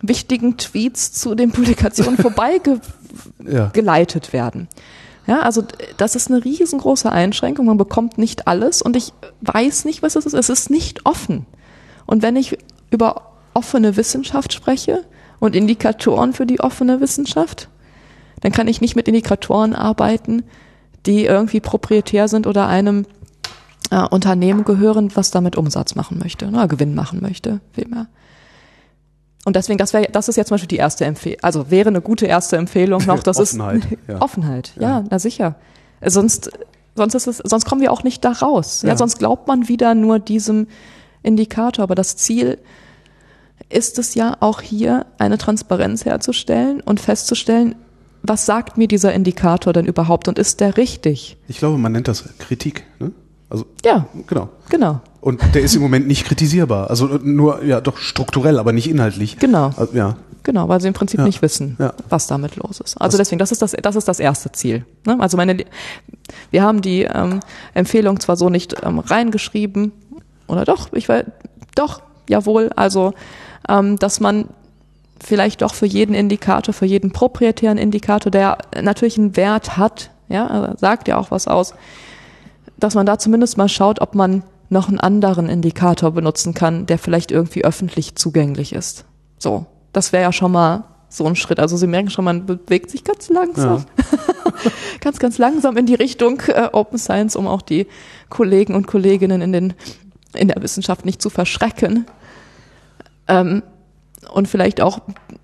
[0.00, 4.32] wichtigen Tweets zu den Publikationen vorbeigeleitet ja.
[4.32, 4.68] werden.
[5.26, 5.62] Ja, also
[5.96, 7.66] das ist eine riesengroße Einschränkung.
[7.66, 10.34] Man bekommt nicht alles und ich weiß nicht, was es ist.
[10.34, 11.46] Es ist nicht offen.
[12.06, 12.58] Und wenn ich
[12.90, 15.04] über offene Wissenschaft spreche
[15.40, 17.68] und Indikatoren für die offene Wissenschaft,
[18.40, 20.44] dann kann ich nicht mit Indikatoren arbeiten,
[21.06, 23.06] die irgendwie proprietär sind oder einem
[23.90, 28.06] äh, Unternehmen gehören, was damit Umsatz machen möchte, oder Gewinn machen möchte, vielmehr.
[29.46, 32.00] Und deswegen, das wäre, das ist jetzt zum Beispiel die erste Empfehlung, also wäre eine
[32.00, 34.20] gute erste Empfehlung noch, das Offenheit, ist ja.
[34.20, 35.54] Offenheit, ja, ja, na sicher.
[36.04, 36.50] Sonst,
[36.96, 38.82] sonst ist es, sonst kommen wir auch nicht da raus.
[38.82, 38.88] Ja.
[38.88, 40.66] ja, sonst glaubt man wieder nur diesem
[41.22, 41.84] Indikator.
[41.84, 42.58] Aber das Ziel
[43.68, 47.76] ist es ja auch hier, eine Transparenz herzustellen und festzustellen,
[48.24, 51.36] was sagt mir dieser Indikator denn überhaupt und ist der richtig?
[51.46, 52.82] Ich glaube, man nennt das Kritik.
[52.98, 53.12] Ne?
[53.48, 54.48] Also, ja, genau.
[54.70, 55.00] Genau.
[55.26, 56.88] Und der ist im Moment nicht kritisierbar.
[56.88, 59.40] Also nur, ja, doch strukturell, aber nicht inhaltlich.
[59.40, 59.72] Genau.
[59.76, 60.16] Also, ja.
[60.44, 61.26] Genau, weil sie im Prinzip ja.
[61.26, 61.94] nicht wissen, ja.
[62.08, 62.96] was damit los ist.
[63.00, 64.84] Also deswegen, das ist das, das ist das erste Ziel.
[65.04, 65.16] Ne?
[65.18, 65.64] Also meine,
[66.52, 67.40] wir haben die ähm,
[67.74, 69.90] Empfehlung zwar so nicht ähm, reingeschrieben,
[70.46, 71.24] oder doch, ich weiß,
[71.74, 73.12] doch, jawohl, also,
[73.68, 74.44] ähm, dass man
[75.18, 80.46] vielleicht doch für jeden Indikator, für jeden proprietären Indikator, der natürlich einen Wert hat, ja,
[80.46, 81.74] also sagt ja auch was aus,
[82.78, 86.98] dass man da zumindest mal schaut, ob man noch einen anderen Indikator benutzen kann, der
[86.98, 89.04] vielleicht irgendwie öffentlich zugänglich ist.
[89.38, 91.60] So, das wäre ja schon mal so ein Schritt.
[91.60, 94.18] Also Sie merken schon, man bewegt sich ganz langsam, ja.
[95.00, 97.86] ganz, ganz langsam in die Richtung äh, Open Science, um auch die
[98.28, 99.74] Kollegen und Kolleginnen in, den,
[100.34, 102.06] in der Wissenschaft nicht zu verschrecken.
[103.28, 103.62] Ähm,
[104.32, 105.00] und vielleicht auch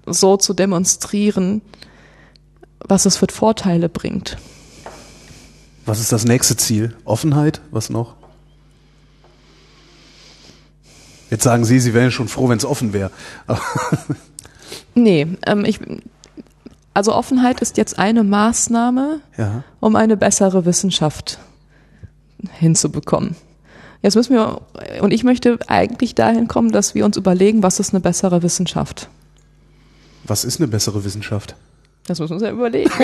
[0.06, 1.62] so zu demonstrieren,
[2.80, 4.36] was es für Vorteile bringt.
[5.86, 6.96] Was ist das nächste Ziel?
[7.04, 7.60] Offenheit?
[7.70, 8.16] Was noch?
[11.32, 13.10] Jetzt sagen Sie, Sie wären schon froh, wenn es offen wäre.
[14.94, 15.80] nee, ähm, ich,
[16.92, 19.64] also Offenheit ist jetzt eine Maßnahme, ja.
[19.80, 21.38] um eine bessere Wissenschaft
[22.58, 23.34] hinzubekommen.
[24.02, 24.60] Jetzt müssen wir,
[25.00, 29.08] und ich möchte eigentlich dahin kommen, dass wir uns überlegen, was ist eine bessere Wissenschaft?
[30.24, 31.56] Was ist eine bessere Wissenschaft?
[32.06, 32.90] Das müssen wir uns ja überlegen.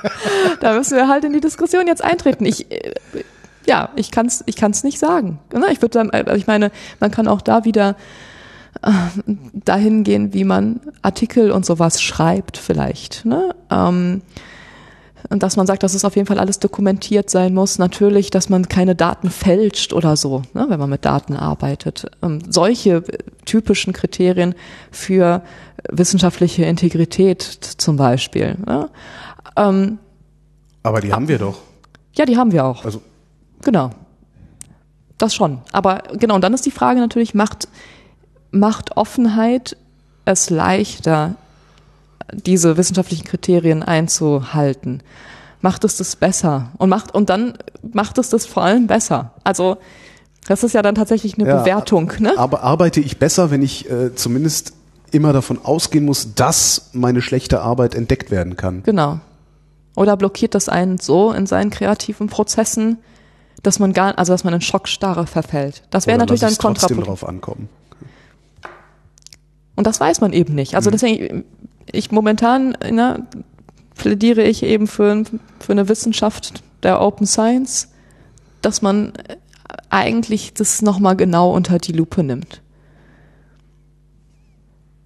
[0.60, 2.44] da müssen wir halt in die Diskussion jetzt eintreten.
[2.46, 2.94] Ich, äh,
[3.66, 5.38] ja, ich kann es ich kann's nicht sagen.
[5.52, 6.70] Ne, ich würde sagen, äh, ich meine,
[7.00, 7.96] man kann auch da wieder
[8.82, 8.90] äh,
[9.52, 13.24] dahin gehen, wie man Artikel und sowas schreibt vielleicht.
[13.24, 13.54] Ne?
[13.70, 14.22] Ähm,
[15.28, 17.78] und dass man sagt, dass es auf jeden Fall alles dokumentiert sein muss.
[17.78, 22.10] Natürlich, dass man keine Daten fälscht oder so, ne, wenn man mit Daten arbeitet.
[22.22, 23.04] Ähm, solche
[23.44, 24.54] typischen Kriterien
[24.90, 25.42] für
[25.88, 28.56] wissenschaftliche Integrität zum Beispiel.
[28.66, 28.88] Ne?
[29.56, 29.98] Ähm,
[30.82, 31.58] Aber die haben wir doch.
[32.16, 32.84] Ja, die haben wir auch.
[32.84, 33.00] Also.
[33.62, 33.90] Genau.
[35.18, 35.58] Das schon.
[35.72, 37.68] Aber genau, und dann ist die Frage natürlich, macht,
[38.50, 39.76] macht Offenheit
[40.24, 41.36] es leichter,
[42.32, 45.02] diese wissenschaftlichen Kriterien einzuhalten?
[45.60, 46.72] Macht es das besser?
[46.78, 47.54] Und macht, und dann
[47.92, 49.32] macht es das vor allem besser.
[49.44, 49.76] Also,
[50.48, 52.36] das ist ja dann tatsächlich eine ja, Bewertung, ne?
[52.36, 54.72] Aber arbeite ich besser, wenn ich äh, zumindest
[55.12, 58.82] immer davon ausgehen muss, dass meine schlechte Arbeit entdeckt werden kann?
[58.82, 59.20] Genau.
[59.94, 62.98] Oder blockiert das einen so in seinen kreativen Prozessen,
[63.62, 65.82] dass man gar, also dass man in Schockstarre verfällt.
[65.90, 67.06] Das wäre natürlich dann kontraproduktiv.
[67.06, 67.68] drauf ankommen.
[69.76, 70.74] Und das weiß man eben nicht.
[70.74, 70.92] Also mhm.
[70.92, 71.44] deswegen,
[71.90, 73.26] ich momentan ne,
[73.94, 75.24] plädiere ich eben für,
[75.60, 77.88] für eine Wissenschaft der Open Science,
[78.60, 79.12] dass man
[79.90, 82.61] eigentlich das nochmal genau unter die Lupe nimmt.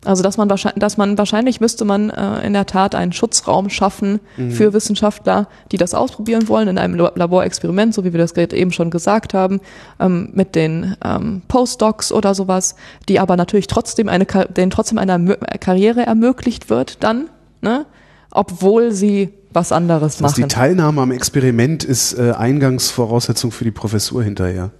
[0.05, 3.71] Also dass man wahrscheinlich, dass man wahrscheinlich müsste man äh, in der Tat einen Schutzraum
[3.71, 4.53] schaffen mhm.
[4.53, 8.91] für Wissenschaftler, die das ausprobieren wollen in einem Laborexperiment, so wie wir das eben schon
[8.91, 9.61] gesagt haben,
[9.99, 12.77] ähm, mit den ähm, Postdocs oder sowas,
[13.09, 17.29] die aber natürlich trotzdem eine, denen trotzdem eine Karriere ermöglicht wird dann,
[17.61, 17.87] ne?
[18.31, 20.31] obwohl sie was anderes machen.
[20.31, 24.71] Also die Teilnahme am Experiment ist äh, Eingangsvoraussetzung für die Professur hinterher.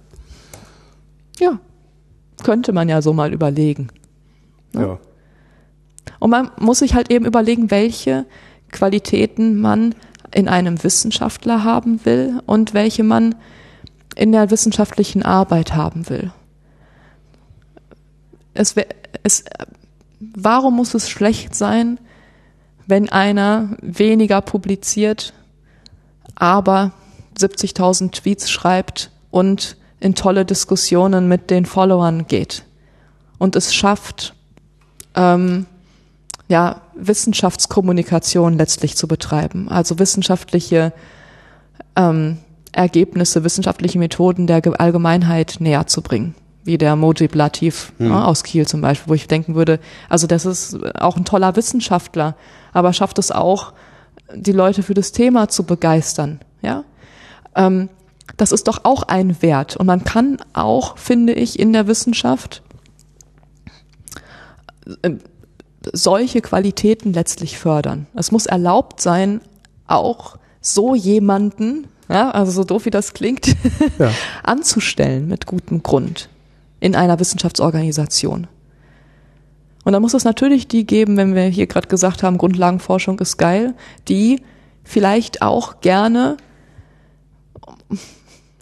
[1.39, 1.59] Ja,
[2.43, 3.89] könnte man ja so mal überlegen.
[4.73, 4.81] Ne?
[4.81, 4.99] Ja.
[6.19, 8.25] Und man muss sich halt eben überlegen, welche
[8.71, 9.95] Qualitäten man
[10.33, 13.35] in einem Wissenschaftler haben will und welche man
[14.15, 16.31] in der wissenschaftlichen Arbeit haben will.
[18.53, 18.75] Es,
[19.23, 19.45] es,
[20.19, 21.99] warum muss es schlecht sein,
[22.87, 25.33] wenn einer weniger publiziert,
[26.35, 26.91] aber
[27.37, 32.63] 70.000 Tweets schreibt und in tolle Diskussionen mit den Followern geht
[33.37, 34.33] und es schafft,
[35.15, 35.65] ähm,
[36.47, 40.93] ja, Wissenschaftskommunikation letztlich zu betreiben, also wissenschaftliche
[41.95, 42.37] ähm,
[42.71, 48.09] Ergebnisse, wissenschaftliche Methoden der Allgemeinheit näher zu bringen, wie der Mojib Latif hm.
[48.09, 49.79] ne, aus Kiel zum Beispiel, wo ich denken würde,
[50.09, 52.35] also das ist auch ein toller Wissenschaftler,
[52.73, 53.73] aber schafft es auch,
[54.33, 56.83] die Leute für das Thema zu begeistern, ja.
[57.55, 57.89] Ähm,
[58.35, 62.61] das ist doch auch ein Wert und man kann auch, finde ich, in der Wissenschaft
[65.01, 65.11] äh,
[65.93, 68.07] solche Qualitäten letztlich fördern.
[68.13, 69.41] Es muss erlaubt sein,
[69.87, 73.55] auch so jemanden, ja, also so doof wie das klingt,
[73.99, 74.11] ja.
[74.43, 76.29] anzustellen mit gutem Grund
[76.79, 78.47] in einer Wissenschaftsorganisation.
[79.83, 83.37] Und da muss es natürlich die geben, wenn wir hier gerade gesagt haben, Grundlagenforschung ist
[83.37, 83.73] geil,
[84.09, 84.41] die
[84.83, 86.37] vielleicht auch gerne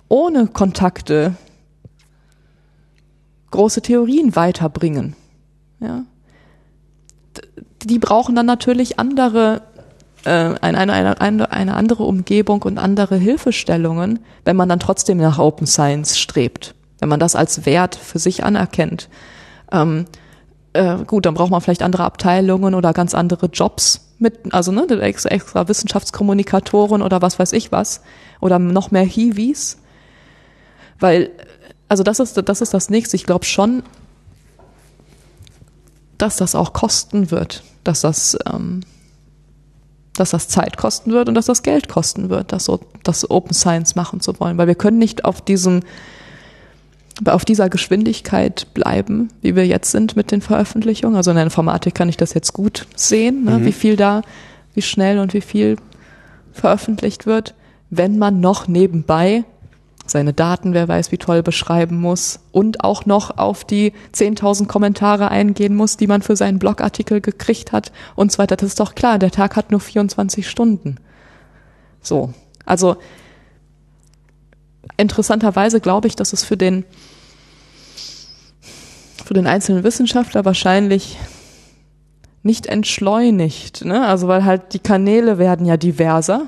[0.07, 1.35] ohne Kontakte
[3.49, 5.15] große Theorien weiterbringen.
[5.79, 6.05] Ja?
[7.83, 9.61] Die brauchen dann natürlich andere
[10.25, 15.39] äh, eine, eine, eine, eine andere Umgebung und andere Hilfestellungen, wenn man dann trotzdem nach
[15.39, 19.09] Open Science strebt, wenn man das als Wert für sich anerkennt.
[19.71, 20.05] Ähm,
[20.73, 24.87] äh, gut, dann braucht man vielleicht andere Abteilungen oder ganz andere Jobs mit, also ne,
[25.01, 28.01] extra, extra Wissenschaftskommunikatoren oder was weiß ich was
[28.39, 29.77] oder noch mehr Hiwis,
[30.99, 31.31] weil
[31.87, 33.15] also das ist das ist das nächste.
[33.15, 33.83] Ich glaube schon,
[36.17, 38.81] dass das auch kosten wird, dass das, ähm,
[40.13, 42.71] dass das Zeit kosten wird und dass das Geld kosten wird, das,
[43.03, 44.57] das Open Science machen zu wollen.
[44.57, 45.81] Weil wir können nicht auf diesem,
[47.25, 51.15] auf dieser Geschwindigkeit bleiben, wie wir jetzt sind mit den Veröffentlichungen.
[51.15, 53.65] Also in der Informatik kann ich das jetzt gut sehen, ne, mhm.
[53.65, 54.21] wie viel da,
[54.73, 55.77] wie schnell und wie viel
[56.51, 57.53] veröffentlicht wird,
[57.89, 59.43] wenn man noch nebenbei
[60.05, 65.29] seine Daten, wer weiß wie toll, beschreiben muss und auch noch auf die 10.000 Kommentare
[65.29, 68.55] eingehen muss, die man für seinen Blogartikel gekriegt hat und so weiter.
[68.55, 70.97] Das ist doch klar, der Tag hat nur 24 Stunden.
[72.01, 72.33] So,
[72.65, 72.97] also
[74.97, 76.85] interessanterweise glaube ich, dass es für den
[79.25, 81.17] für den einzelnen Wissenschaftler wahrscheinlich
[82.43, 84.05] nicht entschleunigt, ne?
[84.05, 86.45] Also weil halt die Kanäle werden ja diverser.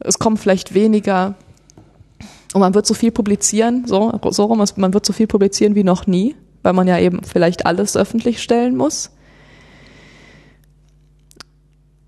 [0.00, 1.34] Es kommen vielleicht weniger
[2.54, 5.84] und man wird so viel publizieren, so, so rum, man wird so viel publizieren wie
[5.84, 9.10] noch nie, weil man ja eben vielleicht alles öffentlich stellen muss.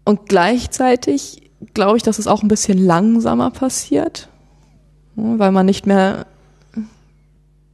[0.05, 4.29] Und gleichzeitig glaube ich, dass es auch ein bisschen langsamer passiert,
[5.15, 6.27] weil man nicht mehr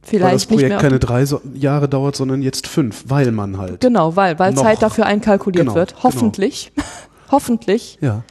[0.03, 3.57] vielleicht weil das Projekt nicht mehr keine drei Jahre dauert, sondern jetzt fünf, weil man
[3.57, 3.79] halt.
[3.79, 5.91] Genau, weil, weil Zeit dafür einkalkuliert genau, wird.
[5.91, 6.03] Genau.
[6.03, 6.71] Hoffentlich.
[6.75, 6.87] Genau.
[7.31, 7.97] Hoffentlich.
[8.01, 8.23] Ja.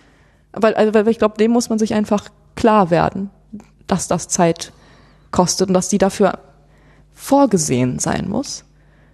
[0.53, 3.31] Weil, also, weil ich glaube, dem muss man sich einfach klar werden
[3.87, 4.73] dass das Zeit
[5.31, 6.39] kostet und dass die dafür
[7.13, 8.65] vorgesehen sein muss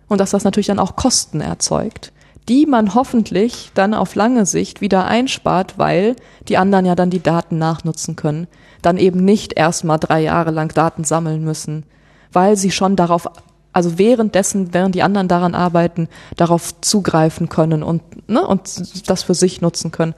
[0.09, 2.13] und dass das natürlich dann auch Kosten erzeugt,
[2.49, 6.17] die man hoffentlich dann auf lange Sicht wieder einspart, weil
[6.49, 8.49] die anderen ja dann die Daten nachnutzen können,
[8.83, 11.85] dann eben nicht erstmal drei Jahre lang Daten sammeln müssen,
[12.33, 13.29] weil sie schon darauf,
[13.73, 19.35] also währenddessen, während die anderen daran arbeiten, darauf zugreifen können und, ne, und das für
[19.35, 20.15] sich nutzen können.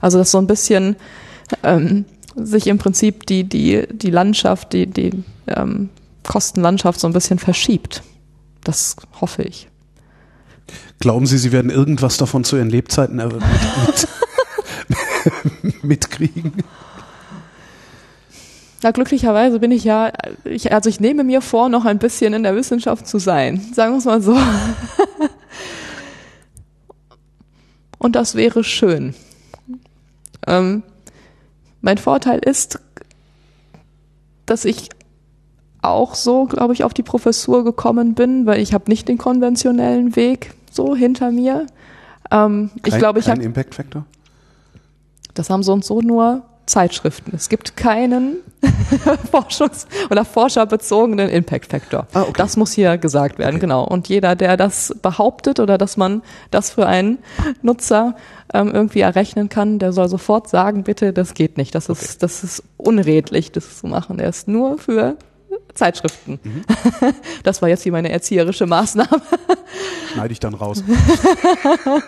[0.00, 0.96] Also das so ein bisschen
[1.62, 2.06] ähm,
[2.36, 5.10] sich im Prinzip die, die, die Landschaft, die, die
[5.46, 5.88] ähm,
[6.22, 8.02] Kostenlandschaft so ein bisschen verschiebt.
[8.62, 9.68] Das hoffe ich.
[10.98, 13.34] Glauben Sie, Sie werden irgendwas davon zu Ihren Lebzeiten mit,
[14.88, 16.52] mit, mitkriegen?
[18.82, 20.12] Na, glücklicherweise bin ich ja,
[20.44, 23.60] ich, also ich nehme mir vor, noch ein bisschen in der Wissenschaft zu sein.
[23.74, 24.36] Sagen wir es mal so.
[27.98, 29.14] Und das wäre schön.
[30.46, 30.82] Ähm,
[31.86, 32.80] mein Vorteil ist,
[34.44, 34.90] dass ich
[35.82, 40.16] auch so, glaube ich, auf die Professur gekommen bin, weil ich habe nicht den konventionellen
[40.16, 41.66] Weg so hinter mir.
[42.32, 44.04] Ähm, kein, ich glaube, ich habe Impact Factor.
[45.34, 47.32] Das haben so und so nur Zeitschriften.
[47.34, 48.38] Es gibt keinen
[49.32, 52.06] Forschungs- oder forscherbezogenen Impact Factor.
[52.12, 52.32] Ah, okay.
[52.36, 53.60] Das muss hier gesagt werden, okay.
[53.60, 53.84] genau.
[53.84, 57.18] Und jeder, der das behauptet oder dass man das für einen
[57.62, 58.16] Nutzer
[58.52, 61.74] ähm, irgendwie errechnen kann, der soll sofort sagen, bitte, das geht nicht.
[61.74, 62.16] Das ist, okay.
[62.20, 64.18] das ist unredlich, das zu machen.
[64.18, 65.16] Der ist nur für
[65.74, 66.40] Zeitschriften.
[66.42, 66.64] Mhm.
[67.44, 69.22] Das war jetzt hier meine erzieherische Maßnahme.
[70.12, 70.82] Schneide ich dann raus.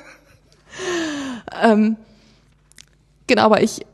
[1.62, 1.96] ähm,
[3.28, 3.86] genau, aber ich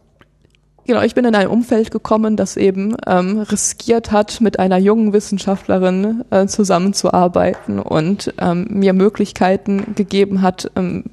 [0.86, 5.14] Genau, ich bin in ein Umfeld gekommen, das eben ähm, riskiert hat, mit einer jungen
[5.14, 11.04] Wissenschaftlerin äh, zusammenzuarbeiten und ähm, mir Möglichkeiten gegeben hat, ähm,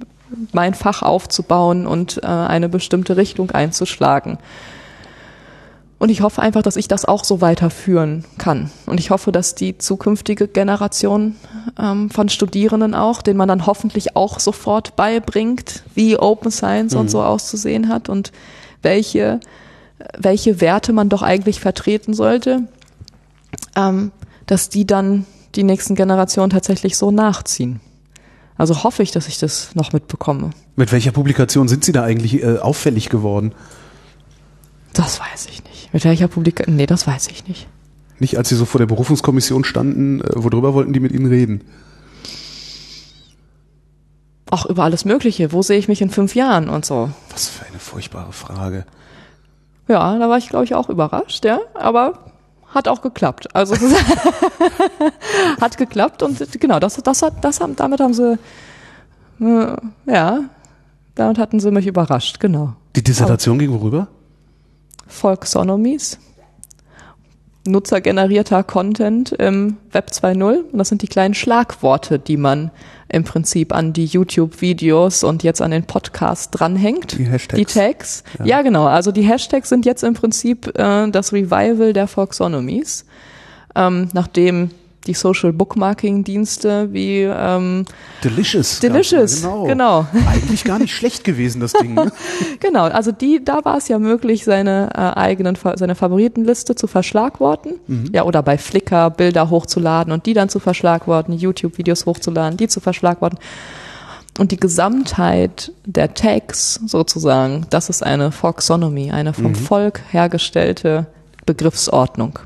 [0.52, 4.38] mein Fach aufzubauen und äh, eine bestimmte Richtung einzuschlagen.
[6.00, 8.72] Und ich hoffe einfach, dass ich das auch so weiterführen kann.
[8.88, 11.36] Und ich hoffe, dass die zukünftige Generation
[11.80, 17.02] ähm, von Studierenden auch, denen man dann hoffentlich auch sofort beibringt, wie Open Science mhm.
[17.02, 18.32] und so auszusehen hat und
[18.82, 19.40] welche
[20.18, 22.68] welche Werte man doch eigentlich vertreten sollte,
[23.76, 24.12] ähm,
[24.46, 25.26] dass die dann
[25.56, 27.82] die nächsten Generationen tatsächlich so nachziehen.
[28.58, 30.52] Also hoffe ich, dass ich das noch mitbekomme.
[30.76, 33.54] Mit welcher Publikation sind Sie da eigentlich äh, auffällig geworden?
[34.94, 35.94] Das weiß ich nicht.
[35.94, 36.76] Mit welcher Publikation?
[36.76, 37.68] Nee, das weiß ich nicht.
[38.20, 41.62] Nicht, als Sie so vor der Berufungskommission standen, äh, worüber wollten die mit Ihnen reden?
[44.52, 45.52] Auch über alles Mögliche.
[45.54, 47.10] Wo sehe ich mich in fünf Jahren und so?
[47.32, 48.86] Was für eine furchtbare Frage.
[49.88, 51.60] Ja, da war ich, glaube ich, auch überrascht, ja.
[51.74, 52.20] Aber
[52.68, 53.54] hat auch geklappt.
[53.56, 53.76] Also
[55.62, 58.38] hat geklappt und genau, das, das hat, das haben, damit haben sie,
[59.42, 59.76] äh,
[60.06, 60.40] ja,
[61.16, 62.74] damit hatten sie mich überrascht, genau.
[62.96, 64.08] Die Dissertation ging worüber?
[65.08, 66.20] Volksonomies.
[67.68, 70.72] Nutzergenerierter Content im Web 2.0.
[70.72, 72.72] Und das sind die kleinen Schlagworte, die man
[73.12, 77.18] im Prinzip an die YouTube-Videos und jetzt an den Podcast dranhängt.
[77.18, 77.60] Die Hashtags.
[77.60, 78.24] Die Tags.
[78.40, 78.46] Ja.
[78.46, 78.86] ja, genau.
[78.86, 83.06] Also die Hashtags sind jetzt im Prinzip äh, das Revival der Folksonomies.
[83.76, 84.72] Ähm, nachdem
[85.08, 87.86] die Social Bookmarking Dienste wie ähm,
[88.24, 88.80] Delicious.
[88.80, 89.64] Delicious, genau.
[89.64, 90.08] genau.
[90.28, 91.96] Eigentlich gar nicht schlecht gewesen das Ding.
[91.96, 92.12] Ne?
[92.60, 97.80] genau, also die, da war es ja möglich, seine äh, eigenen, seine Favoritenliste zu verschlagworten.
[97.88, 98.12] Mhm.
[98.14, 102.80] Ja, oder bei Flickr Bilder hochzuladen und die dann zu verschlagworten, YouTube-Videos hochzuladen, die zu
[102.80, 103.40] verschlagworten.
[104.40, 109.56] Und die Gesamtheit der Tags sozusagen, das ist eine Folksonomy, eine vom mhm.
[109.56, 111.08] Volk hergestellte
[111.46, 112.40] Begriffsordnung.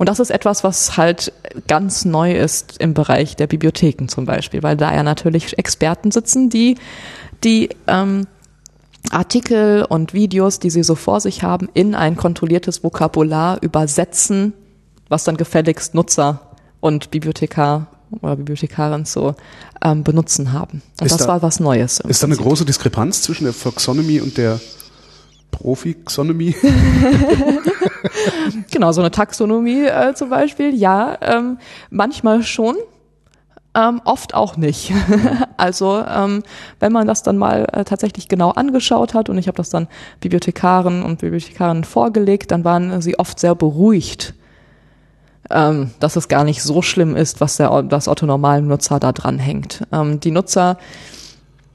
[0.00, 1.30] Und das ist etwas, was halt
[1.68, 6.48] ganz neu ist im Bereich der Bibliotheken zum Beispiel, weil da ja natürlich Experten sitzen,
[6.48, 6.78] die
[7.44, 8.26] die ähm,
[9.10, 14.54] Artikel und Videos, die sie so vor sich haben, in ein kontrolliertes Vokabular übersetzen,
[15.10, 17.88] was dann gefälligst Nutzer und Bibliothekar
[18.22, 19.34] oder Bibliothekarin so
[19.84, 20.80] ähm, benutzen haben.
[20.98, 22.00] Und ist das da, war was Neues.
[22.00, 24.60] Ist da eine große Diskrepanz zwischen der Foxonomy und der
[25.50, 26.56] Profixonomie?
[28.70, 31.58] genau, so eine Taxonomie äh, zum Beispiel, ja, ähm,
[31.90, 32.76] manchmal schon.
[33.72, 34.92] Ähm, oft auch nicht.
[35.56, 36.42] also ähm,
[36.80, 39.86] wenn man das dann mal äh, tatsächlich genau angeschaut hat und ich habe das dann
[40.18, 44.34] Bibliothekaren und Bibliothekarinnen vorgelegt, dann waren sie oft sehr beruhigt,
[45.50, 49.12] ähm, dass es gar nicht so schlimm ist, was der das Otto normalen Nutzer da
[49.12, 49.86] dran hängt.
[49.92, 50.76] Ähm, die Nutzer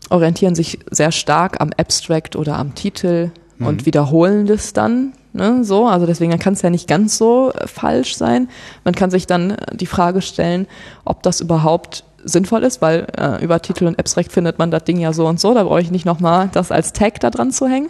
[0.09, 3.67] orientieren sich sehr stark am Abstract oder am Titel mhm.
[3.67, 5.13] und wiederholen das dann.
[5.35, 8.47] Ne, so, also deswegen kann es ja nicht ganz so äh, falsch sein.
[8.85, 10.65] Man kann sich dann äh, die Frage stellen,
[11.03, 14.97] ob das überhaupt sinnvoll ist, weil äh, über Titel und Abstract findet man das Ding
[14.97, 15.53] ja so und so.
[15.53, 17.89] Da brauche ich nicht nochmal das als Tag da dran zu hängen.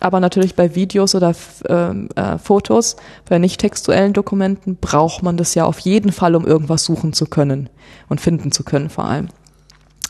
[0.00, 1.36] Aber natürlich bei Videos oder
[1.68, 2.96] ähm, äh, Fotos,
[3.28, 7.26] bei nicht textuellen Dokumenten braucht man das ja auf jeden Fall, um irgendwas suchen zu
[7.26, 7.70] können
[8.08, 9.28] und finden zu können vor allem.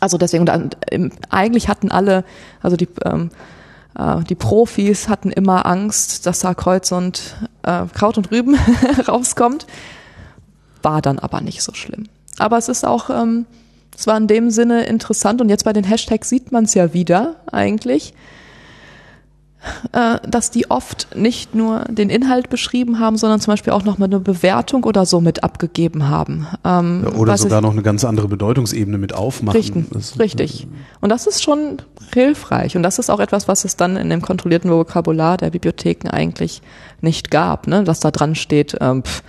[0.00, 2.24] Also deswegen, äh, eigentlich hatten alle,
[2.62, 3.28] also die ähm,
[3.98, 8.56] äh, die Profis hatten immer Angst, dass da Kreuz und äh, Kraut und Rüben
[9.08, 9.66] rauskommt.
[10.82, 12.04] War dann aber nicht so schlimm.
[12.38, 13.46] Aber es ist auch, ähm,
[13.96, 16.92] es war in dem Sinne interessant und jetzt bei den Hashtags sieht man es ja
[16.92, 18.14] wieder eigentlich
[19.92, 24.18] dass die oft nicht nur den Inhalt beschrieben haben, sondern zum Beispiel auch nochmal eine
[24.18, 26.46] Bewertung oder so mit abgegeben haben.
[26.64, 29.56] Ähm, ja, oder sogar noch eine ganz andere Bedeutungsebene mit aufmachen.
[29.56, 30.66] Richtig, das, richtig.
[31.00, 31.78] Und das ist schon
[32.12, 32.76] hilfreich.
[32.76, 36.62] Und das ist auch etwas, was es dann in dem kontrollierten Vokabular der Bibliotheken eigentlich
[37.00, 37.84] nicht gab, ne?
[37.84, 39.22] dass da dran steht, ähm, pff,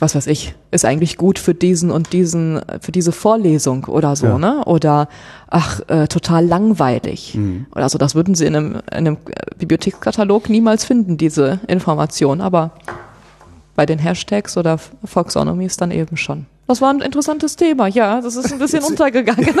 [0.00, 4.26] was weiß ich, ist eigentlich gut für diesen und diesen, für diese Vorlesung oder so,
[4.26, 4.38] ja.
[4.38, 4.64] ne?
[4.66, 5.08] Oder
[5.48, 7.34] ach, äh, total langweilig.
[7.34, 7.66] Mhm.
[7.74, 9.16] Oder so, das würden sie in einem, in einem
[9.58, 12.40] Bibliothekskatalog niemals finden, diese Information.
[12.40, 12.72] Aber
[13.74, 16.46] bei den Hashtags oder Foxonomies dann eben schon.
[16.66, 18.20] Das war ein interessantes Thema, ja.
[18.20, 19.46] Das ist ein bisschen untergegangen.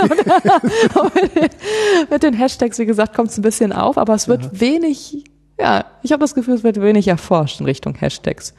[2.10, 4.60] mit den Hashtags, wie gesagt, kommt es ein bisschen auf, aber es wird ja.
[4.60, 5.24] wenig,
[5.58, 8.54] ja, ich habe das Gefühl, es wird wenig erforscht in Richtung Hashtags.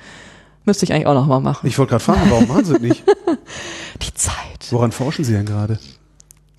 [0.66, 1.68] Müsste ich eigentlich auch noch mal machen.
[1.68, 3.04] Ich wollte gerade fragen, warum machen Sie nicht?
[4.02, 4.36] Die Zeit.
[4.70, 5.78] Woran forschen Sie denn gerade?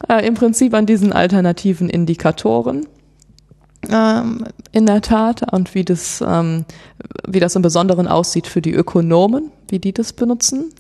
[0.09, 2.87] Äh, Im Prinzip an diesen alternativen Indikatoren.
[3.91, 6.65] Ähm, in der Tat und wie das, ähm,
[7.27, 10.73] wie das im Besonderen aussieht für die Ökonomen, wie die das benutzen,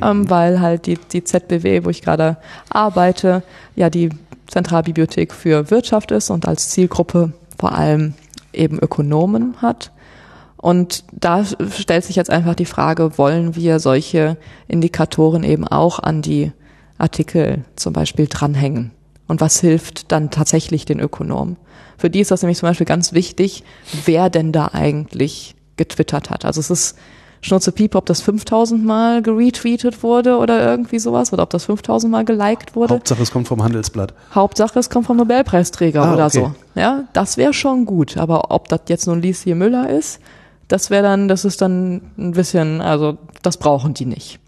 [0.00, 0.30] ähm, mhm.
[0.30, 2.36] weil halt die, die ZBW, wo ich gerade
[2.70, 3.42] arbeite,
[3.74, 4.10] ja die
[4.46, 8.14] Zentralbibliothek für Wirtschaft ist und als Zielgruppe vor allem
[8.52, 9.90] eben Ökonomen hat.
[10.64, 16.22] Und da stellt sich jetzt einfach die Frage, wollen wir solche Indikatoren eben auch an
[16.22, 16.52] die
[16.96, 18.90] Artikel zum Beispiel dranhängen?
[19.28, 21.58] Und was hilft dann tatsächlich den Ökonomen?
[21.98, 23.62] Für die ist das nämlich zum Beispiel ganz wichtig,
[24.06, 26.46] wer denn da eigentlich getwittert hat.
[26.46, 26.96] Also es ist
[27.42, 32.10] Schnurze Piep, ob das 5000 Mal geretweetet wurde oder irgendwie sowas oder ob das 5000
[32.10, 32.94] Mal geliked wurde.
[32.94, 34.14] Hauptsache es kommt vom Handelsblatt.
[34.34, 36.50] Hauptsache es kommt vom Nobelpreisträger ah, oder okay.
[36.74, 36.80] so.
[36.80, 38.16] Ja, das wäre schon gut.
[38.16, 40.20] Aber ob das jetzt nun Liesje Müller ist
[40.68, 44.38] das wäre dann, das ist dann ein bisschen, also das brauchen die nicht.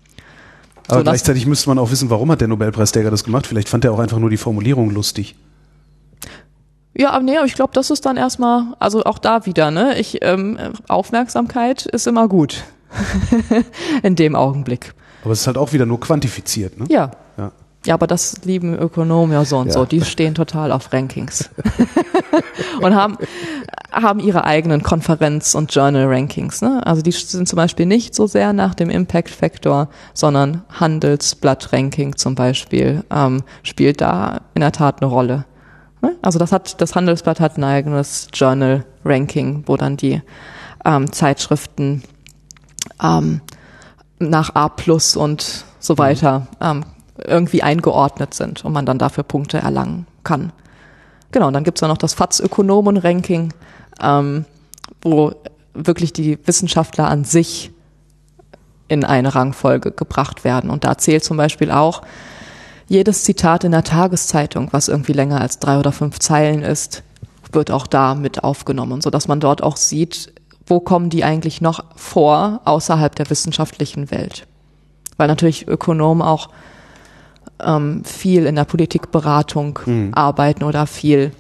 [0.89, 3.47] Aber so, gleichzeitig müsste man auch wissen, warum hat der Nobelpreisträger das gemacht?
[3.47, 5.35] Vielleicht fand er auch einfach nur die Formulierung lustig.
[6.95, 9.99] Ja, aber nee, aber ich glaube, das ist dann erstmal, also auch da wieder, ne?
[9.99, 12.65] Ich, ähm, Aufmerksamkeit ist immer gut.
[14.03, 14.95] In dem Augenblick.
[15.23, 16.87] Aber es ist halt auch wieder nur quantifiziert, ne?
[16.89, 17.11] Ja.
[17.87, 17.95] Ja.
[17.95, 19.73] Aber das lieben Ökonomen ja so und ja.
[19.73, 19.85] so.
[19.85, 21.51] Die stehen total auf Rankings.
[22.81, 23.17] und haben,
[23.93, 26.63] haben ihre eigenen Konferenz- und Journal-Rankings.
[26.63, 26.85] Ne?
[26.85, 33.05] Also die sind zum Beispiel nicht so sehr nach dem Impact-Faktor, sondern Handelsblatt-Ranking zum Beispiel
[33.11, 35.45] ähm, spielt da in der Tat eine Rolle.
[36.03, 36.17] Ne?
[36.23, 40.21] Also das hat, das Handelsblatt hat ein eigenes Journal-Ranking, wo dann die
[40.85, 42.03] ähm, Zeitschriften
[43.03, 43.41] ähm,
[44.19, 46.85] nach A plus und so weiter ähm,
[47.25, 50.53] irgendwie eingeordnet sind und man dann dafür Punkte erlangen kann.
[51.33, 53.53] Genau, und dann gibt's ja noch das FATS-Ökonomen-Ranking,
[54.01, 54.45] ähm,
[55.03, 55.33] wo
[55.75, 57.73] wirklich die Wissenschaftler an sich
[58.89, 60.71] in eine Rangfolge gebracht werden.
[60.71, 62.03] Und da zählt zum Beispiel auch
[62.89, 67.03] jedes Zitat in der Tageszeitung, was irgendwie länger als drei oder fünf Zeilen ist,
[67.53, 70.33] wird auch da mit aufgenommen, so dass man dort auch sieht,
[70.67, 74.47] wo kommen die eigentlich noch vor außerhalb der wissenschaftlichen Welt.
[75.17, 76.49] Weil natürlich Ökonomen auch
[77.65, 80.11] ähm, viel in der Politikberatung Mhm.
[80.15, 81.33] arbeiten oder viel,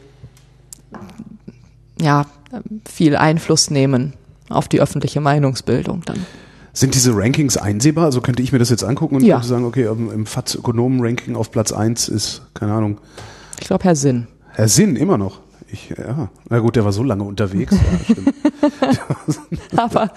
[2.01, 2.26] ja,
[2.88, 4.14] viel Einfluss nehmen
[4.48, 6.24] auf die öffentliche Meinungsbildung dann.
[6.72, 8.05] Sind diese Rankings einsehbar?
[8.05, 9.43] Also könnte ich mir das jetzt angucken und Ja.
[9.43, 12.98] sagen, okay, im im FATS-Ökonomen-Ranking auf Platz 1 ist, keine Ahnung,
[13.60, 14.26] Ich glaube, Herr Sinn.
[14.52, 15.40] Herr Sinn immer noch.
[15.68, 17.72] Ich, ja, na gut, der war so lange unterwegs.
[17.72, 18.34] Ja, stimmt.
[19.76, 20.12] aber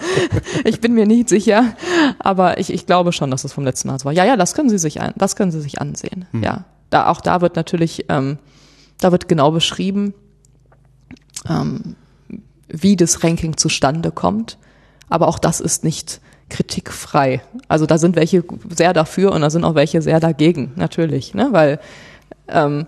[0.64, 1.74] ich bin mir nicht sicher.
[2.20, 4.12] Aber ich, ich glaube schon, dass es vom letzten Mal so war.
[4.12, 6.26] Ja, ja, das können Sie sich an, das können Sie sich ansehen.
[6.40, 8.38] Ja, da auch da wird natürlich, ähm,
[8.98, 10.14] da wird genau beschrieben,
[11.48, 11.96] ähm,
[12.68, 14.56] wie das Ranking zustande kommt.
[15.08, 17.42] Aber auch das ist nicht kritikfrei.
[17.68, 21.48] Also da sind welche sehr dafür und da sind auch welche sehr dagegen, natürlich, ne?
[21.52, 21.80] Weil
[22.48, 22.86] ähm,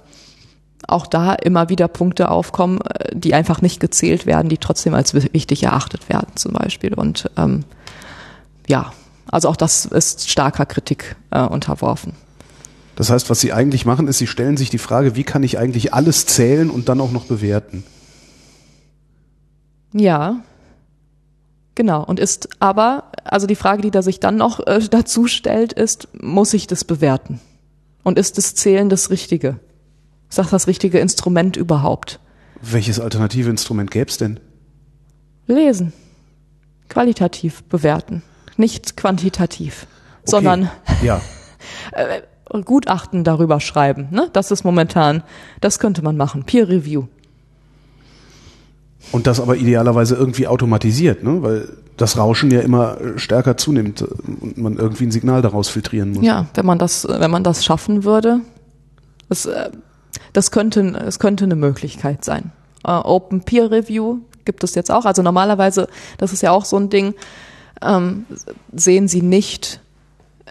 [0.88, 5.14] auch da immer wieder Punkte aufkommen, äh, die einfach nicht gezählt werden, die trotzdem als
[5.14, 6.94] wi- wichtig erachtet werden, zum Beispiel.
[6.94, 7.64] Und ähm,
[8.68, 8.92] ja,
[9.30, 12.14] also auch das ist starker Kritik äh, unterworfen.
[12.96, 15.58] Das heißt, was Sie eigentlich machen, ist, Sie stellen sich die Frage, wie kann ich
[15.58, 17.84] eigentlich alles zählen und dann auch noch bewerten?
[19.92, 20.42] Ja.
[21.74, 22.04] Genau.
[22.04, 26.08] Und ist aber, also die Frage, die da sich dann noch äh, dazu stellt, ist,
[26.20, 27.40] muss ich das bewerten?
[28.02, 29.58] Und ist das Zählen das Richtige?
[30.32, 32.18] Ist das das richtige Instrument überhaupt?
[32.62, 34.40] Welches alternative Instrument gäbe es denn?
[35.46, 35.92] Lesen.
[36.88, 38.22] Qualitativ bewerten.
[38.56, 39.86] Nicht quantitativ.
[40.22, 40.30] Okay.
[40.30, 40.70] Sondern
[41.02, 41.20] Ja,
[42.64, 44.08] Gutachten darüber schreiben.
[44.10, 44.30] Ne?
[44.32, 45.22] Das ist momentan,
[45.60, 46.44] das könnte man machen.
[46.44, 47.08] Peer Review.
[49.10, 51.42] und das aber idealerweise irgendwie automatisiert, ne?
[51.42, 51.68] weil
[51.98, 56.24] das Rauschen ja immer stärker zunimmt und man irgendwie ein Signal daraus filtrieren muss.
[56.24, 58.40] Ja, wenn man das, wenn man das schaffen würde,
[59.28, 59.70] das, äh,
[60.32, 62.52] das könnte, es könnte eine Möglichkeit sein.
[62.84, 65.04] Äh, Open Peer Review gibt es jetzt auch.
[65.04, 67.14] Also normalerweise, das ist ja auch so ein Ding,
[67.80, 68.26] ähm,
[68.72, 69.80] sehen Sie nicht,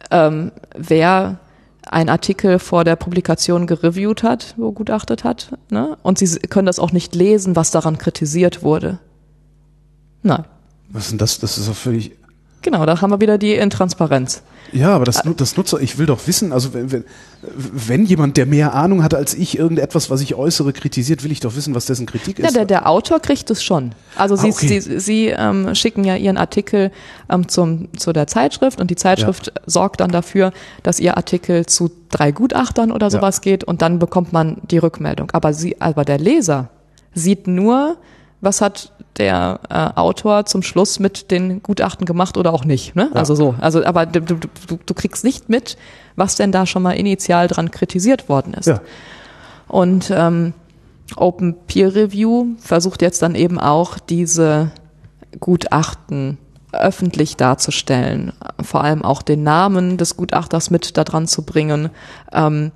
[0.10, 1.40] ähm, wer
[1.88, 5.98] ein Artikel vor der Publikation gereviewt hat, begutachtet hat, ne?
[6.04, 9.00] Und Sie können das auch nicht lesen, was daran kritisiert wurde.
[10.24, 10.46] Nein.
[10.90, 11.40] Was ist denn das?
[11.40, 12.12] Das ist doch völlig.
[12.62, 14.44] Genau, da haben wir wieder die Intransparenz.
[14.72, 17.04] Ja, aber das, das Nutzer, ich will doch wissen, also wenn, wenn,
[17.42, 21.40] wenn jemand, der mehr Ahnung hat als ich, irgendetwas, was ich äußere, kritisiert, will ich
[21.42, 22.56] doch wissen, was dessen Kritik Ja, ist.
[22.56, 23.92] der, der Autor kriegt es schon.
[24.16, 24.80] Also Sie, Ah, okay.
[24.80, 26.92] Sie, Sie ähm, schicken ja Ihren Artikel
[27.30, 31.92] ähm, zum, zu der Zeitschrift und die Zeitschrift sorgt dann dafür, dass Ihr Artikel zu
[32.10, 35.32] drei Gutachtern oder sowas geht und dann bekommt man die Rückmeldung.
[35.32, 36.70] Aber, Sie, aber der Leser
[37.14, 37.98] sieht nur,
[38.42, 42.96] was hat der äh, Autor zum Schluss mit den Gutachten gemacht oder auch nicht.
[42.96, 43.10] Ne?
[43.14, 43.56] Also so.
[43.60, 45.78] Also, aber du, du, du, du kriegst nicht mit,
[46.16, 48.68] was denn da schon mal initial dran kritisiert worden ist.
[48.68, 48.82] ja.
[49.68, 50.54] Und ähm,
[51.16, 54.72] Open Peer Review versucht jetzt dann eben auch diese
[55.40, 56.38] Gutachten
[56.74, 61.90] öffentlich darzustellen, vor allem auch den Namen des Gutachters mit da dran zu bringen,
[62.32, 62.72] ähm,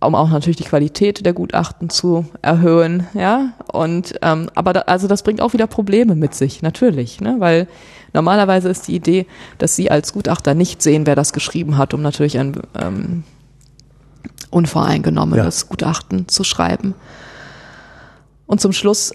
[0.00, 3.52] um auch natürlich die Qualität der Gutachten zu erhöhen, ja.
[3.72, 7.36] Und ähm, aber da, also das bringt auch wieder Probleme mit sich, natürlich, ne?
[7.38, 7.66] Weil
[8.12, 9.26] normalerweise ist die Idee,
[9.58, 13.24] dass Sie als Gutachter nicht sehen, wer das geschrieben hat, um natürlich ein ähm,
[14.50, 16.94] unvoreingenommenes Gutachten zu schreiben.
[18.46, 19.12] Und zum Schluss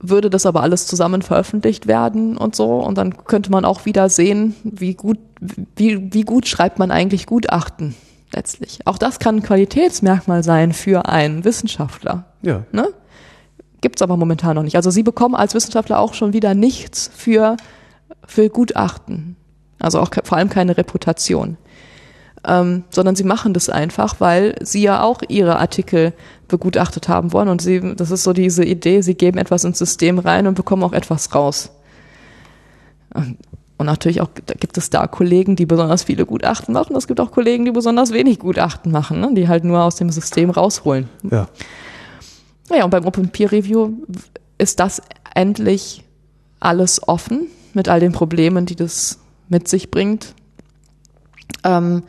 [0.00, 2.80] würde das aber alles zusammen veröffentlicht werden und so.
[2.80, 5.18] Und dann könnte man auch wieder sehen, wie gut,
[5.76, 7.94] wie, wie gut schreibt man eigentlich Gutachten
[8.34, 8.80] letztlich.
[8.84, 12.24] Auch das kann ein Qualitätsmerkmal sein für einen Wissenschaftler.
[12.42, 12.64] Ja.
[12.72, 12.88] Ne?
[13.80, 14.76] Gibt es aber momentan noch nicht.
[14.76, 17.56] Also Sie bekommen als Wissenschaftler auch schon wieder nichts für,
[18.26, 19.36] für Gutachten.
[19.78, 21.56] Also auch vor allem keine Reputation.
[22.44, 26.12] Ähm, sondern sie machen das einfach, weil sie ja auch ihre Artikel
[26.48, 27.48] begutachtet haben wollen.
[27.48, 30.82] Und sie, das ist so diese Idee, sie geben etwas ins System rein und bekommen
[30.82, 31.70] auch etwas raus.
[33.14, 33.38] Und
[33.82, 34.28] und natürlich auch,
[34.60, 36.94] gibt es da Kollegen, die besonders viele Gutachten machen.
[36.94, 39.30] Es gibt auch Kollegen, die besonders wenig Gutachten machen, ne?
[39.34, 41.08] die halt nur aus dem System rausholen.
[41.28, 41.48] Ja.
[42.70, 43.94] Naja, und beim Open Peer Review
[44.56, 45.02] ist das
[45.34, 46.04] endlich
[46.60, 49.18] alles offen mit all den Problemen, die das
[49.48, 50.36] mit sich bringt.
[51.64, 52.04] Ähm,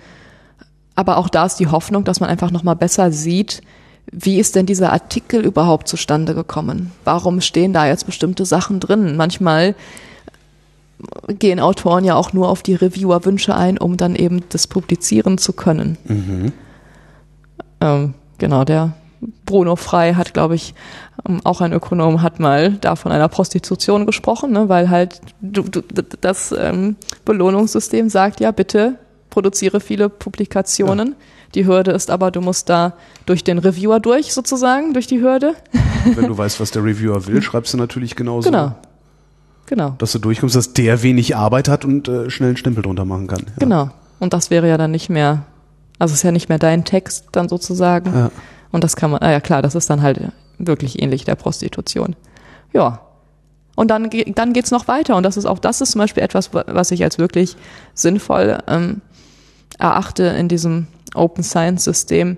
[0.93, 3.63] aber auch da ist die Hoffnung, dass man einfach nochmal besser sieht,
[4.11, 6.91] wie ist denn dieser Artikel überhaupt zustande gekommen?
[7.03, 9.17] Warum stehen da jetzt bestimmte Sachen drin?
[9.17, 9.73] Manchmal
[11.27, 15.53] gehen Autoren ja auch nur auf die Reviewer-Wünsche ein, um dann eben das publizieren zu
[15.53, 15.97] können.
[17.81, 18.93] Ähm, genau, der
[19.45, 20.73] Bruno Frey hat, glaube ich,
[21.27, 25.63] ähm, auch ein Ökonom, hat mal da von einer Prostitution gesprochen, ne, weil halt du,
[25.63, 25.81] du,
[26.21, 26.95] das ähm,
[27.25, 28.99] Belohnungssystem sagt ja, bitte
[29.29, 31.15] produziere viele Publikationen.
[31.55, 32.93] Die Hürde ist aber, du musst da
[33.25, 35.55] durch den Reviewer durch, sozusagen, durch die Hürde.
[36.15, 38.75] Wenn du weißt, was der Reviewer will, schreibst du natürlich genauso, Genau.
[39.65, 39.95] Genau.
[39.98, 43.27] dass du durchkommst, dass der wenig Arbeit hat und äh, schnell einen Stempel drunter machen
[43.27, 43.40] kann.
[43.45, 43.53] Ja.
[43.60, 43.90] Genau.
[44.19, 45.44] Und das wäre ja dann nicht mehr
[45.99, 48.14] Also es ist ja nicht mehr dein Text dann sozusagen.
[48.14, 48.31] Ja.
[48.72, 50.19] Und das kann man, ah ja klar, das ist dann halt
[50.57, 52.15] wirklich ähnlich der Prostitution.
[52.73, 53.02] Ja.
[53.76, 55.15] Und dann, dann geht's noch weiter.
[55.15, 57.56] Und das ist auch, das ist zum Beispiel etwas, wa- was ich als wirklich
[57.94, 59.02] sinnvoll ähm,
[59.80, 62.38] erachte in diesem Open Science System.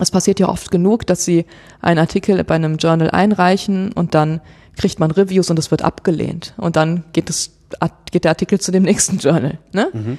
[0.00, 1.44] Es passiert ja oft genug, dass sie
[1.80, 4.40] einen Artikel bei einem Journal einreichen und dann
[4.76, 6.54] kriegt man Reviews und es wird abgelehnt.
[6.56, 7.50] Und dann geht, es,
[8.10, 9.58] geht der Artikel zu dem nächsten Journal.
[9.72, 10.18] Ne?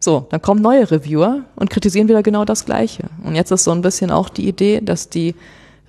[0.00, 3.04] So, dann kommen neue Reviewer und kritisieren wieder genau das Gleiche.
[3.24, 5.34] Und jetzt ist so ein bisschen auch die Idee, dass die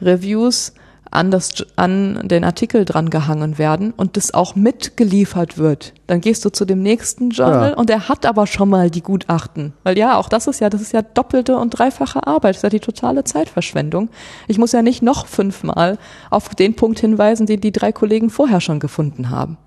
[0.01, 0.73] Reviews
[1.11, 5.93] an, das, an den Artikel dran gehangen werden und das auch mitgeliefert wird.
[6.07, 7.75] Dann gehst du zu dem nächsten Journal Ja.
[7.77, 9.73] und der hat aber schon mal die Gutachten.
[9.83, 12.51] Weil ja, auch das ist ja, das ist ja doppelte und dreifache Arbeit.
[12.55, 14.09] Das ist ja die totale Zeitverschwendung.
[14.47, 15.97] Ich muss ja nicht noch fünfmal
[16.29, 19.57] auf den Punkt hinweisen, den die drei Kollegen vorher schon gefunden haben.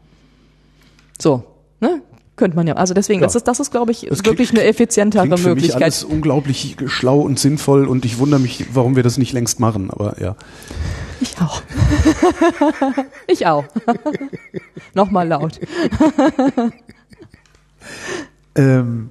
[1.21, 1.43] So,
[1.81, 2.03] ne?
[2.35, 2.75] Könnte man ja.
[2.75, 3.27] Also deswegen, Ja.
[3.27, 5.83] das ist, das ist, glaube ich, Das wirklich klingt- eine effizientere Klingt für mich Möglichkeit.
[5.83, 9.91] alles unglaublich schlau und sinnvoll und ich wundere mich, warum wir das nicht längst machen,
[9.91, 10.35] aber ja.
[11.23, 11.63] Ich auch.
[13.29, 13.65] ich auch.
[14.95, 15.61] Nochmal laut.
[18.55, 19.09] Ähm,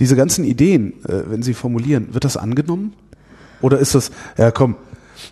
[0.00, 2.94] diese ganzen Ideen, äh, wenn Sie formulieren, wird das angenommen?
[3.60, 4.74] Oder ist das, ja komm,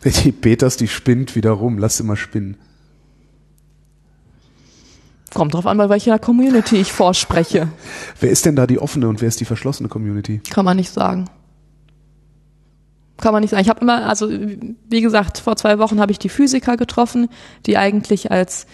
[0.04, 2.56] die Peters, die spinnt wieder rum, lass sie mal spinnen.
[5.34, 7.66] Kommt drauf an, bei welcher Community ich vorspreche.
[8.20, 10.40] Wer ist denn da die offene und wer ist die verschlossene Community?
[10.48, 11.28] Kann man nicht sagen.
[13.22, 13.62] Kann man nicht sagen.
[13.62, 17.28] Ich habe immer, also wie gesagt, vor zwei Wochen habe ich die Physiker getroffen,
[17.66, 18.66] die eigentlich als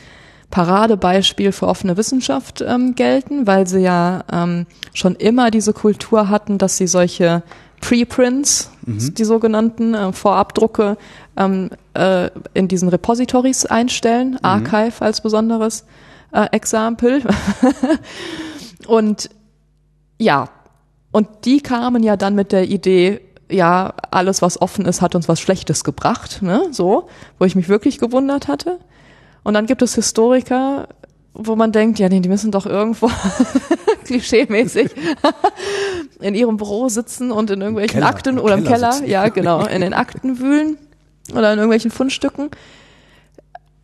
[0.51, 4.65] Paradebeispiel für offene Wissenschaft ähm, gelten, weil sie ja ähm,
[4.95, 7.43] schon immer diese Kultur hatten, dass sie solche
[7.83, 10.97] Preprints, die sogenannten äh, Vorabdrucke,
[11.37, 15.85] ähm, äh, in diesen Repositories einstellen, Archive als besonderes
[16.33, 17.23] äh, Exempel.
[18.87, 19.29] Und
[20.19, 20.49] ja,
[21.11, 23.20] und die kamen ja dann mit der Idee,
[23.51, 26.66] ja, alles, was offen ist, hat uns was Schlechtes gebracht, ne?
[26.70, 27.09] So,
[27.39, 28.79] wo ich mich wirklich gewundert hatte.
[29.43, 30.89] Und dann gibt es Historiker,
[31.33, 33.11] wo man denkt, ja, nee, die müssen doch irgendwo
[34.05, 34.91] klischeemäßig
[36.20, 39.65] in ihrem Büro sitzen und in irgendwelchen Keller, Akten oder im Keller Keller, ja, genau,
[39.65, 40.77] in den Akten wühlen
[41.33, 42.51] oder in irgendwelchen Fundstücken,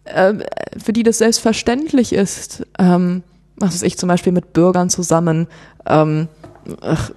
[0.05, 0.35] äh,
[0.83, 3.23] für die das selbstverständlich ist, ähm,
[3.57, 5.47] was weiß ich, zum Beispiel mit Bürgern zusammen,
[5.87, 6.29] ähm,
[6.81, 7.11] ach,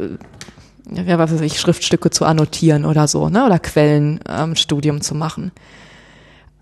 [0.92, 5.16] ja, was weiß ich, Schriftstücke zu annotieren oder so, ne, oder Quellenstudium ähm, Studium zu
[5.16, 5.52] machen.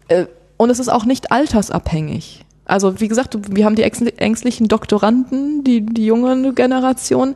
[0.07, 0.25] Äh,
[0.57, 2.45] und es ist auch nicht altersabhängig.
[2.65, 7.35] Also wie gesagt, wir haben die ängstli- ängstlichen Doktoranden, die, die junge Generation,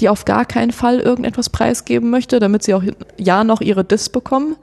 [0.00, 2.82] die auf gar keinen Fall irgendetwas preisgeben möchte, damit sie auch
[3.16, 4.56] ja noch ihre Dis bekommen.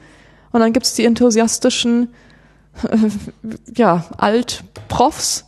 [0.51, 2.09] Und dann gibt's die enthusiastischen,
[3.75, 5.45] ja, Altprofs,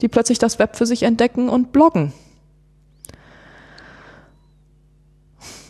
[0.00, 2.12] die plötzlich das Web für sich entdecken und bloggen.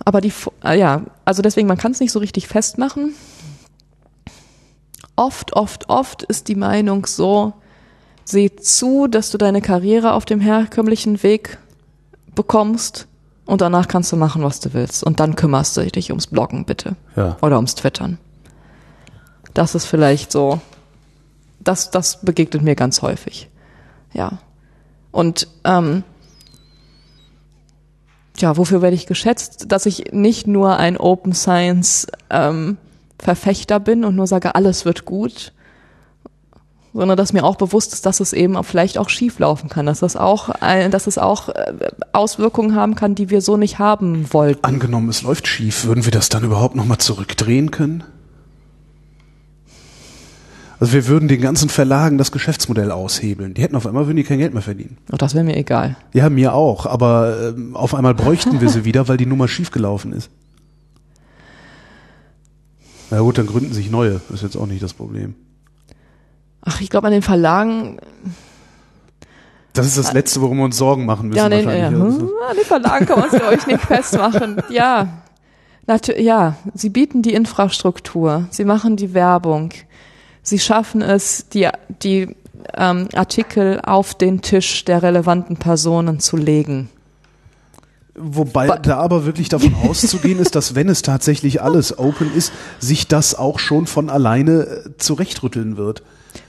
[0.04, 0.32] Aber die,
[0.64, 3.14] äh, ja, also deswegen, man kann es nicht so richtig festmachen.
[5.16, 7.52] Oft, oft, oft ist die Meinung so,
[8.24, 11.58] seh zu, dass du deine Karriere auf dem herkömmlichen Weg
[12.34, 13.06] bekommst
[13.44, 15.04] und danach kannst du machen, was du willst.
[15.04, 16.96] Und dann kümmerst du dich ums Bloggen, bitte.
[17.16, 17.36] Ja.
[17.42, 18.18] Oder ums Twittern.
[19.54, 20.60] Das ist vielleicht so,
[21.60, 23.50] das, das begegnet mir ganz häufig.
[24.12, 24.38] Ja.
[25.10, 26.04] Und ähm,
[28.38, 29.66] ja, wofür werde ich geschätzt?
[29.68, 32.76] Dass ich nicht nur ein Open Science ähm,
[33.18, 35.52] Verfechter bin und nur sage, alles wird gut,
[36.92, 40.00] sondern dass mir auch bewusst ist, dass es eben vielleicht auch schief laufen kann, dass
[40.00, 41.72] das auch, dass es auch äh,
[42.12, 44.64] Auswirkungen haben kann, die wir so nicht haben wollten.
[44.64, 48.04] Angenommen, es läuft schief, würden wir das dann überhaupt nochmal zurückdrehen können?
[50.82, 53.54] Also wir würden den ganzen Verlagen das Geschäftsmodell aushebeln.
[53.54, 54.98] Die hätten auf einmal würden die kein Geld mehr verdienen.
[55.12, 55.96] Und das wäre mir egal.
[56.12, 60.12] Ja, mir auch, aber ähm, auf einmal bräuchten wir sie wieder, weil die Nummer schiefgelaufen
[60.12, 60.28] ist.
[63.12, 64.20] Na gut, dann gründen sich neue.
[64.34, 65.36] Ist jetzt auch nicht das Problem.
[66.62, 67.98] Ach, ich glaube an den Verlagen,
[69.74, 72.02] Das ist das Letzte, worum wir uns Sorgen machen müssen ja, den, ja, wahrscheinlich.
[72.02, 74.60] Also, hm, an den Verlagen kann man es glaube ich nicht festmachen.
[74.68, 75.22] Ja,
[75.86, 79.70] natürlich, ja, sie bieten die Infrastruktur, sie machen die Werbung,
[80.42, 81.68] sie schaffen es, die,
[82.02, 82.36] die
[82.74, 86.88] ähm, Artikel auf den Tisch der relevanten Personen zu legen.
[88.14, 92.52] Wobei Ba- da aber wirklich davon auszugehen ist, dass wenn es tatsächlich alles open ist,
[92.78, 96.02] sich das auch schon von alleine äh, zurechtrütteln wird.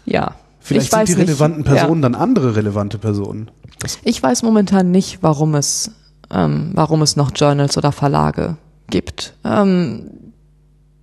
[0.06, 0.36] Ja.
[0.60, 2.10] Vielleicht ich sind die relevanten nicht, Personen Ja.
[2.10, 3.49] dann andere relevante Personen.
[3.80, 5.91] Das, Ich weiß momentan nicht, warum es,
[6.32, 8.57] ähm, warum es noch Journals oder Verlage
[8.90, 9.34] gibt.
[9.45, 10.10] Ähm,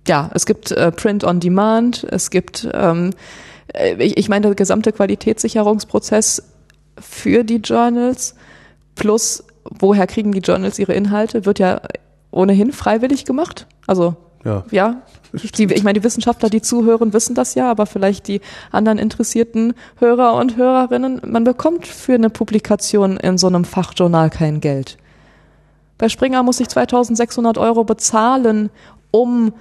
[0.07, 3.11] ja, es gibt äh, Print on Demand, es gibt, ähm,
[3.73, 6.43] äh, ich, ich meine, der gesamte Qualitätssicherungsprozess
[6.99, 8.35] für die Journals
[8.95, 11.81] plus woher kriegen die Journals ihre Inhalte, wird ja
[12.31, 13.67] ohnehin freiwillig gemacht.
[13.87, 14.63] Also Ja.
[14.71, 15.01] ja,
[15.33, 18.41] die, ich meine, die Wissenschaftler, die zuhören, wissen das ja, aber vielleicht die
[18.71, 24.59] anderen interessierten Hörer und Hörerinnen, man bekommt für eine Publikation in so einem Fachjournal kein
[24.61, 24.97] Geld.
[25.97, 28.71] Bei Springer muss ich 2600 Euro bezahlen,
[29.11, 29.53] um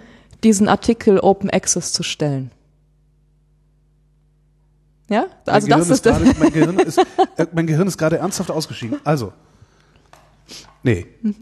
[0.44, 2.50] diesen Artikel Open Access zu stellen.
[5.08, 6.98] Ja, also mein, das Gehirn ist, ist gerade, mein, Gehirn ist,
[7.36, 9.00] äh, mein Gehirn ist gerade ernsthaft ausgeschieden.
[9.04, 9.32] Also.
[10.82, 11.06] Nee.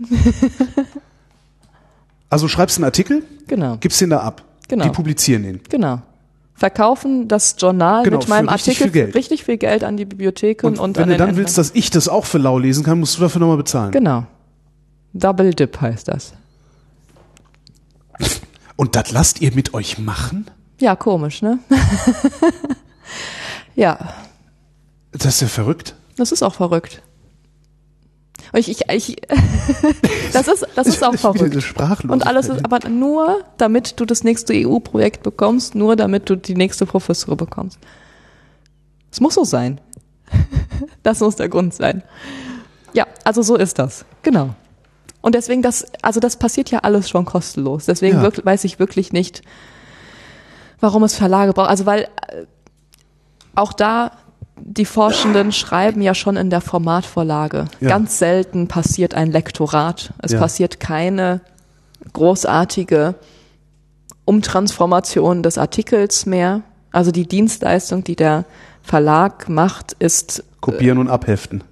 [2.31, 4.45] Also schreibst einen Artikel, genau, gibst den da ab.
[4.69, 4.85] Genau.
[4.85, 5.61] Die publizieren ihn.
[5.69, 6.03] genau.
[6.55, 10.67] Verkaufen das Journal Genau, mit meinem richtig Artikel viel richtig viel Geld an die Bibliotheken
[10.67, 12.85] und, Und, an wenn du den dann willst, dass ich das auch für lau lesen
[12.85, 13.93] kann, musst du dafür nochmal bezahlen.
[13.93, 14.27] Genau.
[15.15, 16.35] Double Dip heißt das.
[18.79, 20.49] Und das lasst ihr mit euch machen?
[20.79, 21.59] Ja, komisch, ne?
[23.75, 24.15] ja,
[25.11, 25.97] Das ist ja verrückt.
[26.17, 27.03] das ist auch verrückt.
[28.53, 29.17] Ich, ich, ich,
[30.33, 31.61] das ist, das ist auch verrückt.
[31.61, 32.13] sprachlos.
[32.13, 36.55] Und alles ist aber nur, damit du das nächste EU-Projekt bekommst, nur damit du die
[36.55, 37.81] nächste Professur bekommst.
[39.11, 39.81] Es muss so sein.
[41.03, 42.05] Das muss der Grund sein.
[42.93, 44.05] Ja, also so ist das.
[44.23, 44.55] Genau.
[45.21, 47.87] Und deswegen das, also das passiert ja alles schon kostenlos.
[47.87, 48.23] Deswegen Ja.
[48.23, 49.43] wirk- weiß ich wirklich nicht,
[50.81, 51.69] warum es Verlage braucht.
[51.71, 52.47] Also weil äh,
[53.55, 54.13] auch da
[54.61, 57.67] die Forschenden schreiben ja schon in der Formatvorlage.
[57.81, 57.89] Ja.
[57.89, 60.13] Ganz selten passiert ein Lektorat.
[60.23, 60.39] Es Ja.
[60.41, 61.41] passiert keine
[62.13, 63.15] großartige
[64.25, 66.63] Umtransformation des Artikels mehr.
[66.93, 68.45] Also die Dienstleistung, die der
[68.83, 71.63] Verlag macht, ist Kopieren und abheften.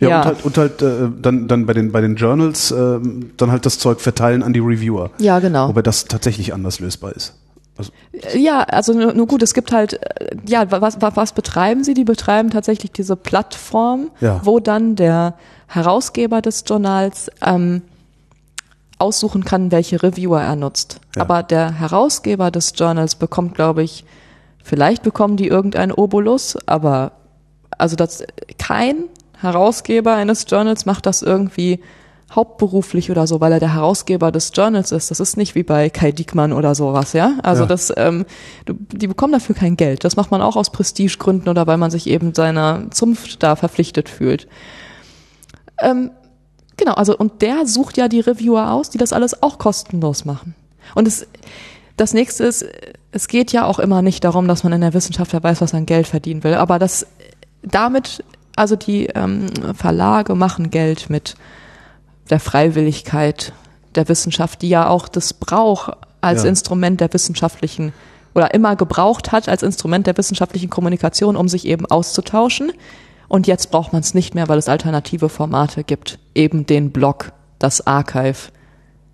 [0.00, 0.18] Ja, Ja.
[0.20, 2.98] und halt, und halt äh, dann, dann bei den, bei den Journals äh,
[3.36, 5.10] dann halt das Zeug verteilen an die Reviewer.
[5.18, 5.68] ja genau.
[5.68, 7.34] Wobei das tatsächlich anders lösbar ist.
[7.76, 7.92] Also,
[8.36, 11.94] Ja, also nur, nur gut, es gibt halt, äh, ja, was, was, was betreiben sie?
[11.94, 14.40] Die betreiben tatsächlich diese Plattform, Ja.
[14.44, 15.34] wo dann der
[15.68, 17.82] Herausgeber des Journals ähm,
[18.98, 21.00] aussuchen kann, welche Reviewer er nutzt.
[21.14, 21.22] Ja.
[21.22, 24.04] Aber der Herausgeber des Journals bekommt, glaube ich,
[24.62, 27.12] vielleicht bekommen die irgendeinen Obolus, aber
[27.78, 28.24] also das
[28.58, 29.04] kein
[29.40, 31.80] Herausgeber eines Journals macht das irgendwie
[32.34, 35.10] hauptberuflich oder so, weil er der Herausgeber des Journals ist.
[35.10, 37.38] Das ist nicht wie bei Kai Diekmann oder sowas, ja.
[37.42, 37.68] Also Ja.
[37.68, 38.26] das, ähm,
[38.66, 40.04] du, die bekommen dafür kein Geld.
[40.04, 44.10] Das macht man auch aus Prestigegründen oder weil man sich eben seiner Zunft da verpflichtet
[44.10, 44.46] fühlt.
[45.80, 46.10] Ähm,
[46.76, 50.54] genau, also und der sucht ja die Reviewer aus, die das alles auch kostenlos machen.
[50.94, 51.26] Und es,
[51.96, 52.66] das nächste ist,
[53.10, 55.72] es geht ja auch immer nicht darum, dass man in der Wissenschaft ja weiß, was
[55.72, 57.06] man Geld verdienen will, aber das
[57.62, 58.22] damit,
[58.58, 61.34] also die ähm, Verlage machen Geld mit
[62.30, 63.52] der Freiwilligkeit
[63.94, 66.48] der Wissenschaft, die ja auch das braucht als Ja.
[66.50, 67.92] Instrument der wissenschaftlichen
[68.34, 72.72] oder immer gebraucht hat als Instrument der wissenschaftlichen Kommunikation, um sich eben auszutauschen.
[73.28, 76.18] Und jetzt braucht man es nicht mehr, weil es alternative Formate gibt.
[76.34, 78.50] Eben den Blog, das Archive,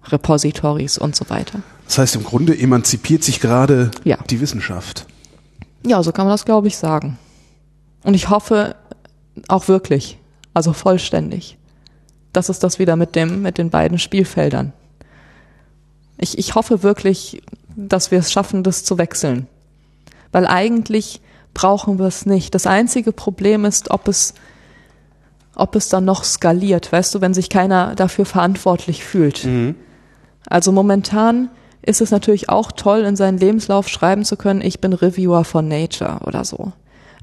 [0.08, 1.60] Repositories und so weiter.
[1.86, 4.18] das heißt, im Grunde emanzipiert sich gerade Ja.
[4.30, 5.06] die Wissenschaft.
[5.86, 7.18] Ja, so kann man das, glaube ich, sagen.
[8.04, 8.74] Und ich hoffe
[9.48, 10.18] auch wirklich,
[10.52, 11.58] also vollständig.
[12.32, 14.72] Das ist das wieder mit dem, mit den beiden Spielfeldern.
[16.18, 17.42] Ich, ich hoffe wirklich,
[17.76, 19.46] dass wir es schaffen, das zu wechseln.
[20.32, 21.20] Weil eigentlich
[21.54, 22.54] brauchen wir es nicht.
[22.54, 24.34] Das einzige Problem ist, ob es,
[25.54, 29.44] ob es dann noch skaliert, weißt du, wenn sich keiner dafür verantwortlich fühlt.
[30.48, 31.50] Also momentan
[31.82, 35.68] ist es natürlich auch toll, in seinen Lebenslauf schreiben zu können, ich bin Reviewer von
[35.68, 36.72] Nature oder so.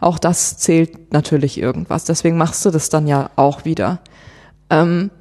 [0.01, 2.03] Auch das zählt natürlich irgendwas.
[2.03, 3.99] Deswegen machst du das dann ja auch wieder.
[4.69, 5.11] Ähm,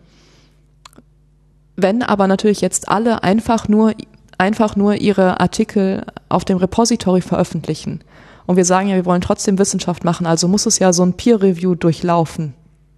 [1.77, 3.93] wenn aber natürlich jetzt alle einfach nur,
[4.39, 8.03] einfach nur ihre Artikel auf dem Repository veröffentlichen
[8.47, 11.15] und wir sagen ja, wir wollen trotzdem Wissenschaft machen, also muss es ja so ein
[11.15, 12.55] Peer-Review durchlaufen,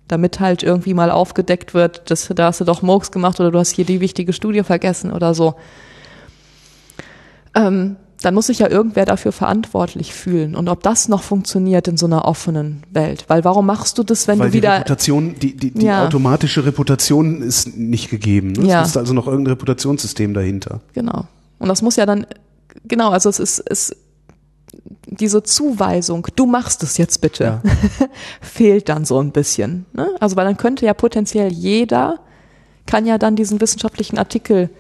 [0.07, 3.59] damit halt irgendwie mal aufgedeckt wird, dass, da hast du doch Murks gemacht oder du
[3.59, 5.55] hast hier die wichtige Studie vergessen oder so.
[7.55, 10.55] Ähm, dann muss sich ja irgendwer dafür verantwortlich fühlen.
[10.55, 13.25] Und ob das noch funktioniert in so einer offenen Welt.
[13.29, 14.75] Weil warum machst du das, wenn Weil du die wieder.
[14.77, 16.05] Reputation, die, die, die Ja.
[16.07, 18.53] automatische Reputation ist nicht gegeben.
[18.53, 18.69] Ne?
[18.69, 18.83] Ja.
[18.83, 20.81] Es ist also noch irgendein Reputationssystem dahinter.
[20.93, 21.27] Genau.
[21.59, 22.27] Und das muss ja dann,
[22.85, 23.97] genau, also es ist, es,
[25.07, 27.61] diese Zuweisung, du machst es jetzt bitte,
[28.41, 29.87] fehlt dann so ein bisschen.
[29.93, 30.09] Ne?
[30.21, 32.21] Also weil dann könnte ja potenziell jeder,
[32.87, 34.71] kann ja dann diesen wissenschaftlichen Artikel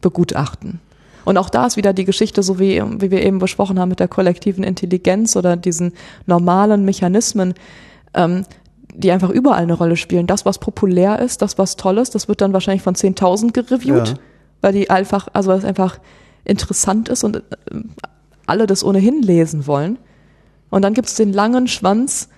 [0.00, 0.80] begutachten.
[1.24, 4.00] Und auch da ist wieder die Geschichte, so wie, wie wir eben besprochen haben mit
[4.00, 5.92] der kollektiven Intelligenz oder diesen
[6.26, 7.54] normalen Mechanismen,
[8.14, 8.44] ähm,
[8.94, 10.26] die einfach überall eine Rolle spielen.
[10.26, 14.08] Das, was populär ist, das, was toll ist, das wird dann wahrscheinlich von 10.000 gereviewt,
[14.08, 14.14] Ja.
[14.60, 15.98] weil die einfach, also weil es einfach
[16.44, 17.40] interessant ist und äh,
[18.46, 19.98] alle das ohnehin lesen wollen.
[20.70, 22.28] Und dann gibt es den langen Schwanz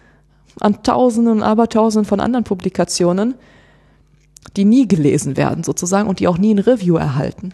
[0.60, 3.34] an Tausenden und Abertausenden von anderen Publikationen,
[4.56, 7.52] die nie gelesen werden sozusagen und die auch nie ein Review erhalten.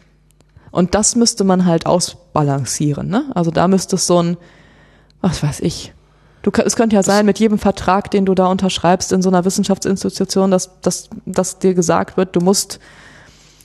[0.72, 3.08] Und das müsste man halt ausbalancieren.
[3.08, 3.30] Ne?
[3.34, 4.36] Also da müsste es so ein,
[5.20, 5.92] was weiß ich,
[6.42, 9.44] Du, es könnte ja sein, mit jedem Vertrag, den du da unterschreibst in so einer
[9.44, 12.80] Wissenschaftsinstitution, dass, dass, dass dir gesagt wird, du musst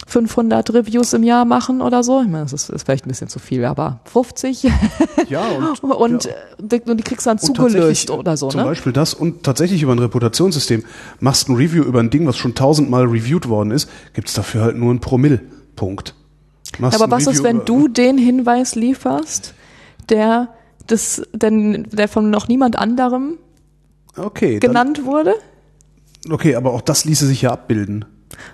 [0.06, 2.22] 500 Reviews im Jahr machen oder so.
[2.22, 4.64] Ich meine, das ist, ist vielleicht ein bisschen zu viel, aber 50.
[5.28, 5.44] Ja,
[5.82, 6.32] und, und, ja.
[6.60, 8.50] Die, und die kriegst du dann zugelöst oder so.
[8.50, 8.68] Zum ne?
[8.68, 10.86] Beispiel das und tatsächlich über ein Reputationssystem.
[11.20, 14.78] Machst ein Review über ein Ding, was schon tausendmal reviewed worden ist, gibt's dafür halt
[14.78, 16.14] nur einen Promille-Punkt.
[16.80, 19.54] Ja, aber was ist, wenn du den Hinweis lieferst,
[20.10, 20.50] der
[20.86, 23.38] das, denn, der von noch niemand anderem
[24.16, 25.36] okay, genannt dann, wurde?
[26.30, 28.06] Okay, aber auch das ließe sich ja abbilden.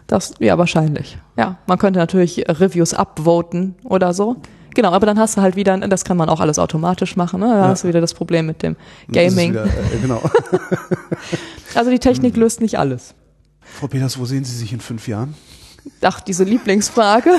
[0.07, 1.17] Das, ja, wahrscheinlich.
[1.37, 4.37] Ja, man könnte natürlich Reviews upvoten oder so.
[4.75, 7.47] Genau, aber dann hast du halt wieder, das kann man auch alles automatisch machen, ne?
[7.47, 7.67] Da ja.
[7.67, 8.75] hast du wieder das Problem mit dem
[9.11, 9.51] Gaming.
[9.51, 10.21] Wieder, äh, genau.
[11.75, 13.13] also die Technik löst nicht alles.
[13.61, 15.35] Frau Peters, wo sehen Sie sich in fünf Jahren?
[16.01, 17.31] Ach, diese Lieblingsfrage.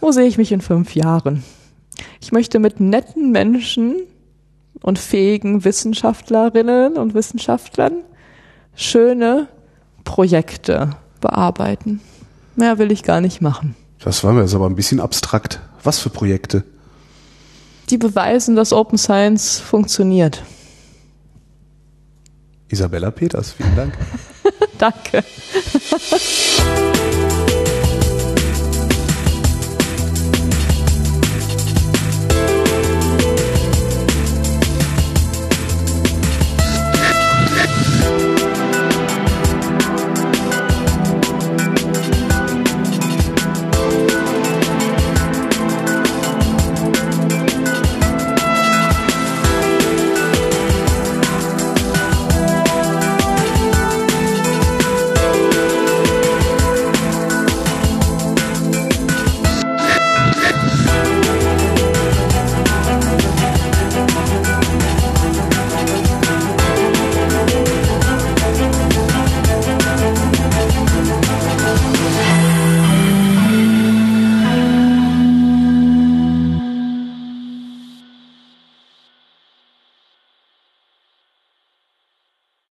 [0.00, 1.42] wo sehe ich mich in fünf Jahren?
[2.20, 3.96] Ich möchte mit netten Menschen
[4.82, 8.02] und fähigen Wissenschaftlerinnen und Wissenschaftlern
[8.74, 9.48] schöne
[10.04, 10.90] Projekte
[11.20, 12.00] bearbeiten.
[12.54, 13.74] Mehr will ich gar nicht machen.
[13.98, 15.60] Das war mir jetzt aber ein bisschen abstrakt.
[15.82, 16.64] Was für Projekte?
[17.90, 20.42] Die beweisen, dass Open Science funktioniert.
[22.68, 23.94] Isabella Peters, vielen Dank.
[24.78, 25.24] Danke.